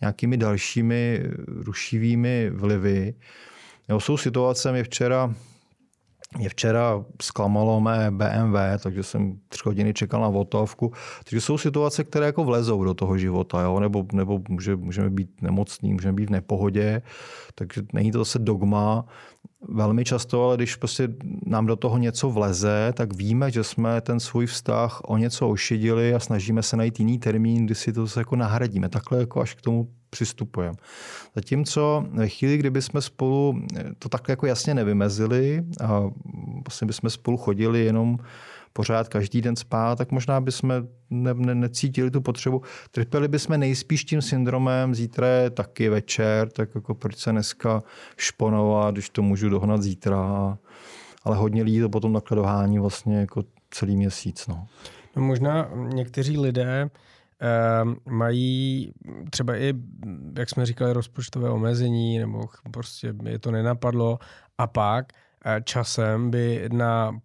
nějakými 0.00 0.36
dalšími 0.36 1.22
rušivými 1.48 2.50
vlivy. 2.50 3.14
Jo, 3.88 4.00
jsou 4.00 4.16
situace, 4.16 4.72
mě 4.72 4.84
včera 4.84 5.34
mě 6.38 6.48
včera 6.48 7.04
zklamalo 7.22 7.80
mé 7.80 8.10
BMW, 8.10 8.56
takže 8.82 9.02
jsem 9.02 9.38
tři 9.48 9.62
hodiny 9.64 9.94
čekal 9.94 10.20
na 10.20 10.28
votovku. 10.28 10.92
Takže 11.24 11.40
jsou 11.40 11.58
situace, 11.58 12.04
které 12.04 12.26
jako 12.26 12.44
vlezou 12.44 12.84
do 12.84 12.94
toho 12.94 13.18
života, 13.18 13.62
jo? 13.62 13.80
nebo, 13.80 14.06
nebo 14.12 14.40
může, 14.48 14.76
můžeme 14.76 15.10
být 15.10 15.42
nemocní, 15.42 15.92
můžeme 15.92 16.12
být 16.12 16.26
v 16.28 16.30
nepohodě, 16.30 17.02
takže 17.54 17.82
není 17.92 18.12
to 18.12 18.18
zase 18.18 18.38
dogma. 18.38 19.04
Velmi 19.68 20.04
často, 20.04 20.44
ale 20.44 20.56
když 20.56 20.76
prostě 20.76 21.08
nám 21.46 21.66
do 21.66 21.76
toho 21.76 21.98
něco 21.98 22.30
vleze, 22.30 22.92
tak 22.96 23.16
víme, 23.16 23.50
že 23.50 23.64
jsme 23.64 24.00
ten 24.00 24.20
svůj 24.20 24.46
vztah 24.46 25.00
o 25.04 25.16
něco 25.16 25.48
ošidili 25.48 26.14
a 26.14 26.20
snažíme 26.20 26.62
se 26.62 26.76
najít 26.76 26.98
jiný 27.00 27.18
termín, 27.18 27.66
kdy 27.66 27.74
si 27.74 27.92
to 27.92 28.06
zase 28.06 28.20
jako 28.20 28.36
nahradíme. 28.36 28.88
Takhle 28.88 29.18
jako 29.18 29.40
až 29.40 29.54
k 29.54 29.60
tomu 29.60 29.88
přistupujeme. 30.16 30.76
Zatímco 31.34 32.06
chvíli, 32.26 32.58
kdyby 32.58 32.82
jsme 32.82 33.00
spolu 33.02 33.60
to 33.98 34.08
takhle 34.08 34.32
jako 34.32 34.46
jasně 34.46 34.74
nevymezili 34.74 35.64
a 35.84 36.00
vlastně 36.68 36.86
bychom 36.86 37.10
spolu 37.10 37.36
chodili 37.36 37.84
jenom 37.84 38.18
pořád 38.72 39.08
každý 39.08 39.42
den 39.42 39.56
spát, 39.56 39.98
tak 39.98 40.12
možná 40.12 40.40
bychom 40.40 40.68
ne, 41.10 41.34
ne, 41.34 41.54
necítili 41.54 42.10
tu 42.10 42.20
potřebu. 42.20 42.62
Trpěli 42.90 43.28
bychom 43.28 43.60
nejspíš 43.60 44.04
tím 44.04 44.22
syndromem, 44.22 44.94
zítra 44.94 45.28
je 45.28 45.50
taky 45.50 45.88
večer, 45.88 46.48
tak 46.50 46.74
jako 46.74 46.94
proč 46.94 47.16
se 47.16 47.32
dneska 47.32 47.82
šponovat, 48.16 48.94
když 48.94 49.10
to 49.10 49.22
můžu 49.22 49.48
dohnat 49.48 49.82
zítra. 49.82 50.58
Ale 51.24 51.36
hodně 51.36 51.62
lidí 51.62 51.80
to 51.80 51.88
potom 51.88 52.12
takhle 52.12 52.36
dohání 52.36 52.78
vlastně 52.78 53.16
jako 53.16 53.44
celý 53.70 53.96
měsíc. 53.96 54.46
No. 54.46 54.66
No 55.16 55.22
možná 55.22 55.70
někteří 55.74 56.38
lidé 56.38 56.90
mají 58.08 58.92
třeba 59.30 59.56
i, 59.56 59.74
jak 60.38 60.50
jsme 60.50 60.66
říkali, 60.66 60.92
rozpočtové 60.92 61.50
omezení, 61.50 62.18
nebo 62.18 62.46
prostě 62.70 63.14
je 63.24 63.38
to 63.38 63.50
nenapadlo. 63.50 64.18
A 64.58 64.66
pak 64.66 65.12
eh, 65.44 65.60
časem 65.64 66.30
by 66.30 66.68
na 66.72 67.20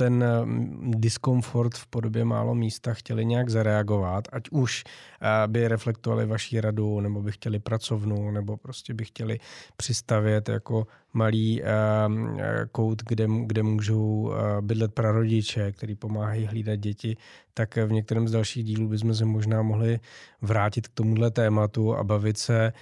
ten 0.00 0.24
mm, 0.44 0.92
diskomfort 0.96 1.74
v 1.74 1.86
podobě 1.86 2.24
málo 2.24 2.54
místa 2.54 2.94
chtěli 2.94 3.24
nějak 3.24 3.48
zareagovat, 3.50 4.28
ať 4.32 4.42
už 4.50 4.84
eh, 4.84 5.48
by 5.48 5.68
reflektovali 5.68 6.26
vaší 6.26 6.60
radu, 6.60 7.00
nebo 7.00 7.22
by 7.22 7.32
chtěli 7.32 7.58
pracovnu, 7.58 8.30
nebo 8.30 8.56
prostě 8.56 8.94
by 8.94 9.04
chtěli 9.04 9.38
přistavět 9.76 10.48
jako 10.48 10.86
malý 11.12 11.62
ehm, 11.62 12.36
eh, 12.40 12.66
kout, 12.72 13.02
kde, 13.08 13.26
kde 13.46 13.62
můžou 13.62 14.32
eh, 14.32 14.62
bydlet 14.62 14.94
prarodiče, 14.94 15.72
který 15.72 15.94
pomáhají 15.94 16.46
hlídat 16.46 16.76
děti, 16.76 17.16
tak 17.54 17.76
v 17.76 17.92
některém 17.92 18.28
z 18.28 18.32
dalších 18.32 18.64
dílů 18.64 18.88
bychom 18.88 19.14
se 19.14 19.24
možná 19.24 19.62
mohli 19.62 20.00
vrátit 20.42 20.88
k 20.88 20.94
tomuhle 20.94 21.30
tématu 21.30 21.94
a 21.94 22.04
bavit 22.04 22.38
se 22.38 22.72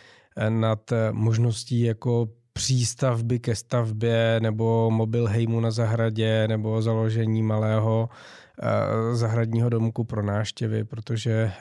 nad 0.49 0.93
možností 1.13 1.81
jako 1.81 2.29
přístavby 2.59 3.39
ke 3.39 3.55
stavbě 3.55 4.41
nebo 4.43 4.91
mobil 4.91 5.27
hejmu 5.27 5.61
na 5.61 5.71
zahradě 5.71 6.49
nebo 6.49 6.83
založení 6.83 7.43
malého 7.43 8.09
eh, 8.63 9.17
zahradního 9.17 9.69
domku 9.69 10.05
pro 10.05 10.23
náštěvy, 10.23 10.85
protože 10.85 11.31
eh, 11.33 11.53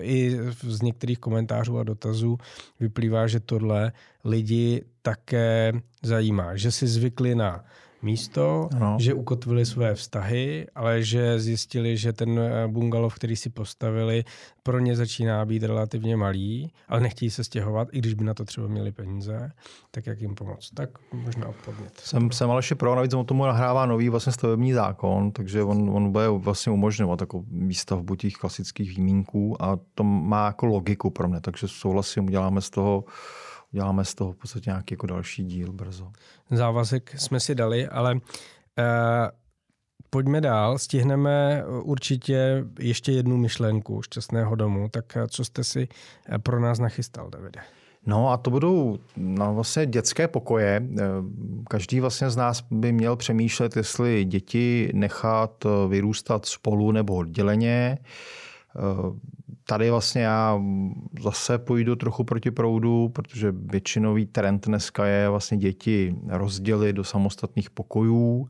i 0.00 0.36
z 0.62 0.82
některých 0.82 1.18
komentářů 1.18 1.78
a 1.78 1.82
dotazů 1.82 2.38
vyplývá, 2.80 3.26
že 3.26 3.40
tohle 3.40 3.92
lidi 4.24 4.84
také 5.02 5.72
zajímá, 6.02 6.56
že 6.56 6.72
si 6.72 6.86
zvykli 6.86 7.34
na 7.34 7.64
místo, 8.04 8.68
no. 8.78 8.96
že 9.00 9.14
ukotvili 9.14 9.66
své 9.66 9.94
vztahy, 9.94 10.66
ale 10.74 11.02
že 11.02 11.38
zjistili, 11.40 11.96
že 11.96 12.12
ten 12.12 12.38
eh, 12.38 12.68
bungalov, 12.68 13.14
který 13.14 13.36
si 13.36 13.50
postavili, 13.50 14.24
pro 14.62 14.78
ně 14.78 14.96
začíná 14.96 15.44
být 15.44 15.62
relativně 15.62 16.16
malý, 16.16 16.72
ale 16.88 17.00
nechtějí 17.00 17.30
se 17.30 17.44
stěhovat, 17.44 17.88
i 17.92 17.98
když 17.98 18.14
by 18.14 18.24
na 18.24 18.34
to 18.34 18.44
třeba 18.44 18.66
měli 18.66 18.92
peníze, 18.92 19.50
tak 19.90 20.06
jak 20.06 20.20
jim 20.20 20.34
pomoct. 20.34 20.70
Tak 20.74 20.90
možná 21.12 21.52
podnět. 21.64 22.00
Jsem, 22.00 22.32
jsem 22.32 22.50
ale 22.50 22.58
ještě 22.58 22.74
pro, 22.74 22.94
navíc 22.94 23.14
on 23.14 23.26
tomu 23.26 23.46
nahrává 23.46 23.86
nový 23.86 24.08
vlastně 24.08 24.32
stavební 24.32 24.72
zákon, 24.72 25.32
takže 25.32 25.62
on, 25.62 25.90
on 25.90 26.12
bude 26.12 26.28
vlastně 26.28 26.72
umožňovat 26.72 27.20
jako 27.20 27.44
výstavbu 27.48 28.14
těch 28.14 28.34
klasických 28.34 28.96
výmínků 28.96 29.62
a 29.62 29.78
to 29.94 30.04
má 30.04 30.46
jako 30.46 30.66
logiku 30.66 31.10
pro 31.10 31.28
mě, 31.28 31.40
takže 31.40 31.68
souhlasím, 31.68 32.24
uděláme 32.24 32.60
z 32.60 32.70
toho 32.70 33.04
děláme 33.74 34.04
z 34.04 34.14
toho 34.14 34.32
v 34.32 34.36
podstatě 34.36 34.70
nějaký 34.70 34.94
jako 34.94 35.06
další 35.06 35.44
díl 35.44 35.72
brzo. 35.72 36.12
Závazek 36.50 37.20
jsme 37.20 37.40
si 37.40 37.54
dali, 37.54 37.88
ale 37.88 38.20
eh, 38.78 39.30
pojďme 40.10 40.40
dál. 40.40 40.78
Stihneme 40.78 41.64
určitě 41.82 42.64
ještě 42.78 43.12
jednu 43.12 43.36
myšlenku 43.36 44.02
šťastného 44.02 44.54
domu. 44.54 44.88
Tak 44.88 45.16
eh, 45.16 45.28
co 45.28 45.44
jste 45.44 45.64
si 45.64 45.88
eh, 46.28 46.38
pro 46.38 46.60
nás 46.60 46.78
nachystal, 46.78 47.30
Davide? 47.30 47.60
No 48.06 48.30
a 48.30 48.36
to 48.36 48.50
budou 48.50 48.98
no, 49.16 49.54
vlastně 49.54 49.86
dětské 49.86 50.28
pokoje. 50.28 50.82
Eh, 50.98 51.02
každý 51.68 52.00
vlastně 52.00 52.30
z 52.30 52.36
nás 52.36 52.64
by 52.70 52.92
měl 52.92 53.16
přemýšlet, 53.16 53.76
jestli 53.76 54.24
děti 54.24 54.90
nechat 54.94 55.64
vyrůstat 55.88 56.46
spolu 56.46 56.92
nebo 56.92 57.14
odděleně 57.14 57.98
tady 59.66 59.90
vlastně 59.90 60.22
já 60.22 60.60
zase 61.20 61.58
půjdu 61.58 61.96
trochu 61.96 62.24
proti 62.24 62.50
proudu, 62.50 63.08
protože 63.08 63.52
většinový 63.52 64.26
trend 64.26 64.66
dneska 64.66 65.06
je 65.06 65.28
vlastně 65.28 65.56
děti 65.56 66.16
rozdělit 66.28 66.92
do 66.92 67.04
samostatných 67.04 67.70
pokojů. 67.70 68.48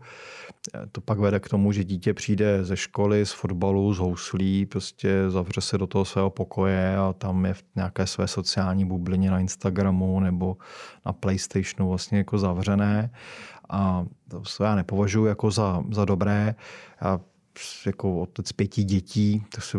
To 0.93 1.01
pak 1.01 1.19
vede 1.19 1.41
k 1.41 1.49
tomu, 1.49 1.73
že 1.73 1.85
dítě 1.85 2.15
přijde 2.15 2.65
ze 2.65 2.77
školy, 2.77 3.27
z 3.27 3.33
fotbalu, 3.33 3.95
z 3.95 3.99
houslí, 3.99 4.67
prostě 4.67 5.31
zavře 5.31 5.61
se 5.61 5.79
do 5.79 5.87
toho 5.87 6.05
svého 6.05 6.31
pokoje 6.31 6.97
a 6.97 7.13
tam 7.13 7.47
je 7.47 7.55
v 7.55 7.65
nějaké 7.77 8.07
své 8.07 8.29
sociální 8.29 8.85
bublině 8.85 9.31
na 9.31 9.41
Instagramu 9.41 10.21
nebo 10.21 10.57
na 11.07 11.13
Playstationu 11.13 11.89
vlastně 11.89 12.19
jako 12.19 12.39
zavřené. 12.39 13.11
A 13.71 14.07
to 14.29 14.65
já 14.65 14.75
nepovažuji 14.75 15.27
jako 15.27 15.51
za, 15.51 15.85
za 15.91 16.05
dobré. 16.05 16.55
Já 17.01 17.21
jako 17.87 18.21
otec 18.21 18.53
pěti 18.53 18.85
dětí, 18.85 19.45
to 19.55 19.61
se 19.61 19.79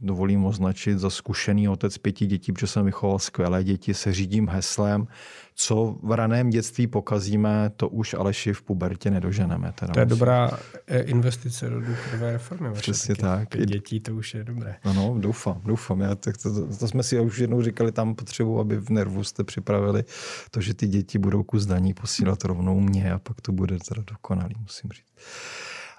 dovolím 0.00 0.44
označit 0.44 0.98
za 0.98 1.10
zkušený 1.10 1.68
otec 1.68 1.98
pěti 1.98 2.26
dětí, 2.26 2.52
protože 2.52 2.66
jsem 2.66 2.84
vychoval 2.84 3.18
skvělé 3.18 3.64
děti, 3.64 3.94
se 3.94 4.12
řídím 4.12 4.48
heslem, 4.48 5.06
co 5.54 5.98
v 6.02 6.12
raném 6.12 6.50
dětství 6.50 6.86
pokazíme, 6.86 7.70
to 7.76 7.88
už 7.88 8.14
Aleši 8.14 8.52
v 8.52 8.62
pubertě 8.62 9.10
nedoženeme. 9.10 9.72
Teda 9.72 9.92
to 9.92 10.00
je 10.00 10.06
musím. 10.06 10.18
dobrá 10.18 10.50
eh, 10.86 11.00
investice 11.00 11.70
do 11.70 11.80
důchodové 11.80 12.32
reformy. 12.32 12.72
Přesně 12.72 13.14
tak. 13.14 13.48
Pět 13.48 13.68
dětí, 13.68 14.00
to 14.00 14.14
už 14.14 14.34
je 14.34 14.44
dobré. 14.44 14.76
No, 14.84 14.92
no 14.92 15.16
doufám, 15.18 15.60
doufám. 15.64 16.00
Já, 16.00 16.14
tak 16.14 16.36
to, 16.36 16.54
to, 16.54 16.76
to, 16.76 16.88
jsme 16.88 17.02
si 17.02 17.20
už 17.20 17.38
jednou 17.38 17.62
říkali, 17.62 17.92
tam 17.92 18.14
potřebu, 18.14 18.60
aby 18.60 18.76
v 18.76 18.90
nervu 18.90 19.24
jste 19.24 19.44
připravili 19.44 20.04
to, 20.50 20.60
že 20.60 20.74
ty 20.74 20.86
děti 20.86 21.18
budou 21.18 21.42
kus 21.42 21.66
daní 21.66 21.94
posílat 21.94 22.44
rovnou 22.44 22.80
mě 22.80 23.12
a 23.12 23.18
pak 23.18 23.40
to 23.40 23.52
bude 23.52 23.78
teda 23.88 24.02
dokonalý, 24.10 24.54
musím 24.60 24.90
říct. 24.90 25.06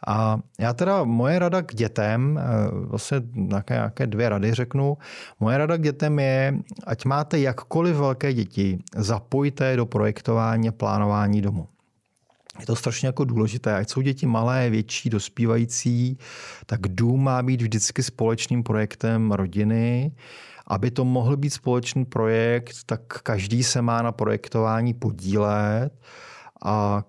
A 0.07 0.39
já 0.59 0.73
teda, 0.73 1.03
moje 1.03 1.39
rada 1.39 1.61
k 1.61 1.75
dětem, 1.75 2.39
eh, 2.39 2.43
vlastně 2.71 3.21
nějaké, 3.33 3.73
nějaké 3.73 4.07
dvě 4.07 4.29
rady 4.29 4.53
řeknu. 4.53 4.97
Moje 5.39 5.57
rada 5.57 5.77
k 5.77 5.81
dětem 5.81 6.19
je, 6.19 6.57
ať 6.83 7.05
máte 7.05 7.39
jakkoliv 7.39 7.95
velké 7.95 8.33
děti, 8.33 8.79
zapojte 8.95 9.75
do 9.75 9.85
projektování 9.85 10.69
a 10.69 10.71
plánování 10.71 11.41
domu. 11.41 11.67
Je 12.59 12.65
to 12.65 12.75
strašně 12.75 13.07
jako 13.07 13.23
důležité. 13.23 13.75
Ať 13.75 13.89
jsou 13.89 14.01
děti 14.01 14.25
malé, 14.25 14.69
větší, 14.69 15.09
dospívající, 15.09 16.17
tak 16.65 16.81
dům 16.81 17.23
má 17.23 17.43
být 17.43 17.61
vždycky 17.61 18.03
společným 18.03 18.63
projektem 18.63 19.31
rodiny. 19.31 20.11
Aby 20.67 20.91
to 20.91 21.05
mohl 21.05 21.37
být 21.37 21.49
společný 21.49 22.05
projekt, 22.05 22.75
tak 22.85 23.01
každý 23.01 23.63
se 23.63 23.81
má 23.81 24.01
na 24.01 24.11
projektování 24.11 24.93
podílet 24.93 25.93
a 26.65 27.03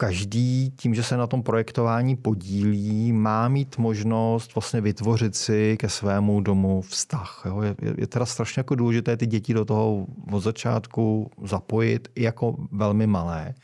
každý 0.00 0.70
tím, 0.76 0.94
že 0.94 1.02
se 1.02 1.16
na 1.16 1.26
tom 1.26 1.42
projektování 1.42 2.16
podílí, 2.16 3.12
má 3.12 3.48
mít 3.48 3.78
možnost 3.78 4.54
vlastně 4.54 4.80
vytvořit 4.80 5.36
si 5.36 5.76
ke 5.76 5.88
svému 5.88 6.40
domu 6.40 6.82
vztah. 6.82 7.42
Jo? 7.46 7.62
Je, 7.62 7.74
je 7.98 8.06
teda 8.06 8.26
strašně 8.26 8.60
jako 8.60 8.74
důležité 8.74 9.16
ty 9.16 9.26
děti 9.26 9.54
do 9.54 9.64
toho 9.64 10.06
od 10.32 10.40
začátku 10.40 11.30
zapojit 11.44 12.08
i 12.14 12.22
jako 12.22 12.56
velmi 12.72 13.06
malé. 13.06 13.54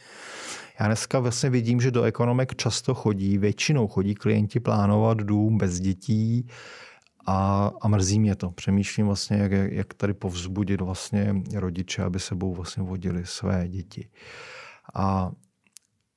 Já 0.81 0.87
dneska 0.87 1.19
vlastně 1.19 1.51
vidím, 1.51 1.81
že 1.81 1.91
do 1.91 2.03
ekonomek 2.03 2.55
často 2.55 2.95
chodí, 2.95 3.39
většinou 3.39 3.89
chodí 3.89 4.15
klienti 4.15 4.61
plánovat 4.61 5.19
dům 5.19 5.59
bez 5.59 5.81
dětí 5.81 6.49
a, 7.27 7.71
a 7.81 7.89
mrzí 7.89 8.21
mě 8.21 8.35
to. 8.35 8.51
Přemýšlím 8.51 9.07
vlastně, 9.07 9.37
jak, 9.37 9.53
jak 9.53 9.95
tady 9.95 10.15
povzbudit 10.15 10.81
vlastně 10.81 11.35
rodiče, 11.55 12.03
aby 12.03 12.21
sebou 12.21 12.55
vlastně 12.55 12.83
vodili 12.83 13.27
své 13.27 13.69
děti. 13.69 14.09
A 14.95 15.31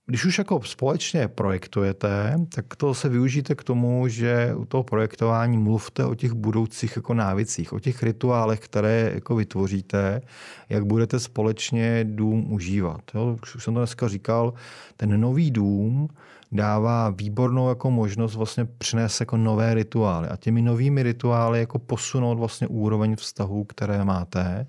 když 0.10 0.26
už 0.26 0.38
jako 0.38 0.62
společně 0.64 1.28
projektujete, 1.28 2.40
tak 2.56 2.76
to 2.76 2.94
se 2.94 3.10
využijte 3.10 3.56
k 3.56 3.64
tomu, 3.64 4.08
že 4.08 4.54
u 4.56 4.66
toho 4.66 4.84
projektování 4.84 5.58
mluvte 5.58 6.06
o 6.06 6.16
těch 6.16 6.34
budoucích 6.34 6.96
jako 6.96 7.14
návicích, 7.14 7.74
o 7.74 7.80
těch 7.80 8.04
rituálech, 8.04 8.60
které 8.60 9.12
jako 9.14 9.36
vytvoříte, 9.36 10.22
jak 10.70 10.86
budete 10.86 11.20
společně 11.20 12.04
dům 12.04 12.54
užívat. 12.54 13.02
Jo, 13.14 13.38
už 13.56 13.64
jsem 13.64 13.74
to 13.74 13.80
dneska 13.80 14.08
říkal, 14.08 14.54
ten 14.98 15.22
nový 15.22 15.52
dům 15.52 16.10
dává 16.52 17.10
výbornou 17.10 17.70
jako 17.70 17.92
možnost 17.92 18.36
vlastně 18.36 18.66
přinést 18.66 19.20
jako 19.20 19.38
nové 19.38 19.74
rituály 19.74 20.28
a 20.28 20.36
těmi 20.36 20.62
novými 20.62 21.04
rituály 21.04 21.60
jako 21.60 21.80
posunout 21.80 22.36
vlastně 22.36 22.68
úroveň 22.68 23.16
vztahu, 23.16 23.64
které 23.64 24.06
máte 24.06 24.68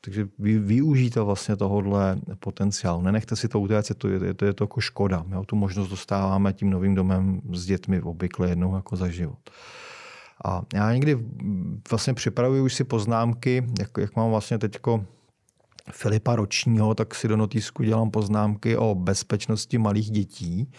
takže 0.00 0.28
vy, 0.38 0.58
využijte 0.58 1.20
vlastně 1.20 1.56
tohohle 1.56 2.16
potenciálu. 2.38 3.02
Nenechte 3.02 3.36
si 3.36 3.48
to 3.48 3.60
utéct, 3.60 3.90
je 3.90 3.94
to, 3.94 4.08
je, 4.08 4.34
to, 4.34 4.44
je 4.44 4.52
to 4.52 4.64
jako 4.64 4.80
škoda. 4.80 5.24
My 5.26 5.36
tu 5.46 5.56
možnost 5.56 5.88
dostáváme 5.88 6.52
tím 6.52 6.70
novým 6.70 6.94
domem 6.94 7.40
s 7.52 7.64
dětmi 7.66 8.00
obvykle 8.02 8.48
jednou 8.48 8.76
jako 8.76 8.96
za 8.96 9.08
život. 9.08 9.50
A 10.44 10.62
já 10.74 10.92
někdy 10.92 11.18
vlastně 11.90 12.14
připravuju 12.14 12.68
si 12.68 12.84
poznámky, 12.84 13.66
jak, 13.78 13.90
jak 13.98 14.16
mám 14.16 14.30
vlastně 14.30 14.58
teďko 14.58 15.04
Filipa 15.92 16.36
ročního, 16.36 16.94
tak 16.94 17.14
si 17.14 17.28
do 17.28 17.36
notýsku 17.36 17.82
dělám 17.82 18.10
poznámky 18.10 18.76
o 18.76 18.94
bezpečnosti 18.94 19.78
malých 19.78 20.10
dětí. 20.10 20.72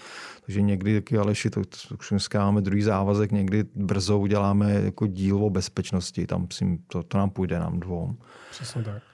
Takže 0.45 0.61
někdy 0.61 1.01
taky 1.01 1.17
Aleši, 1.17 1.49
to, 1.49 1.61
to 1.61 1.95
už 1.99 2.09
dneska 2.09 2.39
máme 2.39 2.61
druhý 2.61 2.81
závazek, 2.81 3.31
někdy 3.31 3.63
brzo 3.75 4.19
uděláme 4.19 4.71
jako 4.71 5.07
díl 5.07 5.43
o 5.43 5.49
bezpečnosti. 5.49 6.27
Tam 6.27 6.47
si, 6.53 6.79
to, 6.87 7.03
to 7.03 7.17
nám 7.17 7.29
půjde 7.29 7.59
nám 7.59 7.79
dvou. 7.79 8.15
Přesně 8.51 8.83
tak. 8.83 9.10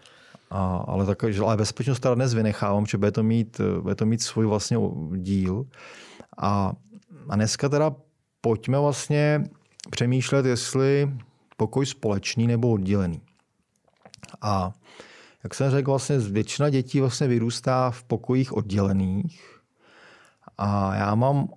A, 0.50 0.78
ale, 0.88 1.06
tak, 1.06 1.24
ale 1.24 1.58
bezpečnost 1.58 2.00
teda 2.00 2.16
dnes 2.16 2.34
vynechávám, 2.34 2.86
že 2.86 2.98
bude 2.98 3.12
to 3.12 3.24
mít, 3.24 3.62
bude 3.82 3.96
to 3.96 4.06
mít 4.06 4.22
svůj 4.22 4.46
vlastně 4.46 4.78
díl. 5.16 5.66
A, 6.38 6.74
a 7.30 7.36
dneska 7.36 7.70
teda 7.70 7.96
pojďme 8.42 8.80
vlastně 8.80 9.44
přemýšlet, 9.90 10.46
jestli 10.46 11.12
pokoj 11.58 11.86
společný 11.86 12.48
nebo 12.48 12.72
oddělený. 12.72 13.22
A 14.42 14.72
jak 15.44 15.54
jsem 15.54 15.72
řekl, 15.72 15.92
vlastně 15.92 16.18
většina 16.18 16.70
dětí 16.70 17.00
vlastně 17.00 17.28
vyrůstá 17.28 17.92
v 17.92 18.04
pokojích 18.04 18.54
oddělených. 18.54 19.60
A 20.58 20.96
já 20.96 21.16
mám 21.16 21.48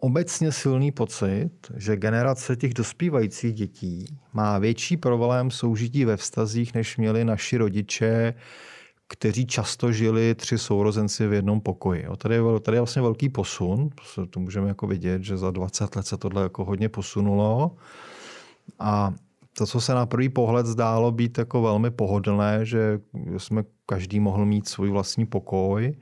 obecně 0.00 0.52
silný 0.52 0.92
pocit, 0.92 1.50
že 1.76 1.96
generace 1.96 2.56
těch 2.56 2.74
dospívajících 2.74 3.54
dětí 3.54 4.06
má 4.32 4.58
větší 4.58 4.96
problém 4.96 5.50
soužití 5.50 6.04
ve 6.04 6.16
vztazích, 6.16 6.74
než 6.74 6.96
měli 6.96 7.24
naši 7.24 7.56
rodiče, 7.56 8.34
kteří 9.08 9.46
často 9.46 9.92
žili 9.92 10.34
tři 10.34 10.58
sourozenci 10.58 11.26
v 11.26 11.32
jednom 11.32 11.60
pokoji. 11.60 12.06
Tady 12.16 12.34
je, 12.34 12.42
tady 12.62 12.76
je 12.76 12.80
vlastně 12.80 13.02
velký 13.02 13.28
posun, 13.28 13.90
to 14.30 14.40
můžeme 14.40 14.68
jako 14.68 14.86
vidět, 14.86 15.22
že 15.22 15.36
za 15.36 15.50
20 15.50 15.96
let 15.96 16.06
se 16.06 16.16
tohle 16.16 16.42
jako 16.42 16.64
hodně 16.64 16.88
posunulo. 16.88 17.76
A 18.78 19.14
to, 19.58 19.66
co 19.66 19.80
se 19.80 19.94
na 19.94 20.06
první 20.06 20.28
pohled 20.28 20.66
zdálo 20.66 21.12
být 21.12 21.38
jako 21.38 21.62
velmi 21.62 21.90
pohodlné, 21.90 22.66
že 22.66 23.00
jsme 23.38 23.64
každý 23.86 24.20
mohl 24.20 24.46
mít 24.46 24.68
svůj 24.68 24.90
vlastní 24.90 25.26
pokoj, 25.26 25.94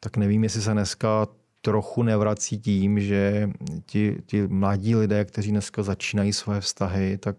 tak 0.00 0.16
nevím, 0.16 0.44
jestli 0.44 0.62
se 0.62 0.72
dneska 0.72 1.26
trochu 1.62 2.02
nevrací 2.02 2.58
tím, 2.58 3.00
že 3.00 3.50
ti, 3.86 4.22
ti 4.26 4.48
mladí 4.48 4.96
lidé, 4.96 5.24
kteří 5.24 5.50
dneska 5.50 5.82
začínají 5.82 6.32
své 6.32 6.60
vztahy, 6.60 7.18
tak, 7.18 7.36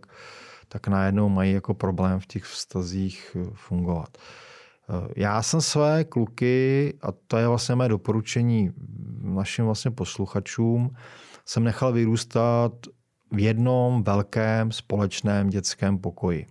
tak 0.67 0.87
najednou 0.87 1.29
mají 1.29 1.53
jako 1.53 1.73
problém 1.73 2.19
v 2.19 2.25
těch 2.25 2.43
vztazích 2.43 3.37
eh, 3.39 3.49
fungovat. 3.53 4.17
Eh, 4.17 5.13
já 5.15 5.41
jsem 5.41 5.61
své 5.61 6.03
kluky, 6.03 6.93
a 7.01 7.07
to 7.27 7.37
je 7.37 7.47
vlastně 7.47 7.75
mé 7.75 7.89
doporučení 7.89 8.71
našim 9.21 9.65
vlastně 9.65 9.91
posluchačům, 9.91 10.95
jsem 11.45 11.63
nechal 11.63 11.93
vyrůstat 11.93 12.73
v 13.31 13.39
jednom 13.39 14.03
velkém 14.03 14.71
společném 14.71 15.49
dětském 15.49 15.97
pokoji. 15.97 16.45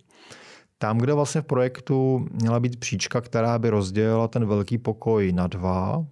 Tam, 0.79 0.99
kde 0.99 1.13
vlastně 1.13 1.41
v 1.41 1.45
projektu 1.45 2.27
měla 2.33 2.61
být 2.61 2.81
příčka, 2.81 3.21
která 3.21 3.59
by 3.59 3.71
rozdělila 3.71 4.29
ten 4.29 4.47
velký 4.47 4.79
pokoj 4.79 5.33
na 5.33 5.47
dva, 5.47 6.07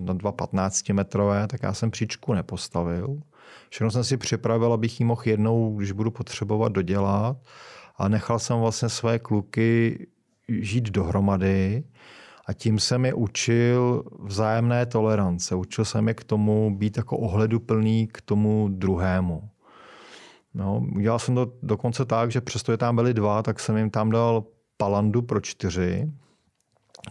na 0.00 0.12
dva 0.12 0.32
15 0.32 0.88
metrové, 0.88 1.46
tak 1.46 1.62
já 1.62 1.74
jsem 1.74 1.90
příčku 1.90 2.34
nepostavil. 2.34 3.20
Všechno 3.68 3.90
jsem 3.90 4.04
si 4.04 4.16
připravil, 4.16 4.72
abych 4.72 5.00
ji 5.00 5.06
mohl 5.06 5.22
jednou, 5.24 5.76
když 5.76 5.92
budu 5.92 6.10
potřebovat, 6.10 6.72
dodělat. 6.72 7.36
A 7.96 8.08
nechal 8.08 8.38
jsem 8.38 8.58
vlastně 8.58 8.88
své 8.88 9.18
kluky 9.18 10.06
žít 10.48 10.90
dohromady 10.90 11.84
a 12.46 12.52
tím 12.52 12.78
jsem 12.78 13.04
je 13.04 13.14
učil 13.14 14.04
vzájemné 14.18 14.86
tolerance. 14.86 15.54
Učil 15.54 15.84
jsem 15.84 16.08
je 16.08 16.14
k 16.14 16.24
tomu 16.24 16.76
být 16.76 16.96
jako 16.96 17.18
ohleduplný 17.18 18.06
k 18.06 18.20
tomu 18.20 18.68
druhému. 18.70 19.48
No, 20.54 20.86
udělal 20.96 21.18
jsem 21.18 21.34
to 21.34 21.52
dokonce 21.62 22.04
tak, 22.04 22.30
že 22.30 22.40
přesto 22.40 22.72
je 22.72 22.78
tam 22.78 22.96
byli 22.96 23.14
dva, 23.14 23.42
tak 23.42 23.60
jsem 23.60 23.76
jim 23.76 23.90
tam 23.90 24.10
dal 24.10 24.44
palandu 24.76 25.22
pro 25.22 25.40
čtyři, 25.40 26.10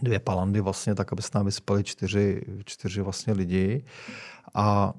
dvě 0.02 0.18
palandy 0.18 0.60
vlastně, 0.60 0.94
tak 0.94 1.12
aby 1.12 1.22
se 1.22 1.30
tam 1.30 1.44
vyspali 1.44 1.84
čtyři, 1.84 2.42
čtyři 2.64 3.00
vlastně 3.00 3.32
lidi. 3.32 3.84
A 4.54 4.92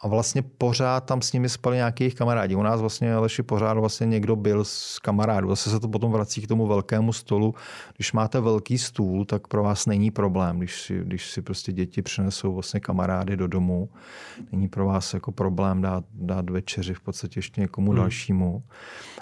a 0.00 0.08
vlastně 0.08 0.42
pořád 0.42 1.00
tam 1.00 1.22
s 1.22 1.32
nimi 1.32 1.48
spali 1.48 1.76
nějaký 1.76 2.04
jejich 2.04 2.14
kamarádi. 2.14 2.54
U 2.54 2.62
nás 2.62 2.80
vlastně 2.80 3.14
Aleši 3.14 3.42
pořád 3.42 3.72
vlastně 3.72 4.06
někdo 4.06 4.36
byl 4.36 4.64
s 4.64 4.98
kamarádů. 4.98 5.48
Zase 5.48 5.70
se 5.70 5.80
to 5.80 5.88
potom 5.88 6.12
vrací 6.12 6.40
k 6.40 6.46
tomu 6.46 6.66
velkému 6.66 7.12
stolu. 7.12 7.54
Když 7.96 8.12
máte 8.12 8.40
velký 8.40 8.78
stůl, 8.78 9.24
tak 9.24 9.48
pro 9.48 9.62
vás 9.62 9.86
není 9.86 10.10
problém, 10.10 10.58
když 10.58 10.82
si, 10.82 11.00
když 11.04 11.30
si 11.30 11.42
prostě 11.42 11.72
děti 11.72 12.02
přinesou 12.02 12.54
vlastně 12.54 12.80
kamarády 12.80 13.36
do 13.36 13.46
domu. 13.46 13.88
Není 14.52 14.68
pro 14.68 14.86
vás 14.86 15.14
jako 15.14 15.32
problém 15.32 15.80
dát, 15.80 16.04
dát 16.12 16.50
večeři 16.50 16.94
v 16.94 17.00
podstatě 17.00 17.38
ještě 17.38 17.60
někomu 17.60 17.90
hmm. 17.90 18.00
dalšímu. 18.00 18.62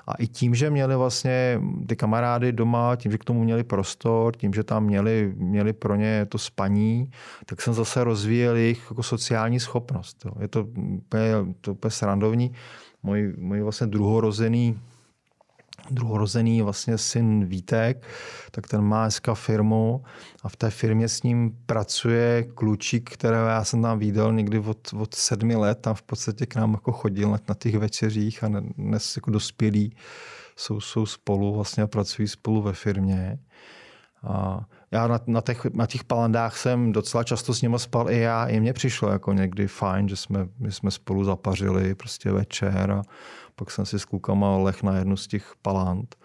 A 0.07 0.14
i 0.14 0.26
tím, 0.26 0.55
že 0.55 0.70
měli 0.70 0.97
vlastně 0.97 1.61
ty 1.87 1.97
kamarády 1.97 2.53
doma, 2.53 2.97
tím, 2.97 3.12
že 3.12 3.18
k 3.18 3.24
tomu 3.24 3.45
měli 3.45 3.64
prostor, 3.64 4.37
tím, 4.37 4.55
že 4.55 4.64
tam 4.64 4.85
měli, 4.85 5.35
měli 5.37 5.72
pro 5.72 5.95
ně 5.97 6.26
to 6.29 6.39
spaní, 6.39 7.11
tak 7.47 7.62
jsem 7.62 7.74
zase 7.74 8.05
rozvíjel 8.05 8.57
jejich 8.57 8.87
jako 8.91 9.03
sociální 9.03 9.61
schopnost. 9.61 10.24
Jo. 10.24 10.33
Je 10.41 10.49
to 10.49 10.68
úplně, 10.77 11.33
to 11.61 11.73
úplně 11.73 11.91
srandovní. 11.91 12.53
Můj, 13.03 13.35
můj 13.39 13.61
vlastně 13.61 13.87
druhorozený 13.87 14.79
druhorozený 15.91 16.62
vlastně 16.62 16.99
syn 16.99 17.45
Vítek, 17.45 18.07
tak 18.51 18.69
ten 18.69 18.81
má 18.81 19.05
dneska 19.05 19.35
firmu 19.35 20.05
a 20.43 20.49
v 20.49 20.57
té 20.57 20.71
firmě 20.71 21.09
s 21.09 21.23
ním 21.23 21.59
pracuje 21.66 22.45
klučík, 22.55 23.11
kterého 23.11 23.47
já 23.47 23.64
jsem 23.64 23.83
tam 23.83 23.99
viděl 23.99 24.33
někdy 24.33 24.59
od, 24.59 24.93
od 25.01 25.14
sedmi 25.14 25.57
let, 25.57 25.79
tam 25.81 25.95
v 25.95 26.03
podstatě 26.03 26.47
k 26.47 26.57
nám 26.57 26.73
jako 26.73 26.93
chodil 26.93 27.31
na, 27.31 27.39
na 27.49 27.55
těch 27.55 27.75
večeřích 27.75 28.45
a 28.45 28.49
dnes 28.77 29.16
jako 29.16 29.31
dospělí 29.31 29.97
jsou, 30.57 30.81
jsou 30.81 31.07
spolu 31.07 31.55
vlastně 31.55 31.83
a 31.83 31.87
pracují 31.87 32.29
spolu 32.29 32.62
ve 32.62 32.73
firmě. 32.73 33.39
A 34.23 34.64
já 34.91 35.07
na, 35.07 35.20
na, 35.26 35.41
těch, 35.41 35.64
na 35.64 35.86
těch 35.86 36.05
palandách 36.05 36.57
jsem 36.57 36.93
docela 36.93 37.24
často 37.24 37.55
s 37.55 37.62
nimi 37.62 37.78
spal 37.78 38.11
i 38.11 38.18
já. 38.18 38.47
I 38.47 38.61
mně 38.61 38.72
přišlo 38.72 39.11
jako 39.11 39.32
někdy 39.32 39.66
fajn, 39.66 40.09
že 40.09 40.16
jsme, 40.16 40.49
my 40.59 40.72
jsme 40.72 40.91
spolu 40.91 41.24
zapařili 41.24 41.95
prostě 41.95 42.32
večer 42.32 42.91
a 42.91 43.03
pak 43.57 43.70
jsem 43.70 43.86
si 43.86 43.99
s 43.99 44.05
klukama 44.05 44.57
leh 44.57 44.82
na 44.82 44.97
jednu 44.97 45.16
z 45.16 45.26
těch 45.26 45.53
palant. 45.62 46.16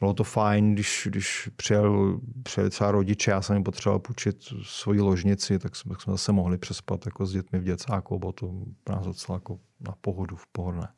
Bylo 0.00 0.14
to 0.14 0.24
fajn, 0.24 0.74
když, 0.74 1.08
když 1.10 1.50
přijel, 1.56 2.20
přijeli 2.42 2.70
třeba 2.70 2.90
rodiče, 2.90 3.30
já 3.30 3.42
jsem 3.42 3.56
jim 3.56 3.64
potřeboval 3.64 3.98
půjčit 3.98 4.36
svoji 4.62 5.00
ložnici, 5.00 5.58
tak 5.58 5.76
jsme, 5.76 5.88
tak 5.88 6.02
jsme 6.02 6.12
zase 6.12 6.32
mohli 6.32 6.58
přespat 6.58 7.06
jako 7.06 7.26
s 7.26 7.32
dětmi 7.32 7.58
v 7.58 7.64
děcáku, 7.64 8.18
bylo 8.18 8.32
to 8.32 8.52
nás 8.88 9.06
docela 9.06 9.36
jako 9.36 9.58
na 9.80 9.94
pohodu, 10.00 10.36
v 10.36 10.46
pohodné. 10.46 10.88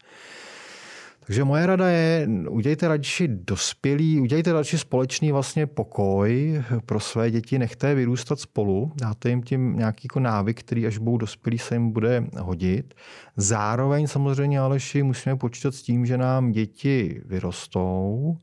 Takže 1.27 1.45
moje 1.45 1.66
rada 1.66 1.89
je, 1.89 2.29
udělejte 2.49 2.89
radši 2.89 3.29
dospělý, 3.29 4.21
udělejte 4.21 4.53
radši 4.53 4.79
společný 4.79 5.33
vlastně 5.33 5.66
pokoj 5.66 6.62
pro 6.87 7.01
své 7.01 7.31
děti, 7.31 7.59
nechte 7.59 7.89
je 7.89 7.95
vyrůstat 7.95 8.41
spolu, 8.41 8.93
dáte 9.01 9.29
jim 9.29 9.43
tím 9.43 9.77
nějaký 9.77 10.01
jako 10.05 10.21
návyk, 10.21 10.61
který 10.61 10.87
až 10.87 10.99
budou 10.99 11.16
dospělí 11.16 11.59
se 11.59 11.75
jim 11.75 11.91
bude 11.91 12.25
hodit. 12.39 12.95
Zároveň 13.37 14.07
samozřejmě 14.07 14.61
Aleši 14.61 15.03
musíme 15.03 15.37
počítat 15.37 15.75
s 15.75 15.83
tím, 15.83 16.07
že 16.07 16.18
nám 16.18 16.53
děti 16.53 17.23
vyrostou 17.25 18.37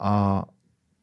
a 0.00 0.44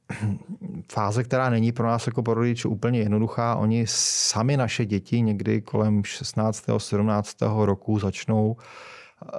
fáze, 0.91 1.24
která 1.24 1.49
není 1.49 1.72
pro 1.72 1.88
nás 1.88 2.08
jako 2.08 2.24
pro 2.24 2.34
rodiče 2.34 2.68
úplně 2.68 2.99
jednoduchá. 2.99 3.55
Oni 3.55 3.86
sami 3.88 4.58
naše 4.58 4.86
děti 4.86 5.22
někdy 5.22 5.62
kolem 5.62 6.03
16. 6.03 6.66
17. 6.78 7.38
roku 7.41 7.99
začnou 7.99 8.55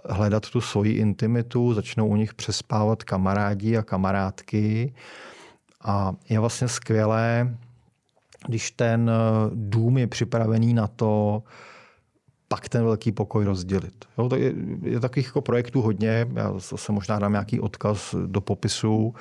hledat 0.09 0.51
tu 0.51 0.61
svoji 0.61 0.93
intimitu, 0.93 1.75
začnou 1.75 2.09
u 2.09 2.17
nich 2.17 2.35
přespávat 2.35 3.05
kamarádi 3.05 3.77
a 3.77 3.83
kamarádky. 3.83 4.95
A 5.85 6.13
je 6.29 6.41
vlastně 6.41 6.69
skvělé, 6.69 7.57
když 8.49 8.71
ten 8.71 9.11
eh, 9.11 9.51
dům 9.55 9.99
je 9.99 10.07
připravený 10.07 10.75
na 10.75 10.87
to, 10.87 11.43
pak 12.49 12.69
ten 12.69 12.85
velký 12.85 13.13
pokoj 13.13 13.45
rozdělit. 13.45 14.05
Jo, 14.19 14.29
to 14.29 14.37
je, 14.37 14.55
je 14.83 15.01
takových 15.01 15.27
jako 15.27 15.41
projektů 15.41 15.83
hodně, 15.83 16.27
já 16.35 16.59
zase 16.59 16.93
možná 16.93 17.19
dám 17.19 17.33
nějaký 17.33 17.61
odkaz 17.61 18.15
do 18.27 18.41
popisu. 18.41 19.15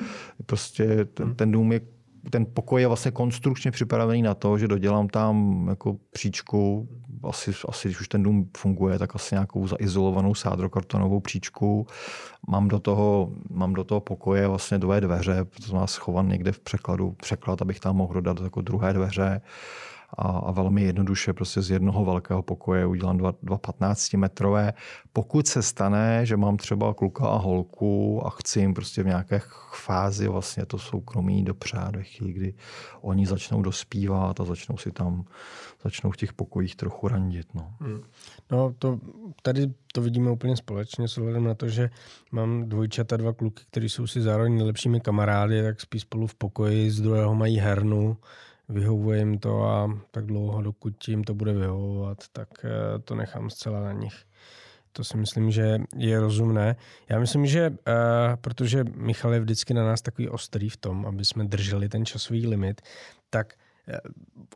Prostě 0.46 1.06
ten, 1.06 1.36
ten 1.36 1.52
dům 1.52 1.72
je 1.72 1.82
ten 2.30 2.46
pokoj 2.54 2.82
je 2.82 2.88
vlastně 2.88 3.12
konstrukčně 3.12 3.72
připravený 3.72 4.22
na 4.22 4.34
to, 4.34 4.58
že 4.58 4.68
dodělám 4.68 5.08
tam 5.08 5.66
jako 5.70 5.98
příčku, 6.12 6.88
asi, 7.24 7.52
asi 7.68 7.88
když 7.88 8.02
už 8.02 8.08
ten 8.08 8.24
dům 8.24 8.50
funguje, 8.58 9.00
tak 9.00 9.16
asi 9.16 9.36
nějakou 9.36 9.68
zaizolovanou 9.68 10.36
sádrokartonovou 10.36 11.20
příčku. 11.20 11.88
Mám 12.48 12.68
do 12.68 12.80
toho, 12.80 13.32
mám 13.50 13.74
do 13.74 13.84
toho 13.84 14.02
pokoje 14.02 14.48
vlastně 14.48 14.78
dvě 14.78 15.02
dveře, 15.02 15.46
to 15.68 15.76
má 15.76 15.88
schovan 15.88 16.28
někde 16.28 16.52
v 16.52 16.60
překladu, 16.60 17.12
překlad, 17.12 17.62
abych 17.62 17.80
tam 17.80 17.96
mohl 17.96 18.14
dodat 18.14 18.42
jako 18.42 18.62
druhé 18.62 18.94
dveře 18.94 19.42
a, 20.18 20.28
a 20.28 20.52
velmi 20.52 20.84
jednoduše 20.84 21.34
prostě 21.34 21.62
z 21.62 21.72
jednoho 21.72 22.06
velkého 22.06 22.42
pokoje 22.42 22.86
udělám 22.86 23.18
dva, 23.18 23.34
dva 23.44 23.58
15 23.58 24.14
metrové. 24.14 24.74
Pokud 25.14 25.48
se 25.48 25.64
stane, 25.64 26.26
že 26.26 26.38
mám 26.38 26.58
třeba 26.58 26.94
kluka 26.94 27.28
a 27.28 27.38
holku 27.38 28.22
a 28.26 28.30
chci 28.30 28.60
jim 28.60 28.74
prostě 28.74 29.04
v 29.04 29.08
nějaké 29.08 29.42
fázi 29.74 30.28
vlastně 30.28 30.66
to 30.66 30.78
soukromí 30.78 31.44
dopřát 31.44 31.96
ve 31.96 32.04
chvíli, 32.04 32.34
kdy 32.34 32.54
oni 33.02 33.26
začnou 33.26 33.62
dospívat 33.62 34.40
a 34.40 34.46
začnou 34.46 34.78
si 34.78 34.92
tam 34.92 35.26
začnou 35.84 36.12
v 36.12 36.18
těch 36.18 36.34
pokojích 36.34 36.76
trochu 36.76 37.08
randit. 37.08 37.48
No, 37.54 37.74
hmm. 37.80 38.02
no 38.52 38.74
to, 38.80 39.00
tady 39.42 39.74
to 39.94 40.02
vidíme 40.02 40.32
úplně 40.32 40.58
společně 40.58 41.08
s 41.08 41.18
ohledem 41.18 41.44
na 41.44 41.54
to, 41.54 41.70
že 41.70 41.90
mám 42.32 42.70
dvojčata, 42.70 43.18
dva 43.18 43.34
kluky, 43.34 43.64
kteří 43.70 43.90
jsou 43.90 44.08
si 44.08 44.22
zároveň 44.22 44.56
nejlepšími 44.56 45.00
kamarády, 45.00 45.64
tak 45.64 45.82
spí 45.82 46.00
spolu 46.00 46.28
v 46.28 46.36
pokoji, 46.36 46.92
z 46.92 47.02
druhého 47.02 47.36
mají 47.36 47.58
hernu, 47.58 48.18
vyhovuje 48.70 49.20
jim 49.20 49.40
to 49.40 49.64
a 49.64 50.00
tak 50.12 50.26
dlouho, 50.26 50.62
dokud 50.62 51.08
jim 51.08 51.24
to 51.24 51.34
bude 51.34 51.54
vyhovovat, 51.54 52.18
tak 52.34 52.50
eh, 52.64 53.00
to 53.00 53.16
nechám 53.16 53.50
zcela 53.50 53.80
na 53.82 53.92
nich. 53.92 54.16
To 54.92 55.04
si 55.04 55.18
myslím, 55.18 55.52
že 55.52 55.78
je 55.96 56.20
rozumné. 56.20 56.76
Já 57.10 57.20
myslím, 57.20 57.46
že 57.46 57.70
uh, 57.70 57.76
protože 58.42 58.84
Michal 58.96 59.34
je 59.34 59.40
vždycky 59.40 59.74
na 59.74 59.86
nás 59.86 60.02
takový 60.02 60.30
ostrý 60.30 60.70
v 60.70 60.78
tom, 60.78 61.06
aby 61.06 61.26
jsme 61.26 61.44
drželi 61.44 61.90
ten 61.90 62.06
časový 62.06 62.48
limit, 62.48 62.82
tak 63.30 63.54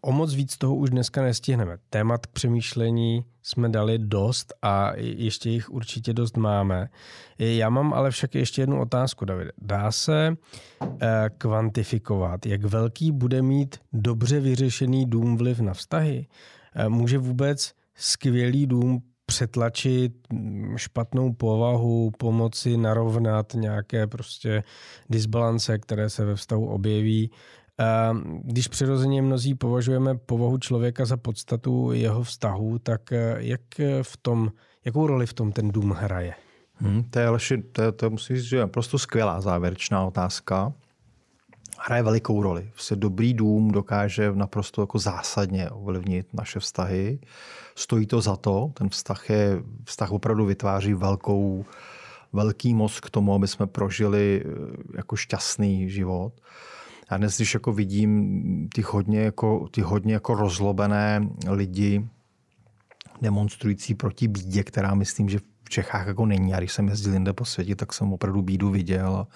O 0.01 0.11
moc 0.11 0.33
víc 0.33 0.57
toho 0.57 0.75
už 0.75 0.89
dneska 0.89 1.21
nestihneme. 1.21 1.77
Témat 1.89 2.25
k 2.25 2.31
přemýšlení 2.31 3.25
jsme 3.41 3.69
dali 3.69 3.99
dost 3.99 4.53
a 4.61 4.91
ještě 4.95 5.49
jich 5.49 5.69
určitě 5.69 6.13
dost 6.13 6.37
máme. 6.37 6.89
Já 7.39 7.69
mám 7.69 7.93
ale 7.93 8.11
však 8.11 8.35
ještě 8.35 8.61
jednu 8.61 8.81
otázku, 8.81 9.25
David. 9.25 9.47
Dá 9.61 9.91
se 9.91 10.35
eh, 11.01 11.29
kvantifikovat, 11.37 12.45
jak 12.45 12.63
velký 12.63 13.11
bude 13.11 13.41
mít 13.41 13.75
dobře 13.93 14.39
vyřešený 14.39 15.05
dům 15.05 15.37
vliv 15.37 15.59
na 15.59 15.73
vztahy? 15.73 16.27
Eh, 16.75 16.89
může 16.89 17.17
vůbec 17.17 17.73
skvělý 17.95 18.67
dům 18.67 19.01
přetlačit 19.25 20.13
mm, 20.33 20.77
špatnou 20.77 21.33
povahu, 21.33 22.11
pomoci 22.17 22.77
narovnat 22.77 23.53
nějaké 23.53 24.07
prostě 24.07 24.63
disbalance, 25.09 25.79
které 25.79 26.09
se 26.09 26.25
ve 26.25 26.35
vztahu 26.35 26.67
objeví. 26.67 27.31
Když 28.43 28.67
přirozeně 28.67 29.21
mnozí 29.21 29.55
považujeme 29.55 30.17
povahu 30.17 30.57
člověka 30.57 31.05
za 31.05 31.17
podstatu 31.17 31.91
jeho 31.91 32.23
vztahu, 32.23 32.79
tak 32.79 33.11
eh, 33.11 33.35
jak 33.37 33.61
v 34.01 34.17
tom, 34.17 34.51
jakou 34.85 35.07
roli 35.07 35.25
v 35.25 35.33
tom 35.33 35.51
ten 35.51 35.71
dům 35.71 35.91
hraje? 35.91 36.33
Hmm, 36.73 37.03
to 37.03 37.19
je, 37.19 37.27
Aleši, 37.27 37.57
to, 37.57 37.91
to 37.91 38.09
musím 38.09 38.35
říct, 38.35 38.45
že 38.45 38.57
je 38.57 38.67
prostě 38.67 38.97
skvělá 38.97 39.41
závěrečná 39.41 40.05
otázka. 40.05 40.73
Hraje 41.79 42.03
velikou 42.03 42.43
roli. 42.43 42.69
Vlastně 42.73 42.97
dobrý 42.97 43.33
dům 43.33 43.71
dokáže 43.71 44.31
naprosto 44.31 44.81
jako 44.81 44.99
zásadně 44.99 45.69
ovlivnit 45.69 46.33
naše 46.33 46.59
vztahy. 46.59 47.19
Stojí 47.75 48.05
to 48.05 48.21
za 48.21 48.35
to. 48.35 48.71
Ten 48.73 48.89
vztah, 48.89 49.29
je, 49.29 49.63
vztah 49.85 50.11
opravdu 50.11 50.45
vytváří 50.45 50.93
velkou, 50.93 51.65
velký 52.33 52.73
moc 52.73 52.99
k 52.99 53.09
tomu, 53.09 53.33
aby 53.33 53.47
jsme 53.47 53.67
prožili 53.67 54.43
eh, 54.45 54.49
jako 54.97 55.15
šťastný 55.15 55.89
život. 55.89 56.33
Já 57.11 57.17
dnes, 57.17 57.37
když 57.37 57.53
jako 57.53 57.73
vidím 57.73 58.69
ty 58.73 58.81
hodně 58.81 59.19
jako, 59.19 59.67
ty 59.71 59.81
hodně 59.81 60.13
jako 60.13 60.35
rozlobené 60.35 61.29
lidi, 61.49 62.07
demonstrující 63.21 63.95
proti 63.95 64.27
bídě, 64.27 64.63
která 64.63 64.95
myslím, 64.95 65.29
že 65.29 65.39
v 65.39 65.69
Čechách 65.69 66.07
jako 66.07 66.25
není. 66.25 66.51
Já 66.51 66.57
když 66.57 66.73
jsem 66.73 66.87
jezdil 66.87 67.13
jinde 67.13 67.33
po 67.33 67.45
světě, 67.45 67.75
tak 67.75 67.93
jsem 67.93 68.13
opravdu 68.13 68.41
bídu 68.41 68.69
viděl. 68.69 69.15
A 69.15 69.27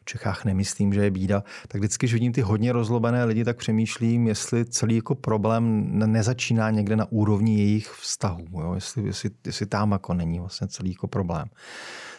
v 0.00 0.04
Čechách 0.04 0.44
nemyslím, 0.44 0.92
že 0.92 1.04
je 1.04 1.10
bída. 1.10 1.42
Tak 1.68 1.80
vždycky, 1.80 2.06
když 2.06 2.12
vidím 2.12 2.32
ty 2.32 2.40
hodně 2.40 2.72
rozlobené 2.72 3.24
lidi, 3.24 3.44
tak 3.44 3.56
přemýšlím, 3.56 4.26
jestli 4.26 4.64
celý 4.64 4.96
jako 4.96 5.14
problém 5.14 5.92
nezačíná 5.98 6.70
někde 6.70 6.96
na 6.96 7.12
úrovni 7.12 7.58
jejich 7.58 7.88
vztahů. 7.90 8.46
Jo? 8.52 8.74
Jestli, 8.74 9.06
jestli, 9.06 9.30
jestli 9.46 9.66
tam 9.66 9.92
jako 9.92 10.14
není 10.14 10.38
vlastně 10.38 10.68
celý 10.68 10.90
jako 10.90 11.08
problém. 11.08 11.48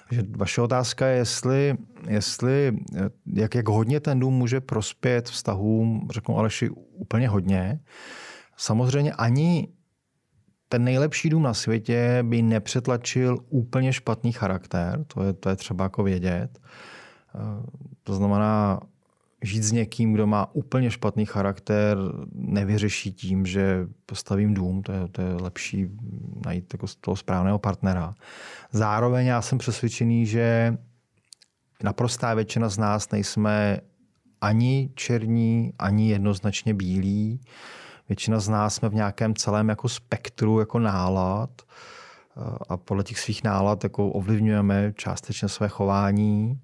Takže 0.10 0.24
vaše 0.38 0.62
otázka 0.62 1.08
je, 1.08 1.18
jestli, 1.18 1.78
jestli 2.08 2.78
jak, 3.34 3.56
jak 3.56 3.70
hodně 3.70 4.00
ten 4.00 4.20
dům 4.20 4.34
může 4.34 4.62
prospět 4.62 5.30
vztahům, 5.30 6.08
řeknu 6.12 6.38
Aleši, 6.38 6.70
úplně 6.70 7.28
hodně. 7.30 7.80
Samozřejmě 8.58 9.14
ani 9.14 9.68
ten 10.70 10.84
nejlepší 10.84 11.30
dům 11.30 11.44
na 11.44 11.54
světě 11.54 12.20
by 12.28 12.42
nepřetlačil 12.42 13.38
úplně 13.50 13.94
špatný 13.94 14.32
charakter, 14.32 15.04
to 15.08 15.24
je, 15.24 15.34
to 15.34 15.50
je 15.50 15.56
třeba 15.56 15.84
jako 15.84 16.04
vědět. 16.04 16.60
To 18.04 18.14
znamená, 18.14 18.80
žít 19.44 19.64
s 19.64 19.72
někým, 19.72 20.14
kdo 20.14 20.28
má 20.28 20.56
úplně 20.56 20.92
špatný 20.92 21.26
charakter, 21.26 21.98
nevyřeší 22.34 23.14
tím, 23.14 23.46
že 23.46 23.88
postavím 24.06 24.54
dům, 24.54 24.82
to 24.82 24.92
je, 24.92 25.08
to 25.12 25.22
je 25.22 25.34
lepší 25.34 25.88
najít 26.46 26.74
jako 26.74 26.86
toho 27.02 27.16
správného 27.16 27.60
partnera. 27.60 28.14
Zároveň 28.72 29.28
já 29.28 29.42
jsem 29.42 29.58
přesvědčený, 29.58 30.26
že 30.26 30.78
naprostá 31.84 32.34
většina 32.34 32.70
z 32.70 32.78
nás 32.78 33.12
nejsme 33.12 33.80
ani 34.42 34.90
černí, 34.96 35.74
ani 35.80 36.10
jednoznačně 36.10 36.74
bílí. 36.74 37.42
Většina 38.10 38.40
z 38.40 38.50
nás 38.50 38.76
jsme 38.76 38.90
v 38.90 38.94
nějakém 38.94 39.36
celém 39.36 39.70
jako 39.70 39.90
spektru 39.90 40.60
jako 40.60 40.80
nálad 40.80 41.50
a 42.70 42.78
podle 42.78 43.04
těch 43.04 43.20
svých 43.20 43.44
nálad 43.44 43.84
jako 43.84 44.10
ovlivňujeme 44.10 44.94
částečně 44.96 45.50
své 45.50 45.68
chování. 45.68 46.60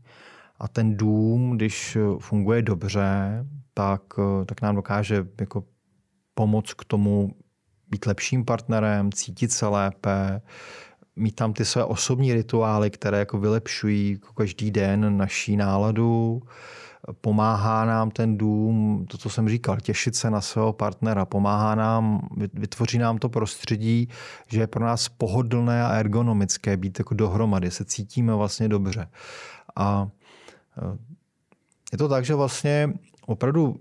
A 0.60 0.68
ten 0.68 0.98
dům, 0.98 1.52
když 1.52 1.98
funguje 2.20 2.62
dobře, 2.62 3.46
tak, 3.74 4.02
tak 4.46 4.62
nám 4.62 4.76
dokáže 4.76 5.28
jako 5.40 5.64
pomoct 6.34 6.74
k 6.74 6.86
tomu 6.86 7.32
být 7.90 8.06
lepším 8.06 8.46
partnerem, 8.46 9.12
cítit 9.12 9.52
se 9.52 9.68
lépe, 9.68 10.42
mít 11.16 11.36
tam 11.36 11.54
ty 11.54 11.66
své 11.66 11.86
osobní 11.86 12.34
rituály, 12.34 12.90
které 12.90 13.20
jako 13.20 13.40
vylepšují 13.40 14.12
jako 14.12 14.34
každý 14.34 14.72
den 14.72 15.18
naší 15.18 15.58
náladu, 15.58 16.42
pomáhá 17.22 17.86
nám 17.86 18.12
ten 18.12 18.38
dům, 18.38 19.06
to, 19.10 19.18
co 19.18 19.30
jsem 19.30 19.50
říkal, 19.50 19.78
těšit 19.78 20.16
se 20.16 20.30
na 20.30 20.42
svého 20.42 20.74
partnera, 20.74 21.26
pomáhá 21.26 21.76
nám, 21.76 22.28
vytvoří 22.54 22.98
nám 22.98 23.18
to 23.18 23.30
prostředí, 23.30 24.10
že 24.48 24.60
je 24.60 24.68
pro 24.68 24.86
nás 24.86 25.10
pohodlné 25.10 25.84
a 25.84 25.90
ergonomické 25.90 26.78
být 26.78 27.00
jako 27.00 27.14
dohromady, 27.14 27.72
se 27.72 27.86
cítíme 27.86 28.34
vlastně 28.34 28.70
dobře. 28.70 29.08
A 29.76 30.08
je 31.92 31.98
to 31.98 32.10
tak, 32.10 32.26
že 32.26 32.36
vlastně 32.36 32.94
opravdu 33.26 33.76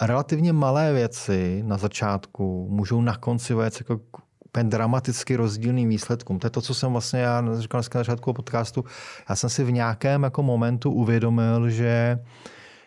relativně 0.00 0.52
malé 0.52 0.92
věci 0.92 1.62
na 1.66 1.78
začátku 1.78 2.68
můžou 2.70 3.00
na 3.00 3.16
konci 3.16 3.54
vést 3.54 3.80
jako 3.80 4.00
úplně 4.44 4.64
dramaticky 4.64 5.36
rozdílným 5.36 5.88
výsledkům. 5.88 6.38
To 6.38 6.46
je 6.46 6.50
to, 6.50 6.60
co 6.60 6.74
jsem 6.74 6.92
vlastně 6.92 7.20
já 7.20 7.42
říkal 7.58 7.78
dneska 7.78 7.98
na 7.98 8.00
začátku 8.00 8.32
podcastu. 8.32 8.84
Já 9.28 9.36
jsem 9.36 9.50
si 9.50 9.64
v 9.64 9.72
nějakém 9.72 10.22
jako 10.22 10.42
momentu 10.42 10.90
uvědomil, 10.90 11.70
že 11.70 12.18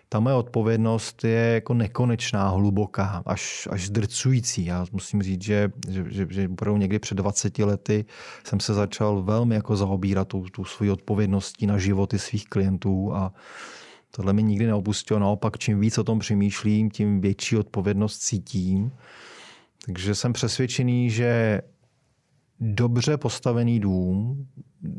ta 0.10 0.20
moje 0.20 0.36
odpovědnost 0.36 1.24
je 1.24 1.54
jako 1.54 1.74
nekonečná, 1.74 2.50
hluboká, 2.50 3.24
až, 3.26 3.68
až 3.72 3.86
zdrcující. 3.86 4.66
Já 4.66 4.86
musím 4.92 5.22
říct, 5.22 5.42
že, 5.42 5.72
že, 5.90 6.06
že, 6.10 6.28
že 6.30 6.50
opravdu 6.50 6.78
někdy 6.78 7.00
před 7.00 7.16
20 7.16 7.60
lety 7.60 8.06
jsem 8.44 8.60
se 8.60 8.74
začal 8.74 9.24
velmi 9.24 9.56
jako 9.56 9.76
zaobírat 9.76 10.28
tu, 10.28 10.42
tu 10.42 10.66
svoji 10.66 10.92
odpovědností 10.92 11.68
na 11.68 11.78
životy 11.78 12.20
svých 12.20 12.46
klientů 12.46 13.16
a 13.16 13.34
tohle 14.12 14.34
mi 14.34 14.44
nikdy 14.44 14.66
neopustilo. 14.66 15.20
Naopak, 15.20 15.58
čím 15.58 15.80
víc 15.80 15.98
o 15.98 16.04
tom 16.04 16.20
přemýšlím, 16.20 16.92
tím 16.92 17.22
větší 17.22 17.58
odpovědnost 17.58 18.18
cítím. 18.18 18.92
Takže 19.86 20.16
jsem 20.16 20.34
přesvědčený, 20.34 21.10
že 21.10 21.62
dobře 22.60 23.18
postavený 23.18 23.80
dům 23.80 24.48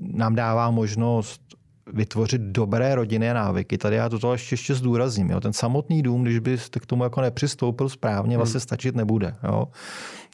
nám 0.00 0.34
dává 0.34 0.70
možnost 0.70 1.55
vytvořit 1.92 2.40
dobré 2.40 2.94
rodinné 2.94 3.34
návyky. 3.34 3.78
Tady 3.78 3.96
já 3.96 4.08
toto 4.08 4.32
ještě, 4.32 4.52
ještě 4.52 4.74
zdůrazním. 4.74 5.30
Jo. 5.30 5.40
Ten 5.40 5.52
samotný 5.52 6.02
dům, 6.02 6.22
když 6.22 6.38
byste 6.38 6.80
k 6.80 6.86
tomu 6.86 7.04
jako 7.04 7.20
nepřistoupil 7.20 7.88
správně, 7.88 8.30
hmm. 8.30 8.38
vlastně 8.38 8.60
stačit 8.60 8.96
nebude. 8.96 9.34
Jo. 9.44 9.68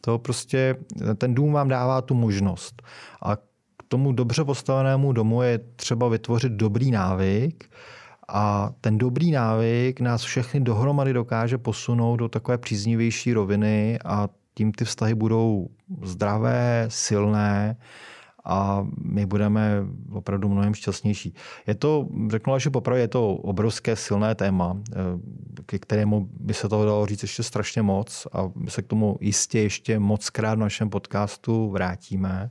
To 0.01 0.19
prostě, 0.19 0.77
ten 1.17 1.35
dům 1.35 1.53
vám 1.53 1.69
dává 1.69 2.03
tu 2.03 2.15
možnost. 2.15 2.83
A 3.23 3.37
k 3.37 3.83
tomu 3.89 4.13
dobře 4.13 4.45
postavenému 4.45 5.13
domu 5.13 5.43
je 5.43 5.61
třeba 5.77 6.09
vytvořit 6.09 6.53
dobrý 6.53 6.91
návyk, 6.91 7.65
a 8.29 8.73
ten 8.81 8.99
dobrý 8.99 9.31
návyk 9.31 10.01
nás 10.01 10.23
všechny 10.23 10.61
dohromady 10.61 11.13
dokáže 11.13 11.59
posunout 11.59 12.17
do 12.17 12.29
takové 12.29 12.59
příznivější 12.59 13.33
roviny 13.33 13.99
a 14.05 14.29
tím 14.55 14.73
ty 14.73 14.85
vztahy 14.85 15.15
budou 15.15 15.69
zdravé, 16.03 16.85
silné 16.89 17.77
a 18.45 18.86
my 18.99 19.26
budeme 19.26 19.82
opravdu 20.12 20.49
mnohem 20.49 20.74
šťastnější. 20.74 21.34
Je 21.66 21.74
to, 21.74 22.09
řeknu 22.28 22.59
že 22.59 22.70
popravdě, 22.70 23.03
je 23.03 23.09
to 23.09 23.34
obrovské 23.34 23.97
silné 23.97 24.34
téma, 24.34 24.76
eh, 24.93 24.95
ke 25.66 25.78
kterému 25.78 26.28
by 26.40 26.55
se 26.55 26.68
toho 26.68 26.84
dalo 26.84 27.07
říct 27.07 27.22
ještě 27.22 27.43
strašně 27.43 27.82
moc 27.82 28.26
a 28.32 28.51
my 28.55 28.70
se 28.70 28.82
k 28.82 28.86
tomu 28.86 29.16
jistě 29.20 29.61
ještě 29.61 29.99
moc 29.99 30.30
krát 30.30 30.55
v 30.55 30.59
našem 30.59 30.90
podcastu 30.90 31.70
vrátíme 31.70 32.51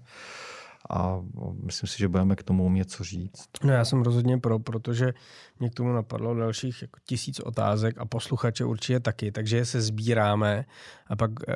a 0.89 1.21
myslím 1.63 1.87
si, 1.87 1.97
že 1.97 2.07
budeme 2.07 2.35
k 2.35 2.43
tomu 2.43 2.65
umět 2.65 2.89
co 2.89 3.03
říct. 3.03 3.49
No 3.63 3.73
já 3.73 3.85
jsem 3.85 4.01
rozhodně 4.01 4.37
pro, 4.37 4.59
protože 4.59 5.13
mě 5.59 5.69
k 5.69 5.73
tomu 5.73 5.93
napadlo 5.93 6.35
dalších 6.35 6.81
jako 6.81 6.99
tisíc 7.05 7.39
otázek 7.39 7.97
a 7.97 8.05
posluchače 8.05 8.65
určitě 8.65 8.99
taky, 8.99 9.31
takže 9.31 9.65
se 9.65 9.81
sbíráme 9.81 10.65
a 11.07 11.15
pak 11.15 11.31
eh, 11.47 11.53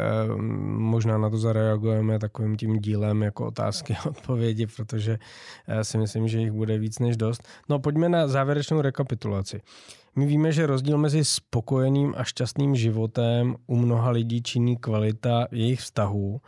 možná 0.78 1.18
na 1.18 1.30
to 1.30 1.38
zareagujeme 1.38 2.20
takovým 2.20 2.58
tím 2.58 2.80
dílem 2.80 3.24
jako 3.24 3.46
otázky 3.46 3.96
a 3.96 4.06
odpovědi, 4.10 4.68
protože 4.68 5.20
eh, 5.68 5.84
si 5.84 5.98
myslím, 5.98 6.28
že 6.28 6.40
jich 6.40 6.52
bude 6.52 6.78
víc 6.78 7.00
než 7.00 7.18
dost. 7.18 7.44
No 7.70 7.80
pojďme 7.80 8.10
na 8.10 8.28
závěrečnou 8.28 8.82
rekapitulaci. 8.82 9.62
My 10.16 10.26
víme, 10.26 10.52
že 10.52 10.66
rozdíl 10.66 10.98
mezi 10.98 11.26
spokojeným 11.26 12.14
a 12.18 12.24
šťastným 12.24 12.76
životem 12.76 13.56
u 13.68 13.76
mnoha 13.76 14.10
lidí 14.10 14.42
činí 14.42 14.78
kvalita 14.78 15.48
jejich 15.52 15.80
vztahů 15.80 16.42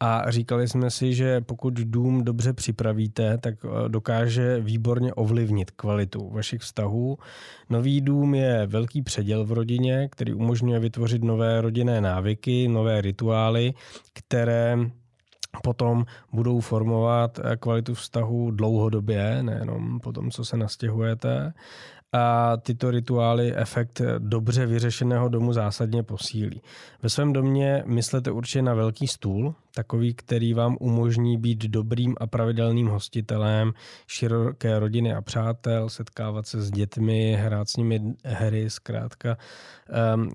a 0.00 0.30
říkali 0.30 0.68
jsme 0.68 0.90
si, 0.90 1.14
že 1.14 1.40
pokud 1.40 1.74
dům 1.74 2.24
dobře 2.24 2.52
připravíte, 2.52 3.38
tak 3.38 3.54
eh, 3.64 3.88
dokáže 3.88 4.60
výborně 4.60 5.14
ovlivnit 5.14 5.70
kvalitu 5.70 6.30
vašich 6.30 6.60
vztahů. 6.60 7.18
Nový 7.70 8.00
dům 8.00 8.34
je 8.34 8.66
velký 8.66 9.02
předěl 9.02 9.44
v 9.44 9.52
rodině, 9.52 10.08
který 10.12 10.34
umožňuje 10.34 10.80
vytvořit 10.80 11.24
nové 11.24 11.60
rodinné 11.60 12.00
návyky, 12.00 12.68
nové 12.68 13.00
rituály, 13.00 13.74
které 14.12 14.76
potom 15.62 16.04
budou 16.32 16.60
formovat 16.60 17.40
eh, 17.44 17.56
kvalitu 17.56 17.94
vztahu 17.94 18.50
dlouhodobě, 18.50 19.42
nejenom 19.42 20.00
po 20.00 20.12
tom, 20.12 20.30
co 20.30 20.44
se 20.44 20.56
nastěhujete 20.56 21.52
a 22.12 22.56
tyto 22.56 22.90
rituály 22.90 23.56
efekt 23.56 24.00
dobře 24.18 24.66
vyřešeného 24.66 25.28
domu 25.28 25.52
zásadně 25.52 26.02
posílí. 26.02 26.62
Ve 27.02 27.08
svém 27.08 27.32
domě 27.32 27.82
myslete 27.86 28.30
určitě 28.30 28.62
na 28.62 28.74
velký 28.74 29.06
stůl, 29.06 29.54
takový, 29.78 30.14
který 30.14 30.54
vám 30.54 30.76
umožní 30.80 31.38
být 31.38 31.58
dobrým 31.58 32.14
a 32.20 32.26
pravidelným 32.26 32.86
hostitelem 32.86 33.72
široké 34.06 34.78
rodiny 34.78 35.14
a 35.14 35.22
přátel, 35.22 35.88
setkávat 35.88 36.46
se 36.46 36.62
s 36.62 36.70
dětmi, 36.70 37.36
hrát 37.40 37.68
s 37.68 37.76
nimi 37.76 38.00
hry, 38.24 38.70
zkrátka 38.70 39.36
um, 40.14 40.30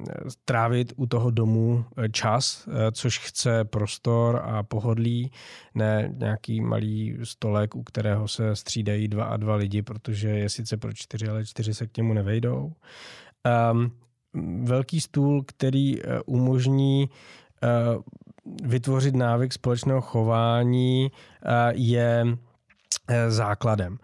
trávit 0.45 0.93
u 0.95 1.05
toho 1.05 1.31
domu 1.31 1.85
eh, 1.97 2.09
čas, 2.09 2.67
eh, 2.67 2.91
což 2.91 3.19
chce 3.19 3.63
prostor 3.63 4.41
a 4.43 4.63
pohodlí, 4.63 5.31
ne 5.75 6.13
nějaký 6.17 6.61
malý 6.61 7.17
stolek, 7.23 7.75
u 7.75 7.83
kterého 7.83 8.27
se 8.27 8.55
střídají 8.55 9.07
dva 9.07 9.25
a 9.25 9.37
dva 9.37 9.55
lidi, 9.55 9.81
protože 9.81 10.29
je 10.29 10.49
sice 10.49 10.77
pro 10.77 10.93
čtyři, 10.93 11.27
ale 11.27 11.45
čtyři 11.45 11.73
se 11.73 11.87
k 11.87 11.97
němu 11.97 12.13
nevejdou. 12.13 12.73
Um, 13.71 13.91
velký 14.63 15.01
stůl, 15.01 15.43
který 15.43 15.99
eh, 15.99 16.21
umožní 16.25 17.09
vytvořit 18.63 19.15
návyk 19.15 19.53
společného 19.53 20.01
chování 20.01 21.11
je 21.71 22.25
základem 23.27 23.97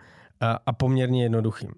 a 0.66 0.74
poměrně 0.74 1.24
jednoduchým. 1.24 1.72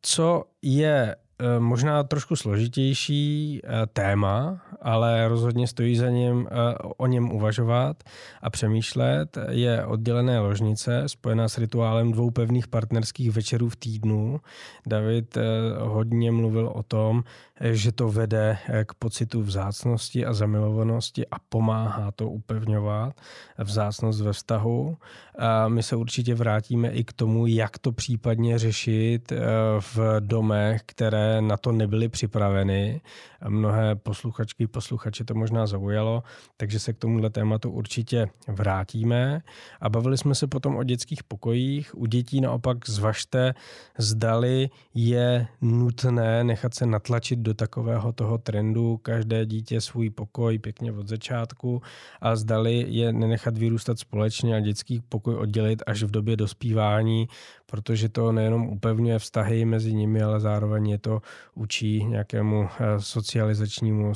Co 0.00 0.44
je 0.62 1.16
Eh, 1.38 1.60
možná 1.60 2.02
trošku 2.02 2.36
složitější 2.36 3.60
eh, 3.64 3.86
téma, 3.86 4.62
ale 4.84 5.28
rozhodně 5.28 5.66
stojí 5.66 5.96
za 5.96 6.10
ním 6.10 6.48
eh, 6.50 6.74
o 6.96 7.06
něm 7.06 7.32
uvažovat 7.32 8.02
a 8.42 8.50
přemýšlet. 8.50 9.38
Je 9.50 9.84
oddělené 9.86 10.40
ložnice 10.40 11.02
spojená 11.06 11.48
s 11.48 11.58
rituálem 11.58 12.12
dvou 12.12 12.30
pevných 12.30 12.68
partnerských 12.68 13.30
večerů 13.30 13.68
v 13.68 13.76
týdnu. 13.76 14.40
David 14.86 15.38
hodně 15.78 16.32
mluvil 16.32 16.68
o 16.68 16.82
tom, 16.82 17.24
že 17.60 17.92
to 17.92 18.08
vede 18.08 18.58
k 18.84 18.94
pocitu 18.94 19.42
vzácnosti 19.42 20.26
a 20.26 20.32
zamilovanosti 20.32 21.26
a 21.26 21.36
pomáhá 21.48 22.10
to 22.10 22.28
upevňovat 22.28 23.20
vzácnost 23.58 24.20
ve 24.20 24.32
vztahu. 24.32 24.96
A 25.38 25.68
my 25.68 25.82
se 25.82 25.96
určitě 25.96 26.34
vrátíme 26.34 26.88
i 26.88 27.04
k 27.04 27.12
tomu, 27.12 27.46
jak 27.46 27.78
to 27.78 27.92
případně 27.92 28.58
řešit 28.58 29.32
v 29.80 30.20
domech, 30.20 30.82
které 30.86 31.40
na 31.40 31.56
to 31.56 31.72
nebyly 31.72 32.08
připraveny. 32.08 33.00
Mnohé 33.48 33.94
posluchačky, 33.94 34.66
posluchače 34.74 35.24
to 35.24 35.34
možná 35.34 35.66
zaujalo, 35.66 36.22
takže 36.56 36.78
se 36.78 36.92
k 36.92 36.98
tomuhle 36.98 37.30
tématu 37.30 37.70
určitě 37.70 38.26
vrátíme. 38.48 39.42
A 39.80 39.88
bavili 39.88 40.18
jsme 40.18 40.34
se 40.34 40.46
potom 40.46 40.76
o 40.76 40.84
dětských 40.84 41.22
pokojích. 41.22 41.94
U 41.98 42.06
dětí 42.06 42.40
naopak 42.40 42.88
zvažte, 42.88 43.54
zdali 43.98 44.70
je 44.94 45.46
nutné 45.60 46.44
nechat 46.44 46.74
se 46.74 46.86
natlačit 46.86 47.38
do 47.38 47.54
takového 47.54 48.12
toho 48.12 48.38
trendu, 48.38 48.96
každé 48.96 49.46
dítě 49.46 49.80
svůj 49.80 50.10
pokoj 50.10 50.58
pěkně 50.58 50.92
od 50.92 51.08
začátku 51.08 51.82
a 52.20 52.36
zdali 52.36 52.84
je 52.88 53.12
nenechat 53.12 53.58
vyrůstat 53.58 53.98
společně 53.98 54.56
a 54.56 54.60
dětský 54.60 55.00
pokoj 55.08 55.34
oddělit 55.34 55.82
až 55.86 56.02
v 56.02 56.10
době 56.10 56.36
dospívání, 56.36 57.28
protože 57.66 58.08
to 58.08 58.32
nejenom 58.32 58.66
upevňuje 58.68 59.18
vztahy 59.18 59.64
mezi 59.64 59.94
nimi, 59.94 60.22
ale 60.22 60.40
zároveň 60.40 60.88
je 60.88 60.98
to 60.98 61.20
učí 61.54 62.04
nějakému 62.04 62.68
eh, 62.68 63.00
socializačnímu, 63.00 64.14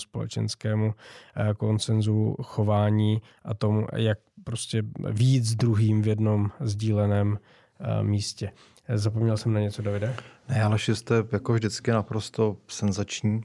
společenskému 0.49 0.95
eh, 1.37 1.55
koncenzu 1.55 2.37
chování 2.43 3.23
a 3.45 3.55
tomu, 3.55 3.87
jak 3.97 4.19
prostě 4.45 4.83
víc 5.11 5.45
s 5.45 5.55
druhým 5.55 6.03
v 6.03 6.09
jednom 6.09 6.51
sdíleném 6.61 7.39
eh, 7.81 8.03
místě. 8.03 8.53
Zapomněl 8.95 9.37
jsem 9.37 9.53
na 9.53 9.61
něco, 9.61 9.83
Davide? 9.83 10.17
Ne, 10.49 10.63
ale 10.63 10.79
jste 10.95 11.15
jako 11.33 11.53
vždycky 11.53 11.91
naprosto 11.91 12.57
senzační. 12.69 13.43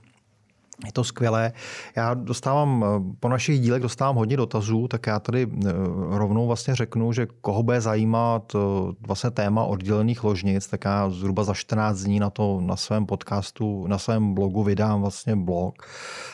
Je 0.86 0.92
to 0.92 1.04
skvělé. 1.04 1.54
Já 1.96 2.14
dostávám, 2.14 2.86
po 3.20 3.30
našich 3.30 3.60
dílech 3.60 3.82
dostávám 3.82 4.16
hodně 4.16 4.38
dotazů, 4.38 4.88
tak 4.88 5.08
já 5.08 5.20
tady 5.20 5.48
eh, 5.52 5.72
rovnou 6.10 6.48
vlastně 6.48 6.76
řeknu, 6.76 7.14
že 7.14 7.28
koho 7.42 7.64
bude 7.64 7.82
zajímat 7.82 8.56
eh, 8.56 8.60
vlastně 9.08 9.32
téma 9.32 9.64
oddělených 9.64 10.24
ložnic, 10.24 10.68
tak 10.68 10.86
já 10.86 11.10
zhruba 11.10 11.44
za 11.44 11.54
14 11.54 12.00
dní 12.00 12.20
na 12.20 12.30
to 12.30 12.62
na 12.62 12.76
svém 12.76 13.06
podcastu, 13.06 13.88
na 13.88 13.98
svém 13.98 14.34
blogu 14.34 14.64
vydám 14.64 15.02
vlastně 15.02 15.36
blog 15.36 15.88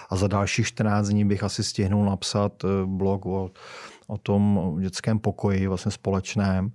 a 0.09 0.15
za 0.15 0.27
dalších 0.27 0.67
14 0.67 1.07
dní 1.07 1.25
bych 1.25 1.43
asi 1.43 1.63
stihnul 1.63 2.05
napsat 2.05 2.63
eh, 2.63 2.67
blog 2.85 3.25
o 3.25 3.51
o 4.10 4.18
tom 4.18 4.76
dětském 4.82 5.20
pokoji, 5.20 5.68
vlastně 5.68 5.91
společném. 5.91 6.72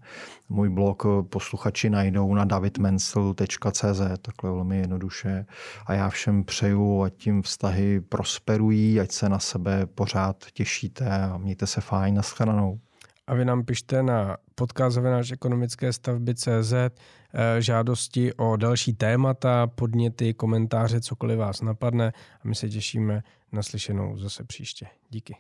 Můj 0.49 0.69
blog 0.69 1.03
posluchači 1.29 1.91
najdou 1.91 2.35
na 2.35 2.45
davidmensel.cz, 2.45 4.01
takhle 4.23 4.51
velmi 4.51 4.79
jednoduše. 4.79 5.47
A 5.87 5.95
já 5.95 6.09
všem 6.09 6.45
přeju, 6.45 7.03
ať 7.03 7.15
tím 7.15 7.43
vztahy 7.43 8.01
prosperují, 8.01 9.01
ať 9.01 9.13
se 9.13 9.29
na 9.29 9.39
sebe 9.39 9.87
pořád 9.87 10.45
těšíte 10.53 11.11
a 11.11 11.37
mějte 11.37 11.67
se 11.67 11.81
fajn, 11.81 12.15
naschledanou. 12.15 12.81
A 13.27 13.35
vy 13.35 13.45
nám 13.45 13.65
pište 13.65 14.03
na 14.03 14.37
náš 15.03 15.31
ekonomické 15.31 15.93
stavby 15.93 16.35
CZ 16.35 16.73
eh, 16.73 16.91
žádosti 17.59 18.35
o 18.35 18.57
další 18.57 18.93
témata, 18.93 19.67
podněty, 19.67 20.35
komentáře, 20.35 21.01
cokoliv 21.01 21.39
vás 21.39 21.61
napadne 21.61 22.13
a 22.45 22.49
my 22.49 22.55
se 22.55 22.69
těšíme 22.69 23.23
na 23.53 23.63
slyšenou 23.63 24.19
zase 24.19 24.45
příště. 24.45 24.87
Díky. 25.11 25.37